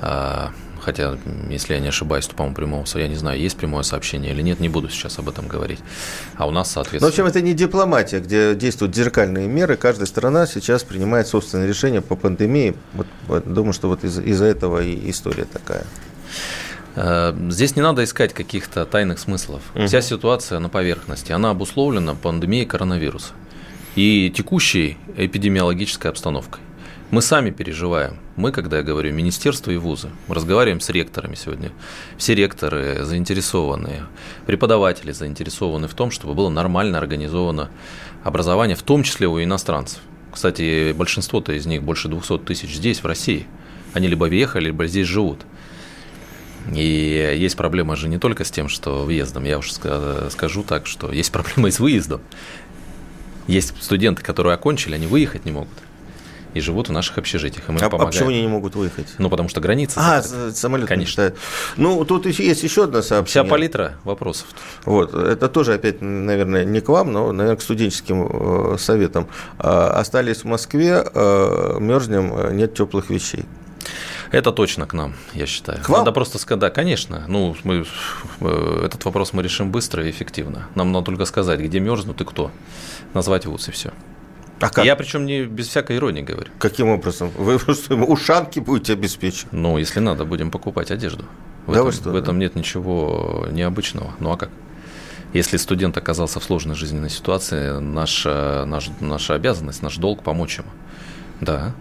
Э, 0.00 0.48
хотя, 0.80 1.18
если 1.48 1.74
я 1.74 1.80
не 1.80 1.88
ошибаюсь, 1.88 2.26
то, 2.26 2.34
по-моему, 2.34 2.56
прямого, 2.56 2.86
я 2.94 3.08
не 3.08 3.16
знаю, 3.16 3.38
есть 3.38 3.56
прямое 3.56 3.82
сообщение 3.82 4.32
или 4.32 4.42
нет, 4.42 4.60
не 4.60 4.68
буду 4.68 4.88
сейчас 4.88 5.18
об 5.18 5.28
этом 5.28 5.46
говорить. 5.46 5.80
А 6.36 6.46
у 6.46 6.50
нас, 6.50 6.70
соответственно... 6.70 7.02
Но, 7.02 7.06
в 7.06 7.10
общем, 7.10 7.26
это 7.26 7.40
не 7.40 7.54
дипломатия, 7.54 8.20
где 8.20 8.54
действуют 8.54 8.94
зеркальные 8.94 9.46
меры. 9.46 9.76
Каждая 9.76 10.06
страна 10.06 10.46
сейчас 10.46 10.82
принимает 10.82 11.26
собственное 11.28 11.66
решение 11.66 12.00
по 12.00 12.16
пандемии. 12.16 12.74
Вот, 12.94 13.06
вот 13.26 13.52
думаю, 13.52 13.72
что 13.72 13.88
вот 13.88 14.04
из- 14.04 14.18
из-за 14.18 14.46
этого 14.46 14.82
и 14.82 15.10
история 15.10 15.44
такая. 15.44 15.84
Э, 16.96 17.34
здесь 17.50 17.76
не 17.76 17.82
надо 17.82 18.02
искать 18.02 18.32
каких-то 18.32 18.84
тайных 18.84 19.18
смыслов. 19.18 19.62
Угу. 19.74 19.86
Вся 19.86 20.00
ситуация 20.00 20.58
на 20.58 20.68
поверхности. 20.68 21.32
Она 21.32 21.50
обусловлена 21.50 22.14
пандемией 22.14 22.66
коронавируса 22.66 23.32
и 23.96 24.32
текущей 24.34 24.96
эпидемиологической 25.16 26.10
обстановкой. 26.10 26.62
Мы 27.10 27.22
сами 27.22 27.50
переживаем. 27.50 28.18
Мы, 28.36 28.52
когда 28.52 28.76
я 28.76 28.82
говорю 28.84 29.12
министерство 29.12 29.72
и 29.72 29.76
вузы, 29.76 30.10
мы 30.28 30.36
разговариваем 30.36 30.78
с 30.78 30.90
ректорами 30.90 31.34
сегодня. 31.34 31.72
Все 32.16 32.36
ректоры 32.36 33.04
заинтересованы, 33.04 34.04
преподаватели 34.46 35.10
заинтересованы 35.10 35.88
в 35.88 35.94
том, 35.94 36.12
чтобы 36.12 36.34
было 36.34 36.50
нормально 36.50 36.98
организовано 36.98 37.68
образование, 38.22 38.76
в 38.76 38.82
том 38.82 39.02
числе 39.02 39.26
у 39.26 39.42
иностранцев. 39.42 39.98
Кстати, 40.32 40.92
большинство-то 40.92 41.52
из 41.52 41.66
них, 41.66 41.82
больше 41.82 42.06
200 42.06 42.38
тысяч 42.38 42.76
здесь, 42.76 43.02
в 43.02 43.06
России. 43.06 43.48
Они 43.92 44.06
либо 44.06 44.26
въехали, 44.26 44.66
либо 44.66 44.86
здесь 44.86 45.08
живут. 45.08 45.40
И 46.72 47.34
есть 47.36 47.56
проблема 47.56 47.96
же 47.96 48.06
не 48.06 48.18
только 48.18 48.44
с 48.44 48.52
тем, 48.52 48.68
что 48.68 49.04
въездом. 49.04 49.42
Я 49.42 49.58
уж 49.58 49.72
скажу 49.72 50.62
так, 50.62 50.86
что 50.86 51.10
есть 51.10 51.32
проблема 51.32 51.66
и 51.66 51.72
с 51.72 51.80
выездом. 51.80 52.20
Есть 53.48 53.74
студенты, 53.82 54.22
которые 54.22 54.54
окончили, 54.54 54.94
они 54.94 55.08
выехать 55.08 55.44
не 55.44 55.50
могут 55.50 55.76
и 56.54 56.60
живут 56.60 56.88
в 56.88 56.92
наших 56.92 57.18
общежитиях. 57.18 57.68
И 57.68 57.72
мы 57.72 57.80
а, 57.80 57.86
а 57.86 58.06
почему 58.06 58.28
они 58.28 58.42
не 58.42 58.48
могут 58.48 58.74
выехать? 58.74 59.06
Ну, 59.18 59.30
потому 59.30 59.48
что 59.48 59.60
граница. 59.60 60.00
А, 60.00 60.22
закрыта. 60.22 60.56
самолет. 60.56 60.88
Конечно. 60.88 61.22
Летает. 61.22 61.38
Ну, 61.76 62.04
тут 62.04 62.26
есть 62.26 62.62
еще 62.62 62.84
одно 62.84 63.02
сообщение. 63.02 63.44
Вся 63.44 63.44
палитра 63.44 63.94
вопросов. 64.04 64.46
Вот, 64.84 65.14
это 65.14 65.48
тоже 65.48 65.74
опять, 65.74 66.00
наверное, 66.00 66.64
не 66.64 66.80
к 66.80 66.88
вам, 66.88 67.12
но, 67.12 67.32
наверное, 67.32 67.56
к 67.56 67.62
студенческим 67.62 68.74
э, 68.74 68.78
советам. 68.78 69.28
Э, 69.58 69.68
остались 69.68 70.38
в 70.38 70.44
Москве, 70.44 71.04
э, 71.04 71.76
мерзнем, 71.80 72.56
нет 72.56 72.74
теплых 72.74 73.10
вещей. 73.10 73.44
Это 74.30 74.52
точно 74.52 74.86
к 74.86 74.92
нам, 74.92 75.14
я 75.34 75.46
считаю. 75.46 75.82
К 75.82 75.88
вам? 75.88 76.00
Надо 76.00 76.12
просто 76.12 76.38
сказать, 76.38 76.60
да, 76.60 76.70
конечно. 76.70 77.24
Ну, 77.26 77.56
мы, 77.64 77.84
э, 78.40 78.82
этот 78.86 79.04
вопрос 79.04 79.32
мы 79.32 79.42
решим 79.42 79.72
быстро 79.72 80.06
и 80.06 80.10
эффективно. 80.10 80.68
Нам 80.76 80.92
надо 80.92 81.06
только 81.06 81.24
сказать, 81.24 81.60
где 81.60 81.80
мерзнут 81.80 82.20
и 82.20 82.24
кто. 82.24 82.52
Назвать 83.12 83.46
вуз 83.46 83.68
и 83.68 83.72
все. 83.72 83.92
А 84.60 84.68
как? 84.68 84.84
Я 84.84 84.94
причем 84.94 85.24
не 85.24 85.44
без 85.44 85.68
всякой 85.68 85.96
иронии 85.96 86.22
говорю. 86.22 86.50
Каким 86.58 86.88
образом? 86.88 87.30
Вы 87.36 87.58
просто 87.64 87.94
ушанки 87.94 88.60
будете 88.60 88.92
обеспечивать? 88.92 89.52
Ну, 89.52 89.78
если 89.78 90.00
надо, 90.00 90.24
будем 90.24 90.50
покупать 90.50 90.90
одежду. 90.90 91.24
В, 91.66 91.72
да 91.72 91.80
этом, 91.80 91.92
что, 91.92 92.10
в 92.10 92.16
этом 92.16 92.38
нет 92.38 92.54
ничего 92.56 93.46
необычного. 93.50 94.12
Ну 94.18 94.32
а 94.32 94.36
как? 94.36 94.50
Если 95.32 95.56
студент 95.58 95.96
оказался 95.96 96.40
в 96.40 96.44
сложной 96.44 96.74
жизненной 96.74 97.10
ситуации, 97.10 97.78
наша, 97.78 98.64
наша, 98.66 98.90
наша 99.00 99.34
обязанность, 99.34 99.82
наш 99.82 99.96
долг 99.96 100.22
помочь 100.22 100.58
ему. 100.58 100.68
Да. 101.40 101.72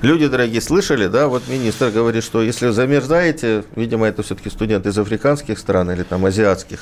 Люди, 0.00 0.28
дорогие, 0.28 0.60
слышали, 0.60 1.08
да, 1.08 1.28
вот 1.28 1.48
министр 1.48 1.90
говорит, 1.90 2.22
что 2.22 2.42
если 2.42 2.70
замерзаете, 2.70 3.64
видимо, 3.74 4.06
это 4.06 4.22
все-таки 4.22 4.50
студенты 4.50 4.90
из 4.90 4.98
африканских 4.98 5.58
стран 5.58 5.90
или 5.90 6.02
там 6.02 6.24
азиатских, 6.26 6.80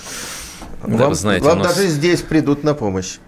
да, 0.86 1.04
вам, 1.04 1.14
знаете, 1.14 1.44
вам 1.44 1.58
нас... 1.58 1.68
даже 1.68 1.88
здесь 1.88 2.20
придут 2.20 2.64
на 2.64 2.74
помощь. 2.74 3.18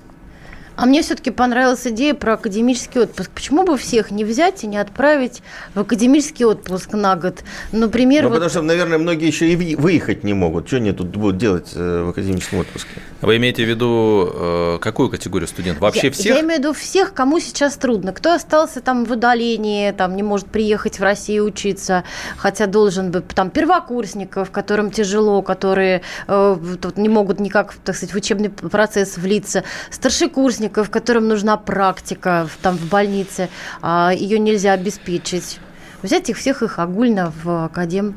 А 0.76 0.86
мне 0.86 1.02
все-таки 1.02 1.30
понравилась 1.30 1.86
идея 1.86 2.14
про 2.14 2.34
академический 2.34 3.02
отпуск. 3.02 3.30
Почему 3.30 3.64
бы 3.64 3.76
всех 3.76 4.10
не 4.10 4.24
взять 4.24 4.64
и 4.64 4.66
не 4.66 4.78
отправить 4.78 5.42
в 5.74 5.80
академический 5.80 6.44
отпуск 6.44 6.92
на 6.94 7.16
год? 7.16 7.42
Например, 7.72 8.24
ну, 8.24 8.28
вот... 8.30 8.34
потому 8.36 8.50
что, 8.50 8.62
наверное, 8.62 8.98
многие 8.98 9.26
еще 9.26 9.52
и 9.52 9.76
выехать 9.76 10.24
не 10.24 10.34
могут. 10.34 10.68
Что 10.68 10.76
они 10.76 10.92
тут 10.92 11.08
будут 11.08 11.36
делать 11.36 11.72
э, 11.74 12.02
в 12.04 12.10
академическом 12.10 12.60
отпуске? 12.60 12.90
Вы 13.20 13.36
имеете 13.36 13.64
в 13.64 13.68
виду 13.68 14.30
э, 14.34 14.78
какую 14.80 15.10
категорию 15.10 15.46
студентов? 15.46 15.82
Вообще 15.82 16.06
я, 16.06 16.12
всех? 16.12 16.36
Я 16.36 16.40
имею 16.40 16.56
в 16.56 16.58
виду 16.58 16.72
всех, 16.72 17.12
кому 17.12 17.38
сейчас 17.38 17.76
трудно. 17.76 18.12
Кто 18.12 18.32
остался 18.32 18.80
там 18.80 19.04
в 19.04 19.12
удалении, 19.12 19.90
там 19.92 20.16
не 20.16 20.22
может 20.22 20.46
приехать 20.46 20.98
в 20.98 21.02
Россию 21.02 21.44
учиться, 21.44 22.04
хотя 22.36 22.66
должен 22.66 23.10
бы, 23.10 23.20
там 23.20 23.50
первокурсников, 23.50 24.50
которым 24.50 24.90
тяжело, 24.90 25.42
которые 25.42 26.02
э, 26.26 26.56
тут 26.80 26.96
не 26.96 27.08
могут 27.08 27.40
никак, 27.40 27.74
так 27.84 27.94
сказать, 27.94 28.14
в 28.14 28.16
учебный 28.16 28.48
процесс 28.48 29.18
влиться, 29.18 29.64
старшекурсников, 29.90 30.61
сверстников, 30.62 30.90
которым 30.90 31.28
нужна 31.28 31.56
практика 31.56 32.48
там 32.62 32.76
в 32.76 32.88
больнице, 32.88 33.48
а 33.80 34.12
ее 34.14 34.38
нельзя 34.38 34.72
обеспечить. 34.72 35.58
Взять 36.02 36.30
их 36.30 36.36
всех 36.36 36.62
их 36.62 36.78
огульно 36.78 37.32
в 37.42 37.64
академ. 37.66 38.14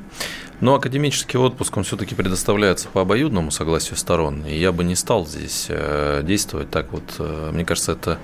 Но 0.62 0.76
академический 0.76 1.38
отпуск, 1.38 1.78
он 1.78 1.84
все-таки 1.84 2.16
предоставляется 2.16 2.88
по 2.88 3.02
обоюдному 3.02 3.52
согласию 3.52 3.98
сторон. 3.98 4.46
И 4.46 4.58
я 4.58 4.72
бы 4.72 4.84
не 4.84 4.96
стал 4.96 5.28
здесь 5.28 5.68
э, 5.70 6.22
действовать 6.24 6.72
так 6.72 6.92
вот. 6.94 7.04
Э, 7.20 7.52
мне 7.52 7.66
кажется, 7.66 7.92
это 7.92 8.20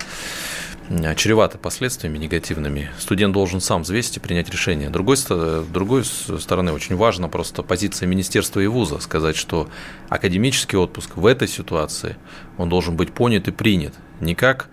чревато 1.16 1.58
последствиями 1.58 2.18
негативными. 2.18 2.90
Студент 2.98 3.32
должен 3.32 3.60
сам 3.60 3.82
взвесить 3.82 4.16
и 4.16 4.20
принять 4.20 4.50
решение. 4.50 4.90
Другой, 4.90 5.16
с 5.16 5.64
другой 5.72 6.04
стороны, 6.04 6.72
очень 6.72 6.96
важна 6.96 7.28
просто 7.28 7.62
позиция 7.62 8.06
министерства 8.06 8.60
и 8.60 8.66
вуза, 8.66 8.98
сказать, 8.98 9.36
что 9.36 9.68
академический 10.08 10.78
отпуск 10.78 11.16
в 11.16 11.26
этой 11.26 11.48
ситуации, 11.48 12.16
он 12.58 12.68
должен 12.68 12.96
быть 12.96 13.12
понят 13.12 13.48
и 13.48 13.52
принят. 13.52 13.94
Не 14.22 14.34
как 14.34 14.68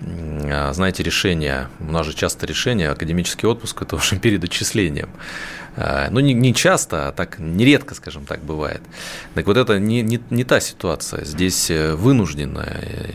а, 0.00 0.72
знаете, 0.72 1.02
решение, 1.02 1.68
у 1.80 1.90
нас 1.90 2.06
же 2.06 2.14
часто 2.14 2.46
решение, 2.46 2.90
академический 2.90 3.48
отпуск– 3.48 3.82
это 3.82 3.96
уже 3.96 4.16
перед 4.20 4.42
отчислением. 4.44 5.10
А, 5.76 6.08
ну, 6.10 6.20
не, 6.20 6.34
не 6.34 6.54
часто, 6.54 7.08
а 7.08 7.12
так 7.12 7.38
нередко, 7.38 7.94
скажем 7.94 8.24
так, 8.24 8.42
бывает. 8.42 8.80
Так 9.34 9.46
вот 9.46 9.56
это 9.56 9.78
не, 9.78 10.02
не, 10.02 10.20
не 10.30 10.44
та 10.44 10.60
ситуация. 10.60 11.24
Здесь 11.24 11.70
э, 11.70 11.94
вынужденная, 11.94 12.80
э, 12.82 13.08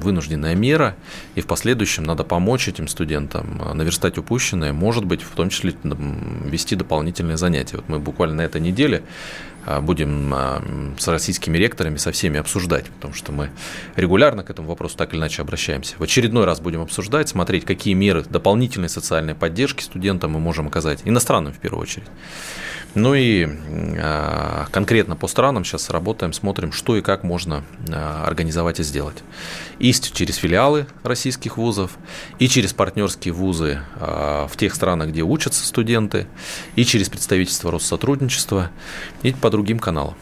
вынужденная 0.00 0.54
мера, 0.54 0.96
и 1.34 1.40
в 1.40 1.46
последующем 1.46 2.04
надо 2.04 2.24
помочь 2.24 2.68
этим 2.68 2.88
студентам 2.88 3.60
наверстать 3.74 4.18
упущенное, 4.18 4.72
может 4.72 5.04
быть, 5.04 5.22
в 5.22 5.30
том 5.30 5.50
числе 5.50 5.74
вести 6.44 6.76
дополнительные 6.76 7.36
занятия. 7.36 7.76
Вот 7.76 7.88
мы 7.88 7.98
буквально 7.98 8.36
на 8.36 8.42
этой 8.42 8.60
неделе 8.60 9.02
а, 9.55 9.55
будем 9.80 10.32
а, 10.32 10.62
с 10.98 11.08
российскими 11.08 11.58
ректорами, 11.58 11.96
со 11.96 12.12
всеми 12.12 12.38
обсуждать, 12.38 12.86
потому 12.86 13.14
что 13.14 13.32
мы 13.32 13.50
регулярно 13.96 14.44
к 14.44 14.50
этому 14.50 14.68
вопросу 14.68 14.96
так 14.96 15.12
или 15.12 15.20
иначе 15.20 15.42
обращаемся. 15.42 15.96
В 15.98 16.02
очередной 16.02 16.44
раз 16.44 16.60
будем 16.60 16.82
обсуждать, 16.82 17.28
смотреть, 17.28 17.64
какие 17.64 17.94
меры 17.94 18.22
дополнительной 18.22 18.88
социальной 18.88 19.34
поддержки 19.34 19.82
студентам 19.82 20.32
мы 20.32 20.40
можем 20.40 20.68
оказать, 20.68 21.00
иностранным 21.04 21.52
в 21.52 21.58
первую 21.58 21.82
очередь. 21.82 22.06
Ну 22.96 23.14
и 23.14 23.46
а, 23.98 24.66
конкретно 24.72 25.16
по 25.16 25.28
странам 25.28 25.64
сейчас 25.64 25.90
работаем, 25.90 26.32
смотрим, 26.32 26.72
что 26.72 26.96
и 26.96 27.02
как 27.02 27.24
можно 27.24 27.62
организовать 27.88 28.80
и 28.80 28.82
сделать. 28.82 29.18
И 29.78 29.92
через 29.92 30.36
филиалы 30.36 30.86
российских 31.02 31.58
вузов, 31.58 31.98
и 32.38 32.48
через 32.48 32.72
партнерские 32.72 33.34
вузы 33.34 33.80
в 34.00 34.50
тех 34.56 34.74
странах, 34.74 35.10
где 35.10 35.20
учатся 35.20 35.66
студенты, 35.66 36.26
и 36.74 36.86
через 36.86 37.10
представительство 37.10 37.70
Россотрудничества, 37.70 38.70
и 39.22 39.32
под 39.32 39.52
другим 39.52 39.78
каналам. 39.78 40.14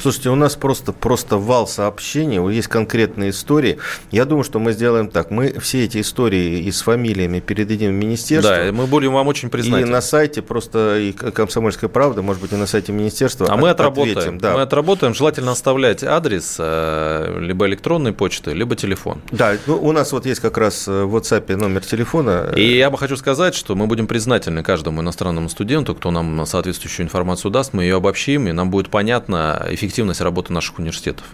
Слушайте, 0.00 0.30
у 0.30 0.34
нас 0.34 0.56
просто, 0.56 0.92
просто 0.92 1.36
вал 1.36 1.66
сообщений, 1.66 2.40
есть 2.54 2.68
конкретные 2.68 3.30
истории. 3.30 3.76
Я 4.10 4.24
думаю, 4.24 4.44
что 4.44 4.58
мы 4.58 4.72
сделаем 4.72 5.08
так. 5.08 5.30
Мы 5.30 5.58
все 5.60 5.84
эти 5.84 6.00
истории 6.00 6.60
и 6.60 6.72
с 6.72 6.80
фамилиями 6.80 7.40
передадим 7.40 7.90
в 7.90 7.94
министерство. 7.94 8.56
Да, 8.56 8.72
мы 8.72 8.86
будем 8.86 9.12
вам 9.12 9.28
очень 9.28 9.50
признательны. 9.50 9.88
И 9.88 9.90
на 9.90 10.00
сайте 10.00 10.40
просто 10.40 10.98
и 10.98 11.12
«Комсомольская 11.12 11.90
правда», 11.90 12.22
может 12.22 12.40
быть, 12.40 12.52
и 12.52 12.56
на 12.56 12.66
сайте 12.66 12.92
министерства 12.92 13.46
А 13.48 13.54
от, 13.54 13.60
мы 13.60 13.68
отработаем. 13.68 14.16
Ответим, 14.16 14.38
да. 14.38 14.54
Мы 14.54 14.62
отработаем. 14.62 15.14
Желательно 15.14 15.52
оставлять 15.52 16.02
адрес, 16.02 16.56
э, 16.58 17.38
либо 17.38 17.66
электронной 17.66 18.14
почты, 18.14 18.54
либо 18.54 18.76
телефон. 18.76 19.20
Да, 19.32 19.56
ну, 19.66 19.76
у 19.76 19.92
нас 19.92 20.12
вот 20.12 20.24
есть 20.24 20.40
как 20.40 20.56
раз 20.56 20.86
в 20.86 21.14
WhatsApp 21.14 21.54
номер 21.56 21.84
телефона. 21.84 22.52
И 22.56 22.78
я 22.78 22.88
бы 22.90 22.96
хочу 22.96 23.18
сказать, 23.18 23.54
что 23.54 23.74
мы 23.74 23.86
будем 23.86 24.06
признательны 24.06 24.62
каждому 24.62 25.02
иностранному 25.02 25.50
студенту, 25.50 25.94
кто 25.94 26.10
нам 26.10 26.46
соответствующую 26.46 27.04
информацию 27.04 27.50
даст, 27.50 27.74
мы 27.74 27.82
ее 27.82 27.96
обобщим, 27.96 28.48
и 28.48 28.52
нам 28.52 28.70
будет 28.70 28.88
понятно 28.88 29.66
эффективно 29.68 29.89
эффективность 29.90 30.20
работы 30.20 30.52
наших 30.52 30.78
университетов. 30.78 31.26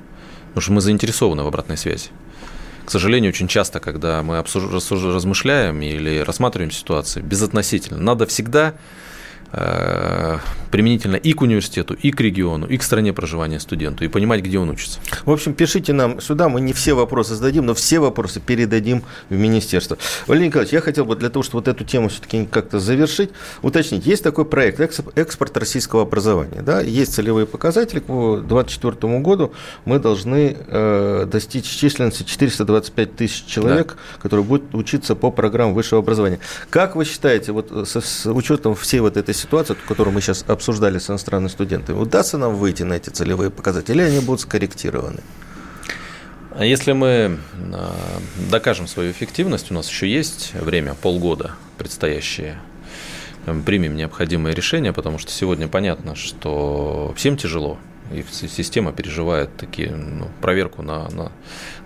Потому 0.49 0.63
что 0.63 0.73
мы 0.73 0.81
заинтересованы 0.81 1.43
в 1.43 1.47
обратной 1.47 1.77
связи. 1.77 2.09
К 2.87 2.91
сожалению, 2.91 3.31
очень 3.31 3.49
часто, 3.49 3.81
когда 3.81 4.23
мы 4.23 4.43
размышляем 4.43 5.83
или 5.83 6.21
рассматриваем 6.21 6.71
ситуации, 6.71 7.21
безотносительно, 7.21 8.01
надо 8.01 8.27
всегда 8.27 8.75
применительно 10.71 11.17
и 11.17 11.33
к 11.33 11.41
университету, 11.41 11.95
и 11.95 12.11
к 12.11 12.21
региону, 12.21 12.67
и 12.67 12.77
к 12.77 12.83
стране 12.83 13.13
проживания 13.13 13.61
студенту, 13.61 14.05
и 14.05 14.09
понимать, 14.09 14.43
где 14.43 14.59
он 14.59 14.69
учится. 14.69 15.01
В 15.25 15.31
общем, 15.31 15.55
пишите 15.55 15.93
нам 15.93 16.21
сюда, 16.21 16.49
мы 16.49 16.61
не 16.61 16.73
все 16.73 16.95
вопросы 16.95 17.35
зададим, 17.35 17.65
но 17.65 17.75
все 17.75 17.99
вопросы 17.99 18.41
передадим 18.41 19.03
в 19.31 19.35
министерство. 19.35 19.97
Валерий 20.27 20.49
Николаевич, 20.49 20.75
я 20.75 20.81
хотел 20.81 21.07
бы 21.07 21.17
для 21.17 21.31
того, 21.31 21.43
чтобы 21.43 21.61
вот 21.65 21.69
эту 21.69 21.85
тему 21.85 22.09
все-таки 22.09 22.47
как-то 22.47 22.79
завершить, 22.79 23.31
уточнить. 23.63 24.05
Есть 24.07 24.23
такой 24.23 24.45
проект 24.45 24.81
«Экспорт 24.81 25.57
российского 25.57 26.03
образования». 26.03 26.63
Да? 26.63 26.81
Есть 26.81 27.15
целевые 27.15 27.47
показатели. 27.47 28.01
К 28.01 28.07
2024 28.07 29.19
году 29.21 29.53
мы 29.85 29.99
должны 29.99 30.57
э, 30.67 31.27
достичь 31.31 31.65
численности 31.65 32.23
425 32.25 33.17
тысяч 33.17 33.45
человек, 33.47 33.97
да. 33.97 34.21
которые 34.21 34.45
будут 34.45 34.75
учиться 34.75 35.15
по 35.15 35.31
программам 35.31 35.75
высшего 35.75 36.01
образования. 36.01 36.39
Как 36.69 36.97
вы 36.97 37.05
считаете, 37.05 37.53
вот 37.53 37.71
с, 37.71 38.01
с 38.01 38.27
учетом 38.27 38.75
всей 38.75 39.01
вот 39.01 39.17
этой 39.17 39.35
ситуацию, 39.47 39.77
которую 39.87 40.13
мы 40.13 40.21
сейчас 40.21 40.45
обсуждали 40.49 40.99
с 40.99 41.09
иностранными 41.09 41.49
студентами, 41.49 41.97
удастся 41.97 42.37
нам 42.37 42.55
выйти 42.57 42.83
на 42.83 42.95
эти 42.95 43.11
целевые 43.11 43.51
показатели, 43.51 43.95
или 43.95 44.03
они 44.03 44.21
будут 44.21 44.41
скорректированы? 44.41 45.21
А 46.59 46.65
если 46.65 46.93
мы 46.93 47.39
а, 47.73 47.95
докажем 48.51 48.87
свою 48.87 49.13
эффективность, 49.13 49.71
у 49.71 49.75
нас 49.75 49.89
еще 49.89 50.09
есть 50.09 50.53
время, 50.55 50.95
полгода 50.95 51.53
предстоящее, 51.79 52.59
примем 53.65 53.95
необходимые 53.95 54.55
решения, 54.55 54.93
потому 54.93 55.19
что 55.19 55.31
сегодня 55.31 55.69
понятно, 55.69 56.17
что 56.17 57.15
всем 57.17 57.37
тяжело, 57.37 57.79
и 58.13 58.25
система 58.31 58.93
переживает 58.93 59.57
такие 59.57 59.91
ну, 59.91 60.29
проверку 60.41 60.83
на, 60.83 61.09
на, 61.11 61.33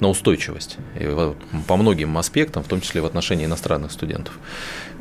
на 0.01 0.09
устойчивость 0.09 0.77
и 0.99 1.35
по 1.67 1.77
многим 1.77 2.17
аспектам, 2.19 2.63
в 2.63 2.69
том 2.69 2.81
числе 2.81 3.01
в 3.01 3.07
отношении 3.07 3.47
иностранных 3.47 3.93
студентов, 3.93 4.39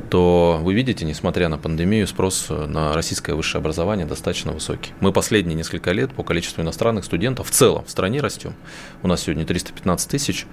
то 0.08 0.58
вы 0.62 0.74
видите, 0.74 1.04
несмотря 1.04 1.48
на 1.48 1.58
пандемию, 1.58 2.06
спрос 2.06 2.46
на 2.48 2.94
российское 2.94 3.34
высшее 3.34 3.60
образование 3.60 4.06
достаточно 4.06 4.52
высокий. 4.52 4.92
Мы 5.00 5.12
последние 5.12 5.54
несколько 5.54 5.92
лет 5.92 6.12
по 6.12 6.22
количеству 6.22 6.62
иностранных 6.62 7.04
студентов 7.04 7.48
в 7.48 7.50
целом 7.50 7.84
в 7.84 7.90
стране 7.90 8.20
растем. 8.20 8.54
У 9.02 9.08
нас 9.08 9.22
сегодня 9.22 9.44
315 9.44 10.10
тысяч, 10.10 10.46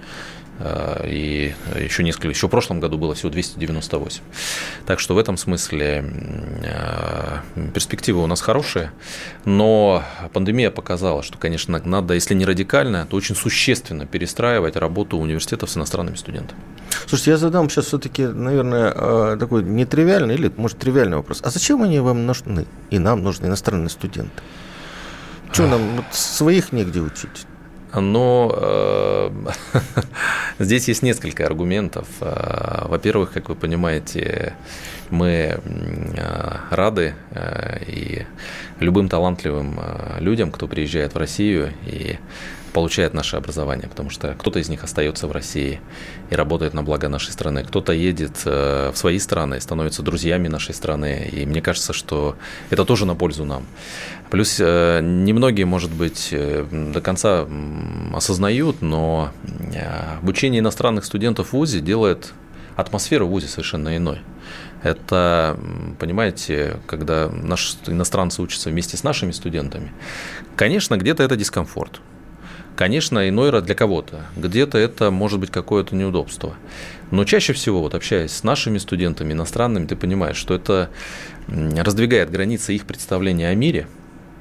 и 1.04 1.54
еще 1.78 2.02
несколько, 2.02 2.28
еще 2.28 2.48
в 2.48 2.50
прошлом 2.50 2.80
году 2.80 2.98
было 2.98 3.14
всего 3.14 3.30
298. 3.30 4.22
Так 4.86 4.98
что 4.98 5.14
в 5.14 5.18
этом 5.18 5.36
смысле 5.36 6.04
э, 6.62 7.38
перспективы 7.72 8.22
у 8.22 8.26
нас 8.26 8.40
хорошие, 8.40 8.90
но 9.44 10.02
пандемия 10.32 10.70
показала, 10.70 11.22
что, 11.22 11.38
конечно, 11.38 11.80
надо, 11.84 12.14
если 12.14 12.34
не 12.34 12.44
радикально, 12.44 13.06
то 13.06 13.16
очень 13.16 13.36
существенно 13.36 14.06
перестраивать 14.06 14.76
работу 14.76 15.16
университетов 15.18 15.70
с 15.70 15.76
иностранными 15.76 16.16
студентами. 16.16 16.60
Слушайте, 17.06 17.30
я 17.32 17.36
задам 17.36 17.70
сейчас 17.70 17.86
все-таки, 17.86 18.26
наверное, 18.26 18.92
э, 18.94 19.36
такой 19.38 19.62
нетривиальный 19.62 20.34
или, 20.34 20.52
может, 20.56 20.78
тривиальный 20.78 21.16
вопрос. 21.16 21.40
А 21.44 21.50
зачем 21.50 21.82
они 21.82 22.00
вам 22.00 22.26
нужны? 22.26 22.66
И 22.90 22.98
нам 22.98 23.22
нужны 23.22 23.46
иностранные 23.46 23.90
студенты? 23.90 24.42
Что 25.52 25.66
нам 25.66 25.96
вот 25.96 26.04
своих 26.12 26.72
негде 26.72 27.00
учить? 27.00 27.46
Но 27.94 28.52
э, 28.54 29.30
здесь 30.58 30.88
есть 30.88 31.02
несколько 31.02 31.46
аргументов. 31.46 32.06
Э, 32.20 32.86
во-первых, 32.86 33.32
как 33.32 33.48
вы 33.48 33.54
понимаете, 33.54 34.54
мы 35.10 35.58
э, 35.64 36.56
рады 36.70 37.14
э, 37.30 37.84
и 37.86 38.26
любым 38.80 39.08
талантливым 39.08 39.80
людям, 40.18 40.50
кто 40.50 40.68
приезжает 40.68 41.14
в 41.14 41.18
Россию 41.18 41.72
и 41.86 42.18
получает 42.72 43.14
наше 43.14 43.36
образование, 43.36 43.88
потому 43.88 44.10
что 44.10 44.34
кто-то 44.34 44.58
из 44.58 44.68
них 44.68 44.84
остается 44.84 45.26
в 45.26 45.32
России 45.32 45.80
и 46.30 46.34
работает 46.34 46.74
на 46.74 46.82
благо 46.82 47.08
нашей 47.08 47.32
страны, 47.32 47.64
кто-то 47.64 47.92
едет 47.92 48.44
в 48.44 48.92
свои 48.94 49.18
страны 49.18 49.60
становится 49.60 50.02
друзьями 50.02 50.48
нашей 50.48 50.74
страны, 50.74 51.28
и 51.32 51.46
мне 51.46 51.60
кажется, 51.60 51.92
что 51.92 52.36
это 52.70 52.84
тоже 52.84 53.06
на 53.06 53.14
пользу 53.14 53.44
нам. 53.44 53.66
Плюс 54.30 54.58
немногие, 54.58 55.66
может 55.66 55.90
быть, 55.90 56.28
до 56.32 57.00
конца 57.00 57.46
осознают, 58.14 58.82
но 58.82 59.30
обучение 60.20 60.60
иностранных 60.60 61.04
студентов 61.04 61.48
в 61.48 61.52
ВУЗе 61.54 61.80
делает 61.80 62.32
атмосферу 62.76 63.26
в 63.26 63.30
ВУЗе 63.30 63.48
совершенно 63.48 63.96
иной. 63.96 64.20
Это, 64.84 65.58
понимаете, 65.98 66.76
когда 66.86 67.28
наши 67.28 67.76
иностранцы 67.88 68.40
учатся 68.40 68.70
вместе 68.70 68.96
с 68.96 69.02
нашими 69.02 69.32
студентами, 69.32 69.92
конечно, 70.54 70.96
где-то 70.96 71.24
это 71.24 71.34
дискомфорт. 71.34 72.00
Конечно, 72.78 73.28
иной 73.28 73.50
раз 73.50 73.64
для 73.64 73.74
кого-то. 73.74 74.26
Где-то 74.36 74.78
это 74.78 75.10
может 75.10 75.40
быть 75.40 75.50
какое-то 75.50 75.96
неудобство. 75.96 76.54
Но 77.10 77.24
чаще 77.24 77.52
всего, 77.52 77.80
вот 77.80 77.92
общаясь 77.92 78.30
с 78.30 78.44
нашими 78.44 78.78
студентами 78.78 79.32
иностранными, 79.32 79.86
ты 79.86 79.96
понимаешь, 79.96 80.36
что 80.36 80.54
это 80.54 80.88
раздвигает 81.48 82.30
границы 82.30 82.76
их 82.76 82.86
представления 82.86 83.48
о 83.48 83.54
мире. 83.56 83.88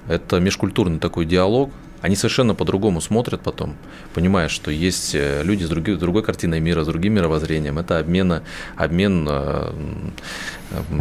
Это 0.08 0.40
межкультурный 0.40 1.00
такой 1.00 1.26
диалог, 1.26 1.72
они 2.02 2.16
совершенно 2.16 2.54
по-другому 2.54 3.02
смотрят 3.02 3.42
потом, 3.42 3.76
понимая, 4.14 4.50
что 4.50 4.70
есть 4.70 5.16
э, 5.16 5.42
люди 5.44 5.64
с 5.64 5.70
другой, 5.70 5.96
другой 5.96 6.24
картиной 6.24 6.60
мира, 6.60 6.84
с 6.84 6.88
другим 6.88 7.14
мировоззрением. 7.14 7.80
Это 7.80 7.98
обмен, 7.98 8.42
обмен 8.76 9.28
э, 9.28 9.74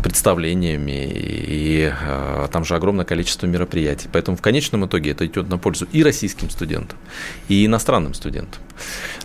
представлениями, 0.02 1.06
и 1.12 1.92
э, 1.92 2.48
там 2.50 2.64
же 2.64 2.74
огромное 2.76 3.04
количество 3.04 3.46
мероприятий. 3.46 4.08
Поэтому 4.10 4.36
в 4.36 4.42
конечном 4.42 4.86
итоге 4.86 5.10
это 5.10 5.26
идет 5.26 5.48
на 5.48 5.58
пользу 5.58 5.86
и 5.92 6.02
российским 6.02 6.48
студентам, 6.48 6.98
и 7.48 7.66
иностранным 7.66 8.14
студентам. 8.14 8.62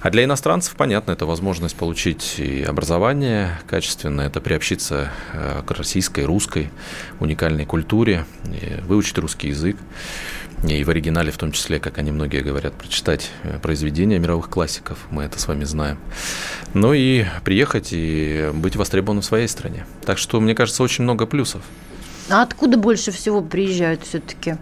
А 0.01 0.09
для 0.09 0.25
иностранцев, 0.25 0.75
понятно, 0.75 1.11
это 1.11 1.25
возможность 1.25 1.75
получить 1.75 2.35
и 2.39 2.63
образование 2.63 3.59
качественное, 3.69 4.27
это 4.27 4.41
приобщиться 4.41 5.11
к 5.65 5.71
российской, 5.71 6.25
русской 6.25 6.71
уникальной 7.19 7.65
культуре, 7.65 8.25
выучить 8.87 9.17
русский 9.17 9.49
язык 9.49 9.75
и 10.63 10.83
в 10.83 10.89
оригинале 10.89 11.31
в 11.31 11.37
том 11.37 11.51
числе, 11.51 11.79
как 11.79 11.97
они 11.97 12.11
многие 12.11 12.41
говорят, 12.41 12.73
прочитать 12.73 13.31
э, 13.43 13.57
произведения 13.59 14.19
мировых 14.19 14.49
классиков, 14.49 14.99
мы 15.09 15.23
это 15.23 15.39
с 15.39 15.47
вами 15.47 15.63
знаем. 15.63 15.97
Ну 16.73 16.93
и 16.93 17.25
приехать 17.43 17.89
и 17.91 18.51
быть 18.53 18.75
востребованным 18.75 19.21
в 19.21 19.25
своей 19.25 19.47
стране. 19.47 19.85
Так 20.05 20.17
что, 20.17 20.39
мне 20.39 20.53
кажется, 20.53 20.83
очень 20.83 21.03
много 21.03 21.25
плюсов. 21.25 21.63
А 22.29 22.43
откуда 22.43 22.77
больше 22.77 23.11
всего 23.11 23.41
приезжают 23.41 24.03
все-таки? 24.03 24.57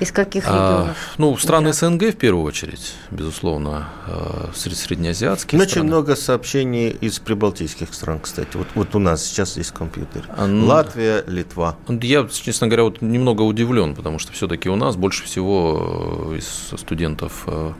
Из 0.00 0.12
каких 0.12 0.44
а, 0.46 0.50
регионов? 0.50 0.96
А, 0.96 1.14
ну, 1.18 1.36
страны 1.36 1.72
СНГ 1.72 2.02
в 2.14 2.16
первую 2.16 2.44
очередь, 2.44 2.94
безусловно, 3.10 3.88
а, 4.06 4.50
среднеазиатские 4.54 5.60
Очень 5.60 5.70
страны. 5.70 5.88
много 5.88 6.14
сообщений 6.14 6.90
из 6.90 7.18
прибалтийских 7.18 7.92
стран, 7.92 8.20
кстати. 8.20 8.56
Вот, 8.56 8.68
вот 8.74 8.94
у 8.94 9.00
нас 9.00 9.24
сейчас 9.24 9.56
есть 9.56 9.72
компьютер. 9.72 10.28
А, 10.36 10.46
ну, 10.46 10.66
Латвия, 10.66 11.24
Литва. 11.26 11.76
Я, 11.88 12.28
честно 12.28 12.68
говоря, 12.68 12.84
вот 12.84 13.02
немного 13.02 13.42
удивлен, 13.42 13.96
потому 13.96 14.20
что 14.20 14.32
все-таки 14.32 14.68
у 14.68 14.76
нас 14.76 14.94
больше 14.94 15.24
всего 15.24 16.32
э, 16.32 16.38
из 16.38 16.72
студентов 16.78 17.44
э, 17.48 17.72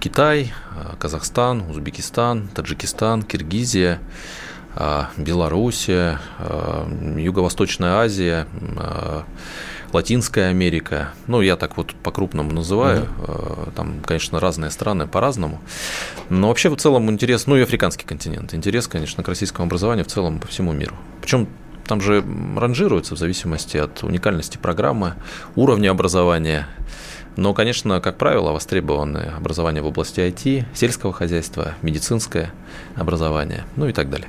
Китай, 0.00 0.52
Казахстан, 0.98 1.62
Узбекистан, 1.70 2.48
Таджикистан, 2.48 3.22
Киргизия. 3.22 4.00
Белоруссия, 5.16 6.20
Юго-Восточная 7.16 8.04
Азия, 8.04 8.46
Латинская 9.92 10.48
Америка. 10.48 11.12
Ну, 11.26 11.40
я 11.40 11.56
так 11.56 11.76
вот 11.76 11.94
по-крупному 11.94 12.52
называю. 12.52 13.02
Угу. 13.02 13.70
Там, 13.76 14.00
конечно, 14.04 14.40
разные 14.40 14.70
страны 14.70 15.06
по-разному. 15.06 15.60
Но 16.28 16.48
вообще 16.48 16.68
в 16.68 16.76
целом 16.76 17.10
интерес, 17.10 17.46
ну 17.46 17.56
и 17.56 17.62
африканский 17.62 18.06
континент. 18.06 18.54
Интерес, 18.54 18.88
конечно, 18.88 19.22
к 19.22 19.28
российскому 19.28 19.66
образованию 19.66 20.04
в 20.04 20.08
целом 20.08 20.38
по 20.38 20.46
всему 20.46 20.72
миру. 20.72 20.94
Причем 21.20 21.48
там 21.86 22.00
же 22.00 22.24
ранжируется 22.56 23.16
в 23.16 23.18
зависимости 23.18 23.76
от 23.76 24.04
уникальности 24.04 24.58
программы, 24.58 25.14
уровня 25.56 25.90
образования. 25.90 26.68
Но, 27.36 27.52
конечно, 27.54 28.00
как 28.00 28.16
правило, 28.16 28.52
востребованы 28.52 29.32
образование 29.36 29.82
в 29.82 29.86
области 29.86 30.20
IT, 30.20 30.66
сельского 30.74 31.12
хозяйства, 31.12 31.74
медицинское 31.82 32.52
образование, 32.94 33.64
ну 33.76 33.88
и 33.88 33.92
так 33.92 34.10
далее. 34.10 34.28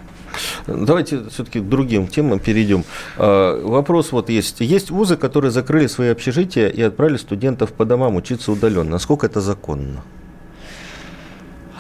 Давайте 0.68 1.30
все-таки 1.30 1.60
к 1.60 1.68
другим 1.68 2.08
темам 2.08 2.40
перейдем. 2.40 2.84
А, 3.18 3.62
вопрос 3.64 4.12
вот 4.12 4.30
есть. 4.30 4.62
Есть 4.62 4.92
вузы, 4.92 5.18
которые 5.18 5.52
закрыли 5.52 5.88
свои 5.88 6.10
общежития 6.10 6.68
и 6.68 6.82
отправили 6.82 7.18
студентов 7.18 7.74
по 7.74 7.86
домам 7.86 8.16
учиться 8.16 8.52
удаленно. 8.52 8.92
Насколько 8.92 9.28
это 9.28 9.42
законно? 9.42 10.04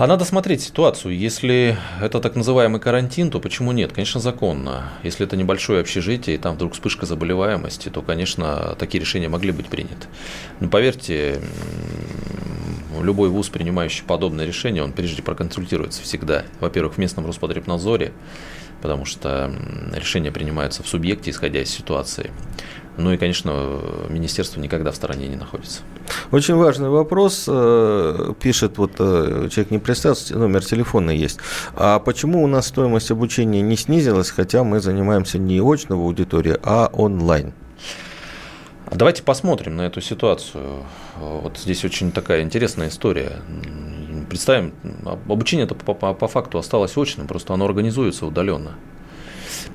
А 0.02 0.08
надо 0.08 0.26
смотреть 0.26 0.64
ситуацию. 0.64 1.16
Если 1.16 1.78
это 2.02 2.20
так 2.20 2.36
называемый 2.36 2.82
карантин, 2.82 3.30
то 3.30 3.40
почему 3.40 3.72
нет? 3.72 3.94
Конечно, 3.94 4.20
законно. 4.20 4.90
Если 5.04 5.28
это 5.28 5.38
небольшое 5.38 5.82
общежитие, 5.82 6.38
и 6.38 6.40
там 6.40 6.56
вдруг 6.56 6.74
вспышка 6.74 7.06
заболеваемости, 7.06 7.90
то, 7.90 8.02
конечно, 8.02 8.76
такие 8.80 9.00
решения 9.00 9.30
могли 9.30 9.52
быть 9.52 9.68
приняты. 9.68 10.08
Но 10.60 10.70
поверьте, 10.70 11.40
любой 13.00 13.30
вуз, 13.30 13.50
принимающий 13.50 14.04
подобное 14.04 14.48
решение, 14.48 14.84
он 14.84 14.92
прежде 14.92 15.22
проконсультируется 15.22 16.02
всегда. 16.02 16.46
Во-первых, 16.60 16.96
в 16.96 16.98
местном 16.98 17.28
Роспотребнадзоре, 17.28 18.12
потому 18.82 19.06
что 19.06 19.54
решения 19.96 20.32
принимаются 20.32 20.82
в 20.82 20.88
субъекте, 20.88 21.30
исходя 21.30 21.62
из 21.62 21.70
ситуации. 21.70 22.32
Ну 23.02 23.12
и, 23.12 23.18
конечно, 23.18 23.80
министерство 24.10 24.60
никогда 24.60 24.92
в 24.92 24.96
стороне 24.96 25.28
не 25.28 25.36
находится. 25.36 25.82
Очень 26.32 26.56
важный 26.56 26.90
вопрос. 26.90 27.46
Э, 27.48 28.34
пишет, 28.40 28.78
вот 28.78 28.92
э, 29.00 29.50
человек 29.52 29.72
не 29.72 29.80
представился, 29.80 30.38
номер 30.38 30.64
телефона 30.64 31.10
есть. 31.10 31.40
А 31.76 32.00
почему 32.00 32.44
у 32.44 32.48
нас 32.48 32.68
стоимость 32.68 33.10
обучения 33.10 33.62
не 33.62 33.76
снизилась, 33.76 34.30
хотя 34.30 34.64
мы 34.64 34.80
занимаемся 34.80 35.40
не 35.40 35.60
очно 35.62 35.98
в 35.98 36.02
аудитории, 36.02 36.58
а 36.62 36.90
онлайн? 36.94 37.54
Давайте 38.92 39.24
посмотрим 39.24 39.78
на 39.78 39.84
эту 39.84 40.00
ситуацию. 40.02 40.84
Вот 41.18 41.58
здесь 41.58 41.84
очень 41.84 42.12
такая 42.12 42.44
интересная 42.44 42.90
история. 42.90 43.38
Представим, 44.30 44.74
обучение 45.28 45.66
это 45.66 45.74
по, 45.74 45.94
по, 45.94 46.14
по 46.14 46.28
факту 46.28 46.60
осталось 46.60 46.96
очным, 46.98 47.26
просто 47.26 47.54
оно 47.54 47.66
организуется 47.66 48.26
удаленно. 48.26 48.76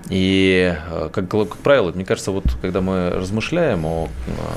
И, 0.08 0.76
э, 0.88 1.08
как, 1.12 1.28
как 1.28 1.56
правило, 1.56 1.90
мне 1.92 2.04
кажется, 2.04 2.30
вот 2.30 2.44
когда 2.62 2.80
мы 2.80 3.10
размышляем 3.10 3.84
о 3.86 4.08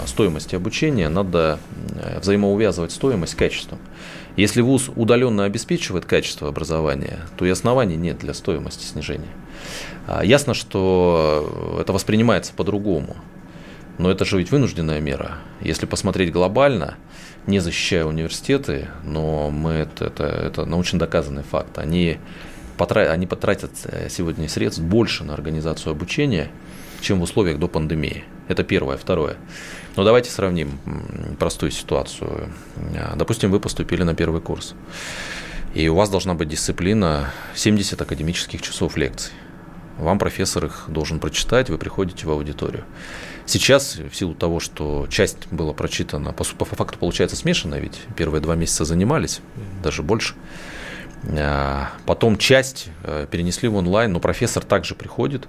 стоимости 0.06 0.56
обучения, 0.56 1.10
надо 1.10 1.60
э, 1.96 2.20
взаимоувязывать 2.20 2.92
стоимость 2.92 3.34
с 3.34 3.36
качеством. 3.36 3.80
Если 4.36 4.62
ВУЗ 4.62 4.92
удаленно 4.96 5.44
обеспечивает 5.44 6.06
качество 6.06 6.48
образования, 6.48 7.20
то 7.38 7.46
и 7.46 7.50
оснований 7.50 7.98
нет 7.98 8.20
для 8.20 8.34
стоимости 8.34 8.86
снижения. 8.86 9.28
А, 10.08 10.24
ясно, 10.24 10.54
что 10.54 11.78
это 11.82 11.94
воспринимается 11.94 12.54
по-другому. 12.54 13.16
Но 13.98 14.10
это 14.10 14.24
же 14.24 14.38
ведь 14.38 14.50
вынужденная 14.50 15.02
мера. 15.02 15.40
Если 15.60 15.86
посмотреть 15.86 16.32
глобально, 16.32 16.96
не 17.48 17.60
защищая 17.60 18.06
университеты, 18.06 18.88
но 19.04 19.50
мы 19.50 19.72
это, 19.72 20.06
это, 20.06 20.24
это 20.24 20.66
научно 20.66 21.00
доказанный 21.00 21.44
факт. 21.44 21.78
Они, 21.78 22.18
потратят, 22.80 23.12
они 23.12 23.28
потратят 23.28 23.72
э, 23.84 24.08
сегодня 24.10 24.48
средств 24.48 24.82
больше 24.82 25.24
на 25.24 25.34
организацию 25.34 25.92
обучения, 25.92 26.50
чем 27.02 27.20
в 27.20 27.24
условиях 27.24 27.60
до 27.60 27.68
пандемии. 27.68 28.24
Это 28.48 28.64
первое. 28.64 28.98
Второе. 28.98 29.36
Но 29.96 30.04
давайте 30.04 30.32
сравним 30.32 30.80
простую 31.38 31.72
ситуацию. 31.72 32.50
Допустим, 33.16 33.52
вы 33.52 33.60
поступили 33.60 34.04
на 34.04 34.16
первый 34.16 34.42
курс, 34.42 34.76
и 35.76 35.88
у 35.90 35.96
вас 35.96 36.10
должна 36.10 36.34
быть 36.34 36.48
дисциплина 36.48 37.32
70 37.54 38.02
академических 38.02 38.62
часов 38.62 38.98
лекций. 38.98 39.34
Вам 39.98 40.18
профессор 40.18 40.66
их 40.66 40.86
должен 40.88 41.20
прочитать, 41.20 41.70
вы 41.70 41.78
приходите 41.78 42.26
в 42.26 42.32
аудиторию. 42.32 42.86
Сейчас, 43.46 43.98
в 43.98 44.16
силу 44.16 44.34
того, 44.34 44.62
что 44.62 45.06
часть 45.10 45.48
была 45.52 45.74
прочитана, 45.74 46.32
по, 46.32 46.46
по 46.46 46.66
факту 46.66 46.98
получается 46.98 47.36
смешанная, 47.36 47.80
ведь 47.80 48.00
первые 48.16 48.42
два 48.42 48.56
месяца 48.56 48.86
занимались, 48.86 49.42
даже 49.84 50.02
больше. 50.02 50.36
А, 51.28 51.90
потом 52.06 52.38
часть 52.38 52.90
э, 53.04 53.28
перенесли 53.30 53.68
в 53.68 53.76
онлайн, 53.76 54.12
но 54.12 54.20
профессор 54.20 54.64
также 54.64 54.96
приходит, 54.96 55.48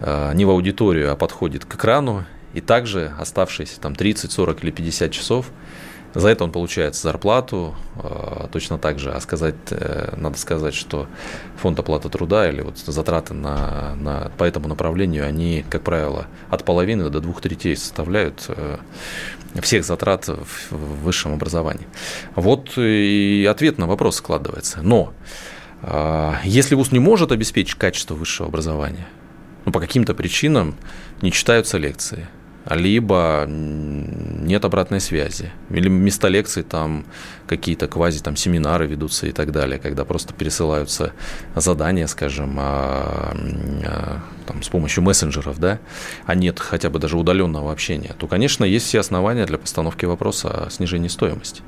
э, 0.00 0.32
не 0.34 0.44
в 0.44 0.50
аудиторию, 0.50 1.12
а 1.12 1.16
подходит 1.16 1.64
к 1.64 1.74
экрану, 1.74 2.24
и 2.54 2.60
также 2.60 3.12
оставшиеся 3.18 3.80
там 3.80 3.94
30, 3.94 4.30
40 4.30 4.64
или 4.64 4.70
50 4.70 5.10
часов 5.10 5.50
За 6.16 6.30
это 6.30 6.44
он 6.44 6.50
получает 6.50 6.94
зарплату 6.94 7.74
э, 8.02 8.46
точно 8.50 8.78
так 8.78 8.98
же. 8.98 9.12
А 9.12 9.20
сказать, 9.20 9.54
э, 9.68 10.14
надо 10.16 10.38
сказать, 10.38 10.72
что 10.72 11.08
фонд 11.58 11.78
оплаты 11.78 12.08
труда 12.08 12.48
или 12.48 12.62
вот 12.62 12.78
затраты 12.78 13.34
на, 13.34 13.94
на, 13.96 14.32
по 14.38 14.44
этому 14.44 14.66
направлению, 14.66 15.26
они, 15.26 15.62
как 15.68 15.82
правило, 15.82 16.26
от 16.48 16.64
половины 16.64 17.10
до 17.10 17.20
двух 17.20 17.42
третей 17.42 17.76
составляют 17.76 18.46
э, 18.48 18.78
всех 19.60 19.84
затрат 19.84 20.26
в, 20.26 21.04
высшем 21.04 21.34
образовании. 21.34 21.86
Вот 22.34 22.78
и 22.78 23.46
ответ 23.50 23.76
на 23.76 23.86
вопрос 23.86 24.16
складывается. 24.16 24.80
Но 24.80 25.12
если 26.42 26.74
ВУЗ 26.74 26.92
не 26.92 26.98
может 26.98 27.30
обеспечить 27.30 27.74
качество 27.74 28.14
высшего 28.14 28.48
образования, 28.48 29.06
ну, 29.66 29.72
по 29.72 29.80
каким-то 29.80 30.14
причинам 30.14 30.74
не 31.20 31.30
читаются 31.30 31.76
лекции– 31.76 32.26
либо 32.68 33.46
нет 33.48 34.64
обратной 34.64 35.00
связи. 35.00 35.52
Или 35.70 35.88
вместо 35.88 36.28
лекций 36.28 36.62
там 36.62 37.04
какие-то 37.46 37.86
квази 37.86 38.20
там 38.20 38.36
семинары 38.36 38.86
ведутся 38.86 39.26
и 39.26 39.32
так 39.32 39.52
далее, 39.52 39.78
когда 39.78 40.04
просто 40.04 40.34
пересылаются 40.34 41.12
задания, 41.54 42.06
скажем, 42.06 42.56
а, 42.58 43.36
а, 43.84 44.20
там, 44.46 44.62
с 44.62 44.68
помощью 44.68 45.04
мессенджеров, 45.04 45.58
да, 45.58 45.78
а 46.24 46.34
нет 46.34 46.58
хотя 46.58 46.90
бы 46.90 46.98
даже 46.98 47.16
удаленного 47.16 47.70
общения, 47.70 48.14
то, 48.18 48.26
конечно, 48.26 48.64
есть 48.64 48.86
все 48.86 49.00
основания 49.00 49.46
для 49.46 49.58
постановки 49.58 50.04
вопроса 50.04 50.66
о 50.66 50.70
снижении 50.70 51.08
стоимости. 51.08 51.62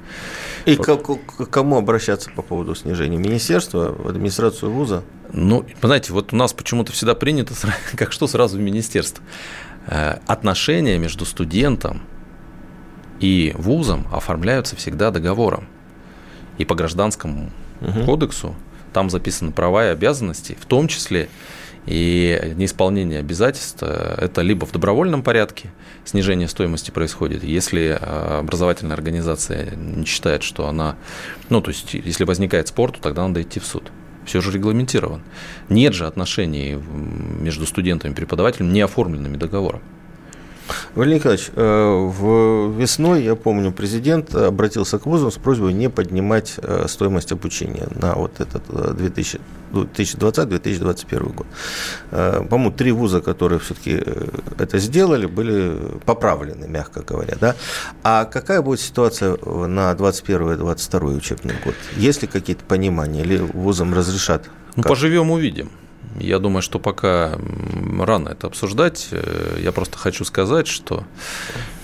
И 0.66 0.76
к, 0.76 0.96
к 0.96 1.46
кому 1.46 1.78
обращаться 1.78 2.30
по 2.30 2.42
поводу 2.42 2.74
снижения? 2.74 3.18
Министерство, 3.18 3.92
в 3.92 4.09
администрацию 4.09 4.72
вуза? 4.72 5.05
Ну, 5.32 5.64
знаете, 5.82 6.12
вот 6.12 6.32
у 6.32 6.36
нас 6.36 6.53
почему-то 6.53 6.92
всегда 6.92 7.14
принято, 7.14 7.55
как 7.94 8.12
что 8.12 8.26
сразу 8.26 8.59
в 8.59 8.61
министерство. 8.61 9.22
Э, 9.91 10.18
отношения 10.26 10.99
между 10.99 11.24
студентом 11.24 12.03
и 13.20 13.55
вузом 13.57 14.07
оформляются 14.12 14.76
всегда 14.76 15.11
договором. 15.11 15.66
И 16.59 16.66
по 16.66 16.74
гражданскому 16.74 17.51
угу. 17.80 18.05
кодексу 18.05 18.55
там 18.93 19.09
записаны 19.09 19.51
права 19.53 19.86
и 19.86 19.89
обязанности, 19.89 20.59
в 20.61 20.66
том 20.66 20.89
числе 20.89 21.30
и 21.86 22.53
неисполнение 22.57 23.20
обязательств 23.20 23.78
э,– 23.80 24.16
это 24.18 24.43
либо 24.43 24.66
в 24.66 24.72
добровольном 24.72 25.22
порядке 25.22 25.70
снижение 26.05 26.49
стоимости 26.49 26.91
происходит, 26.91 27.43
если 27.43 27.99
э, 27.99 28.39
образовательная 28.41 28.95
организация 28.95 29.74
не 29.74 30.05
считает, 30.05 30.43
что 30.43 30.68
она, 30.68 30.97
ну, 31.49 31.62
то 31.62 31.70
есть, 31.70 31.95
если 31.95 32.24
возникает 32.24 32.68
спор, 32.68 32.93
то 32.93 33.01
тогда 33.01 33.26
надо 33.26 33.41
идти 33.41 33.59
в 33.59 33.64
суд 33.64 33.91
все 34.29 34.41
же 34.41 34.53
регламентирован. 34.53 35.22
Нет 35.68 35.95
же 35.95 36.07
отношений 36.07 36.79
между 37.41 37.66
студентами 37.66 38.12
и 38.12 38.14
преподавателем 38.14 38.72
не 38.72 38.83
оформленными 38.83 39.37
договором. 39.37 39.81
Валерий 40.95 41.16
Николаевич, 41.16 41.51
э, 41.55 41.62
в 41.62 42.78
весной, 42.78 43.22
я 43.22 43.34
помню, 43.34 43.72
президент 43.72 44.34
обратился 44.34 44.99
к 44.99 45.07
вузам 45.07 45.30
с 45.30 45.36
просьбой 45.36 45.72
не 45.72 45.89
поднимать 45.91 46.55
э, 46.59 46.86
стоимость 46.89 47.32
обучения 47.32 47.89
на 47.95 48.14
вот 48.14 48.41
этот 48.41 48.66
2020-2021 48.68 51.18
ну, 51.20 51.28
год. 51.30 51.47
Э, 52.11 52.45
по-моему, 52.49 52.72
три 52.72 52.93
вуза, 52.93 53.20
которые 53.20 53.59
все-таки 53.59 54.03
это 54.59 54.78
сделали, 54.78 55.26
были 55.26 55.76
поправлены, 56.05 56.66
мягко 56.66 57.03
говоря. 57.03 57.36
Да? 57.41 57.55
А 58.03 58.24
какая 58.24 58.62
будет 58.62 58.80
ситуация 58.80 59.36
на 59.45 59.93
2021-2022 59.93 61.16
учебный 61.16 61.55
год? 61.64 61.74
Есть 61.97 62.22
ли 62.22 62.28
какие-то 62.28 62.64
понимания 62.64 63.22
или 63.22 63.36
вузам 63.36 63.95
разрешат? 63.95 64.49
Ну, 64.76 64.82
поживем, 64.82 65.30
увидим. 65.30 65.70
Я 66.18 66.38
думаю, 66.38 66.62
что 66.62 66.78
пока 66.78 67.38
рано 68.00 68.30
это 68.30 68.46
обсуждать. 68.48 69.08
Э, 69.12 69.58
я 69.62 69.72
просто 69.72 69.98
хочу 69.98 70.24
сказать, 70.24 70.66
что 70.66 71.04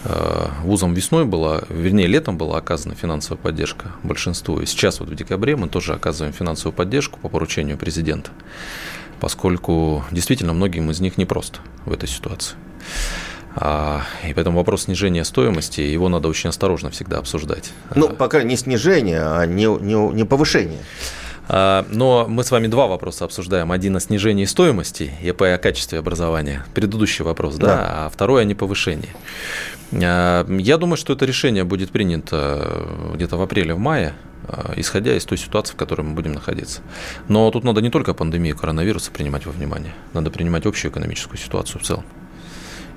э, 0.04 0.46
вузом 0.62 0.94
весной 0.94 1.24
была, 1.24 1.62
вернее, 1.68 2.06
летом 2.06 2.36
была 2.36 2.58
оказана 2.58 2.94
финансовая 2.94 3.38
поддержка 3.38 3.92
большинству. 4.02 4.60
И 4.60 4.66
сейчас 4.66 5.00
вот 5.00 5.08
в 5.08 5.14
декабре 5.14 5.56
мы 5.56 5.68
тоже 5.68 5.94
оказываем 5.94 6.32
финансовую 6.32 6.74
поддержку 6.74 7.18
по 7.20 7.28
поручению 7.28 7.78
президента, 7.78 8.30
поскольку 9.20 10.04
действительно 10.10 10.52
многим 10.52 10.90
из 10.90 11.00
них 11.00 11.16
непросто 11.16 11.60
в 11.84 11.92
этой 11.92 12.08
ситуации. 12.08 12.56
А, 13.56 14.02
и 14.28 14.34
поэтому 14.34 14.58
вопрос 14.58 14.84
снижения 14.84 15.24
стоимости, 15.24 15.80
его 15.80 16.08
надо 16.08 16.28
очень 16.28 16.50
осторожно 16.50 16.90
всегда 16.90 17.18
обсуждать. 17.18 17.72
Ну, 17.94 18.08
пока 18.08 18.42
не 18.42 18.56
снижение, 18.56 19.20
а 19.20 19.46
не, 19.46 19.66
не, 19.66 19.94
не 19.94 20.24
повышение. 20.24 20.80
А, 21.48 21.86
но 21.90 22.26
мы 22.28 22.42
с 22.42 22.50
вами 22.50 22.66
два 22.68 22.86
вопроса 22.86 23.24
обсуждаем. 23.24 23.72
Один 23.72 23.96
о 23.96 24.00
снижении 24.00 24.44
стоимости 24.44 25.12
и 25.22 25.28
о 25.30 25.58
качестве 25.58 25.98
образования. 25.98 26.64
Предыдущий 26.74 27.24
вопрос, 27.24 27.56
да, 27.56 27.66
да. 27.66 28.06
а 28.06 28.10
второй 28.10 28.42
о 28.42 28.44
неповышении. 28.44 29.14
А, 29.92 30.46
я 30.48 30.78
думаю, 30.78 30.96
что 30.96 31.12
это 31.12 31.24
решение 31.24 31.64
будет 31.64 31.90
принято 31.90 32.88
где-то 33.14 33.36
в 33.36 33.42
апреле, 33.42 33.74
в 33.74 33.78
мае 33.78 34.14
а, 34.46 34.72
исходя 34.76 35.16
из 35.16 35.24
той 35.24 35.38
ситуации, 35.38 35.74
в 35.74 35.76
которой 35.76 36.02
мы 36.02 36.14
будем 36.14 36.32
находиться. 36.32 36.80
Но 37.28 37.50
тут 37.50 37.64
надо 37.64 37.80
не 37.80 37.90
только 37.90 38.14
пандемию 38.14 38.56
коронавируса 38.56 39.10
принимать 39.10 39.46
во 39.46 39.52
внимание, 39.52 39.94
надо 40.12 40.30
принимать 40.30 40.66
общую 40.66 40.90
экономическую 40.90 41.38
ситуацию 41.38 41.80
в 41.80 41.84
целом. 41.84 42.04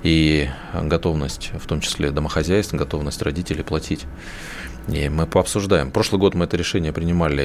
И 0.04 0.48
готовность, 0.80 1.50
в 1.60 1.66
том 1.66 1.80
числе 1.80 2.12
домохозяйств, 2.12 2.72
готовность 2.72 3.20
родителей 3.20 3.64
платить 3.64 4.04
и 4.88 5.08
мы 5.08 5.26
пообсуждаем. 5.26 5.90
Прошлый 5.90 6.18
год 6.18 6.34
мы 6.34 6.46
это 6.46 6.56
решение 6.56 6.92
принимали 6.92 7.44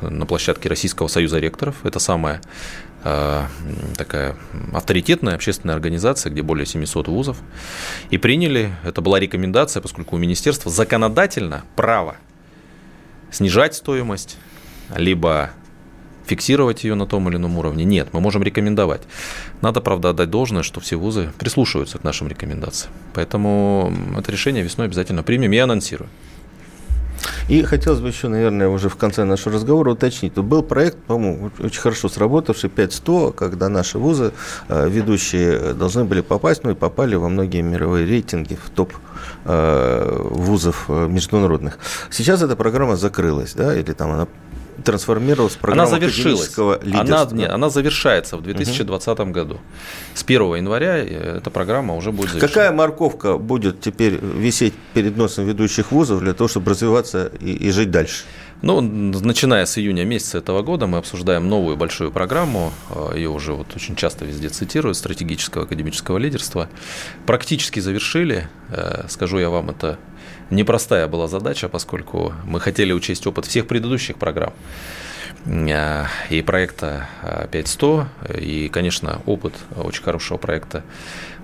э, 0.00 0.08
на 0.08 0.26
площадке 0.26 0.68
Российского 0.68 1.08
союза 1.08 1.38
ректоров. 1.38 1.76
Это 1.84 1.98
самая 1.98 2.42
э, 3.02 3.42
такая 3.96 4.36
авторитетная 4.72 5.34
общественная 5.34 5.74
организация, 5.74 6.30
где 6.30 6.42
более 6.42 6.66
700 6.66 7.08
вузов. 7.08 7.38
И 8.10 8.18
приняли, 8.18 8.72
это 8.84 9.00
была 9.00 9.18
рекомендация, 9.18 9.80
поскольку 9.80 10.16
у 10.16 10.18
министерства 10.18 10.70
законодательно 10.70 11.64
право 11.76 12.16
снижать 13.30 13.74
стоимость, 13.74 14.36
либо 14.94 15.50
фиксировать 16.26 16.84
ее 16.84 16.94
на 16.94 17.06
том 17.06 17.28
или 17.28 17.36
ином 17.36 17.58
уровне. 17.58 17.84
Нет, 17.84 18.10
мы 18.12 18.20
можем 18.20 18.42
рекомендовать. 18.42 19.02
Надо, 19.62 19.80
правда, 19.80 20.10
отдать 20.10 20.30
должное, 20.30 20.62
что 20.62 20.78
все 20.80 20.96
вузы 20.96 21.32
прислушиваются 21.38 21.98
к 21.98 22.04
нашим 22.04 22.28
рекомендациям. 22.28 22.92
Поэтому 23.14 23.92
это 24.16 24.30
решение 24.30 24.62
весной 24.62 24.86
обязательно 24.86 25.22
примем 25.22 25.52
и 25.52 25.58
анонсируем. 25.58 26.10
И 27.50 27.64
хотелось 27.64 27.98
бы 27.98 28.06
еще, 28.06 28.28
наверное, 28.28 28.68
уже 28.68 28.88
в 28.88 28.94
конце 28.94 29.24
нашего 29.24 29.56
разговора 29.56 29.90
уточнить. 29.90 30.34
Тут 30.34 30.44
был 30.44 30.62
проект, 30.62 30.98
по-моему, 30.98 31.50
очень 31.58 31.80
хорошо 31.80 32.08
сработавший, 32.08 32.70
5.100, 32.70 33.32
когда 33.32 33.68
наши 33.68 33.98
вузы, 33.98 34.32
э, 34.68 34.88
ведущие, 34.88 35.74
должны 35.74 36.04
были 36.04 36.20
попасть, 36.20 36.62
ну 36.62 36.70
и 36.70 36.74
попали 36.74 37.16
во 37.16 37.28
многие 37.28 37.62
мировые 37.62 38.06
рейтинги 38.06 38.54
в 38.54 38.70
топ 38.70 38.92
э, 39.46 40.28
вузов 40.30 40.84
э, 40.86 41.08
международных. 41.08 41.80
Сейчас 42.08 42.40
эта 42.40 42.54
программа 42.54 42.94
закрылась, 42.94 43.54
да, 43.54 43.74
или 43.74 43.92
там 43.94 44.12
она 44.12 44.28
трансформировалась 44.84 45.54
в 45.54 45.58
программу 45.58 45.88
она 45.88 45.90
завершилась. 45.90 46.56
Она, 46.58 47.28
нет, 47.32 47.50
она 47.50 47.70
завершается 47.70 48.36
в 48.36 48.42
2020 48.42 49.20
угу. 49.20 49.30
году. 49.30 49.58
С 50.14 50.22
1 50.22 50.56
января 50.56 50.98
э, 50.98 51.38
эта 51.38 51.50
программа 51.50 51.94
уже 51.94 52.12
будет 52.12 52.30
завершена. 52.30 52.48
Какая 52.48 52.72
морковка 52.72 53.38
будет 53.38 53.80
теперь 53.80 54.18
висеть 54.20 54.74
перед 54.94 55.16
носом 55.16 55.44
ведущих 55.44 55.92
вузов 55.92 56.20
для 56.20 56.34
того, 56.34 56.48
чтобы 56.48 56.70
развиваться 56.70 57.30
и, 57.40 57.52
и 57.52 57.70
жить 57.70 57.90
дальше? 57.90 58.24
Ну, 58.62 58.82
начиная 58.82 59.64
с 59.64 59.78
июня 59.78 60.04
месяца 60.04 60.38
этого 60.38 60.62
года 60.62 60.86
мы 60.86 60.98
обсуждаем 60.98 61.48
новую 61.48 61.78
большую 61.78 62.12
программу, 62.12 62.72
э, 62.90 63.12
ее 63.16 63.30
уже 63.30 63.54
вот 63.54 63.74
очень 63.74 63.96
часто 63.96 64.24
везде 64.24 64.48
цитируют, 64.48 64.96
стратегического 64.96 65.64
академического 65.64 66.18
лидерства. 66.18 66.68
Практически 67.26 67.80
завершили, 67.80 68.48
э, 68.68 69.06
скажу 69.08 69.38
я 69.38 69.48
вам, 69.48 69.70
это 69.70 69.98
непростая 70.50 71.08
была 71.08 71.28
задача, 71.28 71.68
поскольку 71.68 72.34
мы 72.44 72.60
хотели 72.60 72.92
учесть 72.92 73.26
опыт 73.26 73.46
всех 73.46 73.66
предыдущих 73.66 74.16
программ 74.16 74.52
а, 75.46 76.06
и 76.28 76.42
проекта 76.42 77.08
5100, 77.50 78.08
и, 78.38 78.68
конечно, 78.68 79.22
опыт 79.26 79.54
очень 79.76 80.02
хорошего 80.02 80.38
проекта 80.38 80.82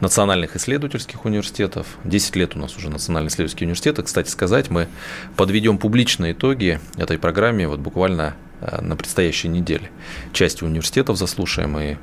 национальных 0.00 0.56
исследовательских 0.56 1.24
университетов. 1.24 1.86
10 2.04 2.36
лет 2.36 2.56
у 2.56 2.58
нас 2.58 2.76
уже 2.76 2.90
национальные 2.90 3.28
исследовательские 3.28 3.66
университеты. 3.66 4.02
Кстати 4.02 4.28
сказать, 4.28 4.70
мы 4.70 4.88
подведем 5.36 5.78
публичные 5.78 6.32
итоги 6.32 6.80
этой 6.96 7.18
программе 7.18 7.66
вот 7.68 7.80
буквально 7.80 8.34
а, 8.60 8.82
на 8.82 8.96
предстоящей 8.96 9.48
неделе. 9.48 9.90
Часть 10.32 10.62
университетов 10.62 11.16
заслушаем 11.16 11.78
и 11.78 11.96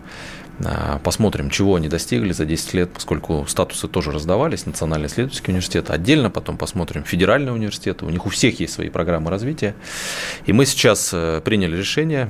посмотрим, 1.03 1.49
чего 1.49 1.75
они 1.75 1.87
достигли 1.87 2.31
за 2.31 2.45
10 2.45 2.73
лет, 2.73 2.91
поскольку 2.93 3.45
статусы 3.47 3.87
тоже 3.87 4.11
раздавались, 4.11 4.65
Национальный 4.65 5.07
исследовательский 5.07 5.51
университет. 5.51 5.89
Отдельно 5.89 6.29
потом 6.29 6.57
посмотрим 6.57 7.03
федеральные 7.03 7.53
университеты, 7.53 8.05
у 8.05 8.09
них 8.09 8.25
у 8.25 8.29
всех 8.29 8.59
есть 8.59 8.73
свои 8.73 8.89
программы 8.89 9.29
развития. 9.31 9.75
И 10.45 10.53
мы 10.53 10.65
сейчас 10.65 11.11
э, 11.13 11.41
приняли 11.43 11.75
решение, 11.75 12.29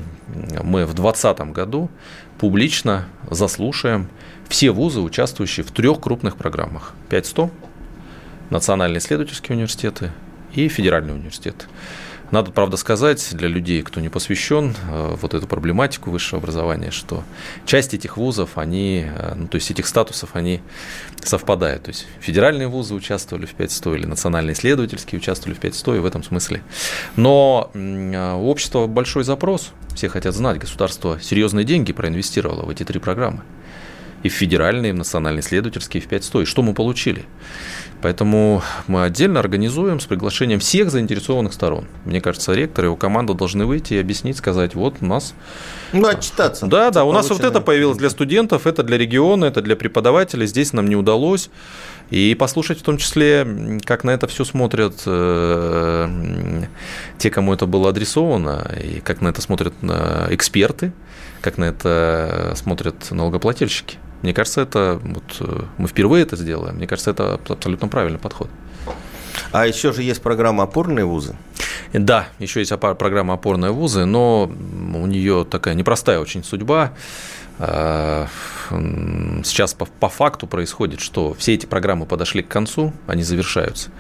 мы 0.63 0.86
в 0.86 0.93
2020 0.93 1.39
году 1.51 1.89
публично 2.38 3.05
заслушаем 3.30 4.09
все 4.47 4.71
вузы, 4.71 5.01
участвующие 5.01 5.63
в 5.65 5.71
трех 5.71 5.99
крупных 5.99 6.38
программах. 6.38 6.93
5100, 7.09 7.51
Национальные 8.49 8.99
исследовательские 8.99 9.55
университеты 9.55 10.11
и 10.53 10.67
федеральные 10.67 11.15
университеты. 11.15 11.65
Надо, 12.34 12.51
правда, 12.51 12.77
сказать 12.77 13.29
для 13.34 13.47
людей, 13.47 13.84
кто 13.84 14.01
не 14.01 14.09
посвящен 14.09 14.75
э, 14.89 15.15
вот 15.21 15.36
эту 15.36 15.45
проблематику 15.45 16.09
высшего 16.09 16.41
образования, 16.41 16.89
что 16.89 17.23
часть 17.67 17.93
этих 17.93 18.17
вузов, 18.17 18.57
они, 18.57 19.05
э, 19.05 19.36
ну, 19.36 19.47
то 19.47 19.53
есть 19.53 19.69
этих 19.69 19.86
статусов, 19.86 20.31
они 20.34 20.59
совпадают. 21.21 21.84
То 21.84 21.89
есть 21.89 22.07
федеральные 22.21 22.69
вузы 22.69 22.95
участвовали 22.95 23.45
в 23.45 23.53
500 23.53 23.97
или 23.97 24.07
национальные 24.07 24.55
исследовательские 24.55 25.19
участвовали 25.19 25.53
в 25.53 25.59
500 25.59 25.97
и 25.97 25.99
в 25.99 26.07
этом 26.07 26.23
смысле. 26.23 26.63
Но 27.15 27.69
у 27.75 28.49
общества 28.49 28.88
большой 28.88 29.23
запрос, 29.25 29.71
все 29.93 30.09
хотят 30.09 30.34
знать, 30.34 30.57
государство 30.57 31.19
серьезные 31.21 31.65
деньги 31.65 31.93
проинвестировало 31.93 32.65
в 32.65 32.69
эти 32.71 32.84
три 32.84 32.99
программы 32.99 33.43
и 34.23 34.29
в 34.29 34.34
федеральные, 34.34 34.89
и 34.89 34.93
в 34.93 34.97
национальные 34.97 35.41
исследовательские, 35.41 36.01
и 36.01 36.05
в 36.05 36.09
500. 36.09 36.43
И 36.43 36.45
что 36.45 36.63
мы 36.63 36.73
получили? 36.73 37.25
Поэтому 38.04 38.62
мы 38.88 39.06
отдельно 39.06 39.39
организуем 39.39 40.01
с 40.01 40.06
приглашением 40.06 40.60
всех 40.60 40.91
заинтересованных 40.91 41.54
сторон. 41.54 41.88
Мне 42.04 42.20
кажется, 42.20 42.51
ректор 42.51 42.84
и 42.84 42.88
его 42.88 42.97
команда 42.97 43.34
должны 43.34 43.66
выйти 43.66 43.93
и 43.93 43.97
объяснить, 43.97 44.36
сказать, 44.36 44.76
вот 44.76 44.95
у 44.99 45.06
нас... 45.06 45.34
Ну, 45.93 46.06
отчитаться. 46.10 46.68
Да, 46.68 46.91
да, 46.91 47.06
у 47.06 47.14
нас 47.14 47.30
вот 47.30 47.45
это 47.45 47.62
появилось 47.62 47.97
для 47.97 48.10
студентов, 48.10 48.68
это 48.68 48.84
для 48.84 48.97
региона, 48.97 49.45
это 49.45 49.62
для 49.62 49.78
преподавателей, 49.78 50.47
здесь 50.47 50.74
нам 50.74 50.88
не 50.89 50.97
удалось. 50.97 51.49
И 52.10 52.36
послушать 52.36 52.80
в 52.80 52.84
том 52.84 52.97
числе, 52.97 53.80
как 53.86 54.04
на 54.04 54.12
это 54.12 54.28
все 54.28 54.43
смотрят 54.43 54.95
э, 55.06 56.64
те, 57.18 57.30
кому 57.30 57.54
это 57.54 57.68
было 57.68 57.89
адресовано, 57.89 58.70
и 58.84 58.99
как 58.99 59.22
на 59.22 59.30
это 59.30 59.41
смотрят 59.41 59.74
э, 59.82 60.28
эксперты, 60.32 60.91
как 61.39 61.58
на 61.58 61.64
это 61.64 62.51
смотрят 62.58 63.12
налогоплательщики. 63.12 63.97
Мне 64.24 64.34
кажется, 64.34 64.61
это 64.61 64.99
вот 65.03 65.24
э, 65.41 65.63
мы 65.78 65.88
впервые 65.88 66.24
это 66.24 66.36
сделаем. 66.36 66.78
Мне 66.78 66.88
кажется, 66.88 67.11
это 67.11 67.39
абсолютно 67.47 67.88
правильный 67.89 68.19
подход. 68.19 68.49
А 69.51 69.67
еще 69.67 69.91
же 69.91 70.01
есть 70.01 70.21
программа 70.21 70.63
«Опорные 70.63 71.05
вузы». 71.05 71.36
Да, 71.91 72.28
еще 72.39 72.61
есть 72.61 72.74
программа 72.80 73.36
«Опорные 73.36 73.71
вузы», 73.71 74.05
но 74.05 74.45
у 74.45 75.05
нее 75.05 75.45
такая 75.49 75.76
непростая 75.76 76.19
очень 76.19 76.43
судьба. 76.43 76.93
А, 77.59 78.28
сейчас 79.43 79.74
по, 79.74 79.86
по 79.86 80.09
факту 80.09 80.47
происходит, 80.47 81.01
что 81.01 81.34
все 81.36 81.53
эти 81.53 81.65
программы 81.65 82.05
подошли 82.05 82.41
к 82.41 82.47
концу, 82.47 82.93
они 83.05 83.24
завершаются. 83.24 83.91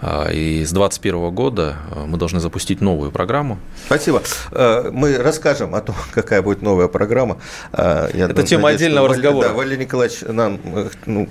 А, 0.00 0.28
и 0.30 0.64
с 0.64 0.72
2021 0.72 1.30
года 1.30 1.76
а, 1.90 2.06
мы 2.06 2.18
должны 2.18 2.40
запустить 2.40 2.80
новую 2.80 3.10
программу. 3.10 3.58
Спасибо. 3.86 4.22
Э, 4.50 4.90
мы 4.92 5.16
расскажем 5.18 5.74
о 5.74 5.80
том, 5.80 5.94
какая 6.14 6.42
будет 6.42 6.62
новая 6.62 6.88
программа. 6.88 7.38
Я 7.72 8.08
Это 8.12 8.28
думаю, 8.28 8.46
тема 8.46 8.68
отдельного 8.70 9.08
Валерий, 9.08 9.22
разговора. 9.22 9.48
Да, 9.48 9.54
Валерий 9.54 9.84
Николаевич 9.84 10.20
нам 10.22 10.60
э, 10.64 10.88
ну, 11.06 11.28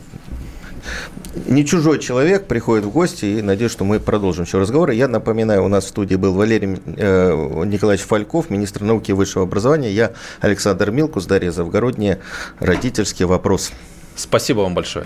не 1.45 1.65
чужой 1.65 1.99
человек 1.99 2.45
приходит 2.45 2.85
в 2.85 2.91
гости, 2.91 3.25
и 3.25 3.41
надеюсь, 3.41 3.71
что 3.71 3.83
мы 3.83 3.99
продолжим 3.99 4.45
еще 4.45 4.59
разговор. 4.59 4.91
Я 4.91 5.07
напоминаю, 5.07 5.63
у 5.63 5.67
нас 5.67 5.85
в 5.85 5.87
студии 5.87 6.15
был 6.15 6.33
Валерий 6.33 6.79
э, 6.85 7.63
Николаевич 7.65 8.05
Фальков, 8.05 8.49
министр 8.49 8.83
науки 8.83 9.11
и 9.11 9.13
высшего 9.13 9.43
образования. 9.43 9.91
Я 9.91 10.11
Александр 10.41 10.91
Милкус, 10.91 11.25
Дарья 11.25 11.51
Завгородняя. 11.51 12.19
Родительский 12.59 13.25
вопрос. 13.25 13.71
Спасибо 14.15 14.59
вам 14.59 14.75
большое. 14.75 15.05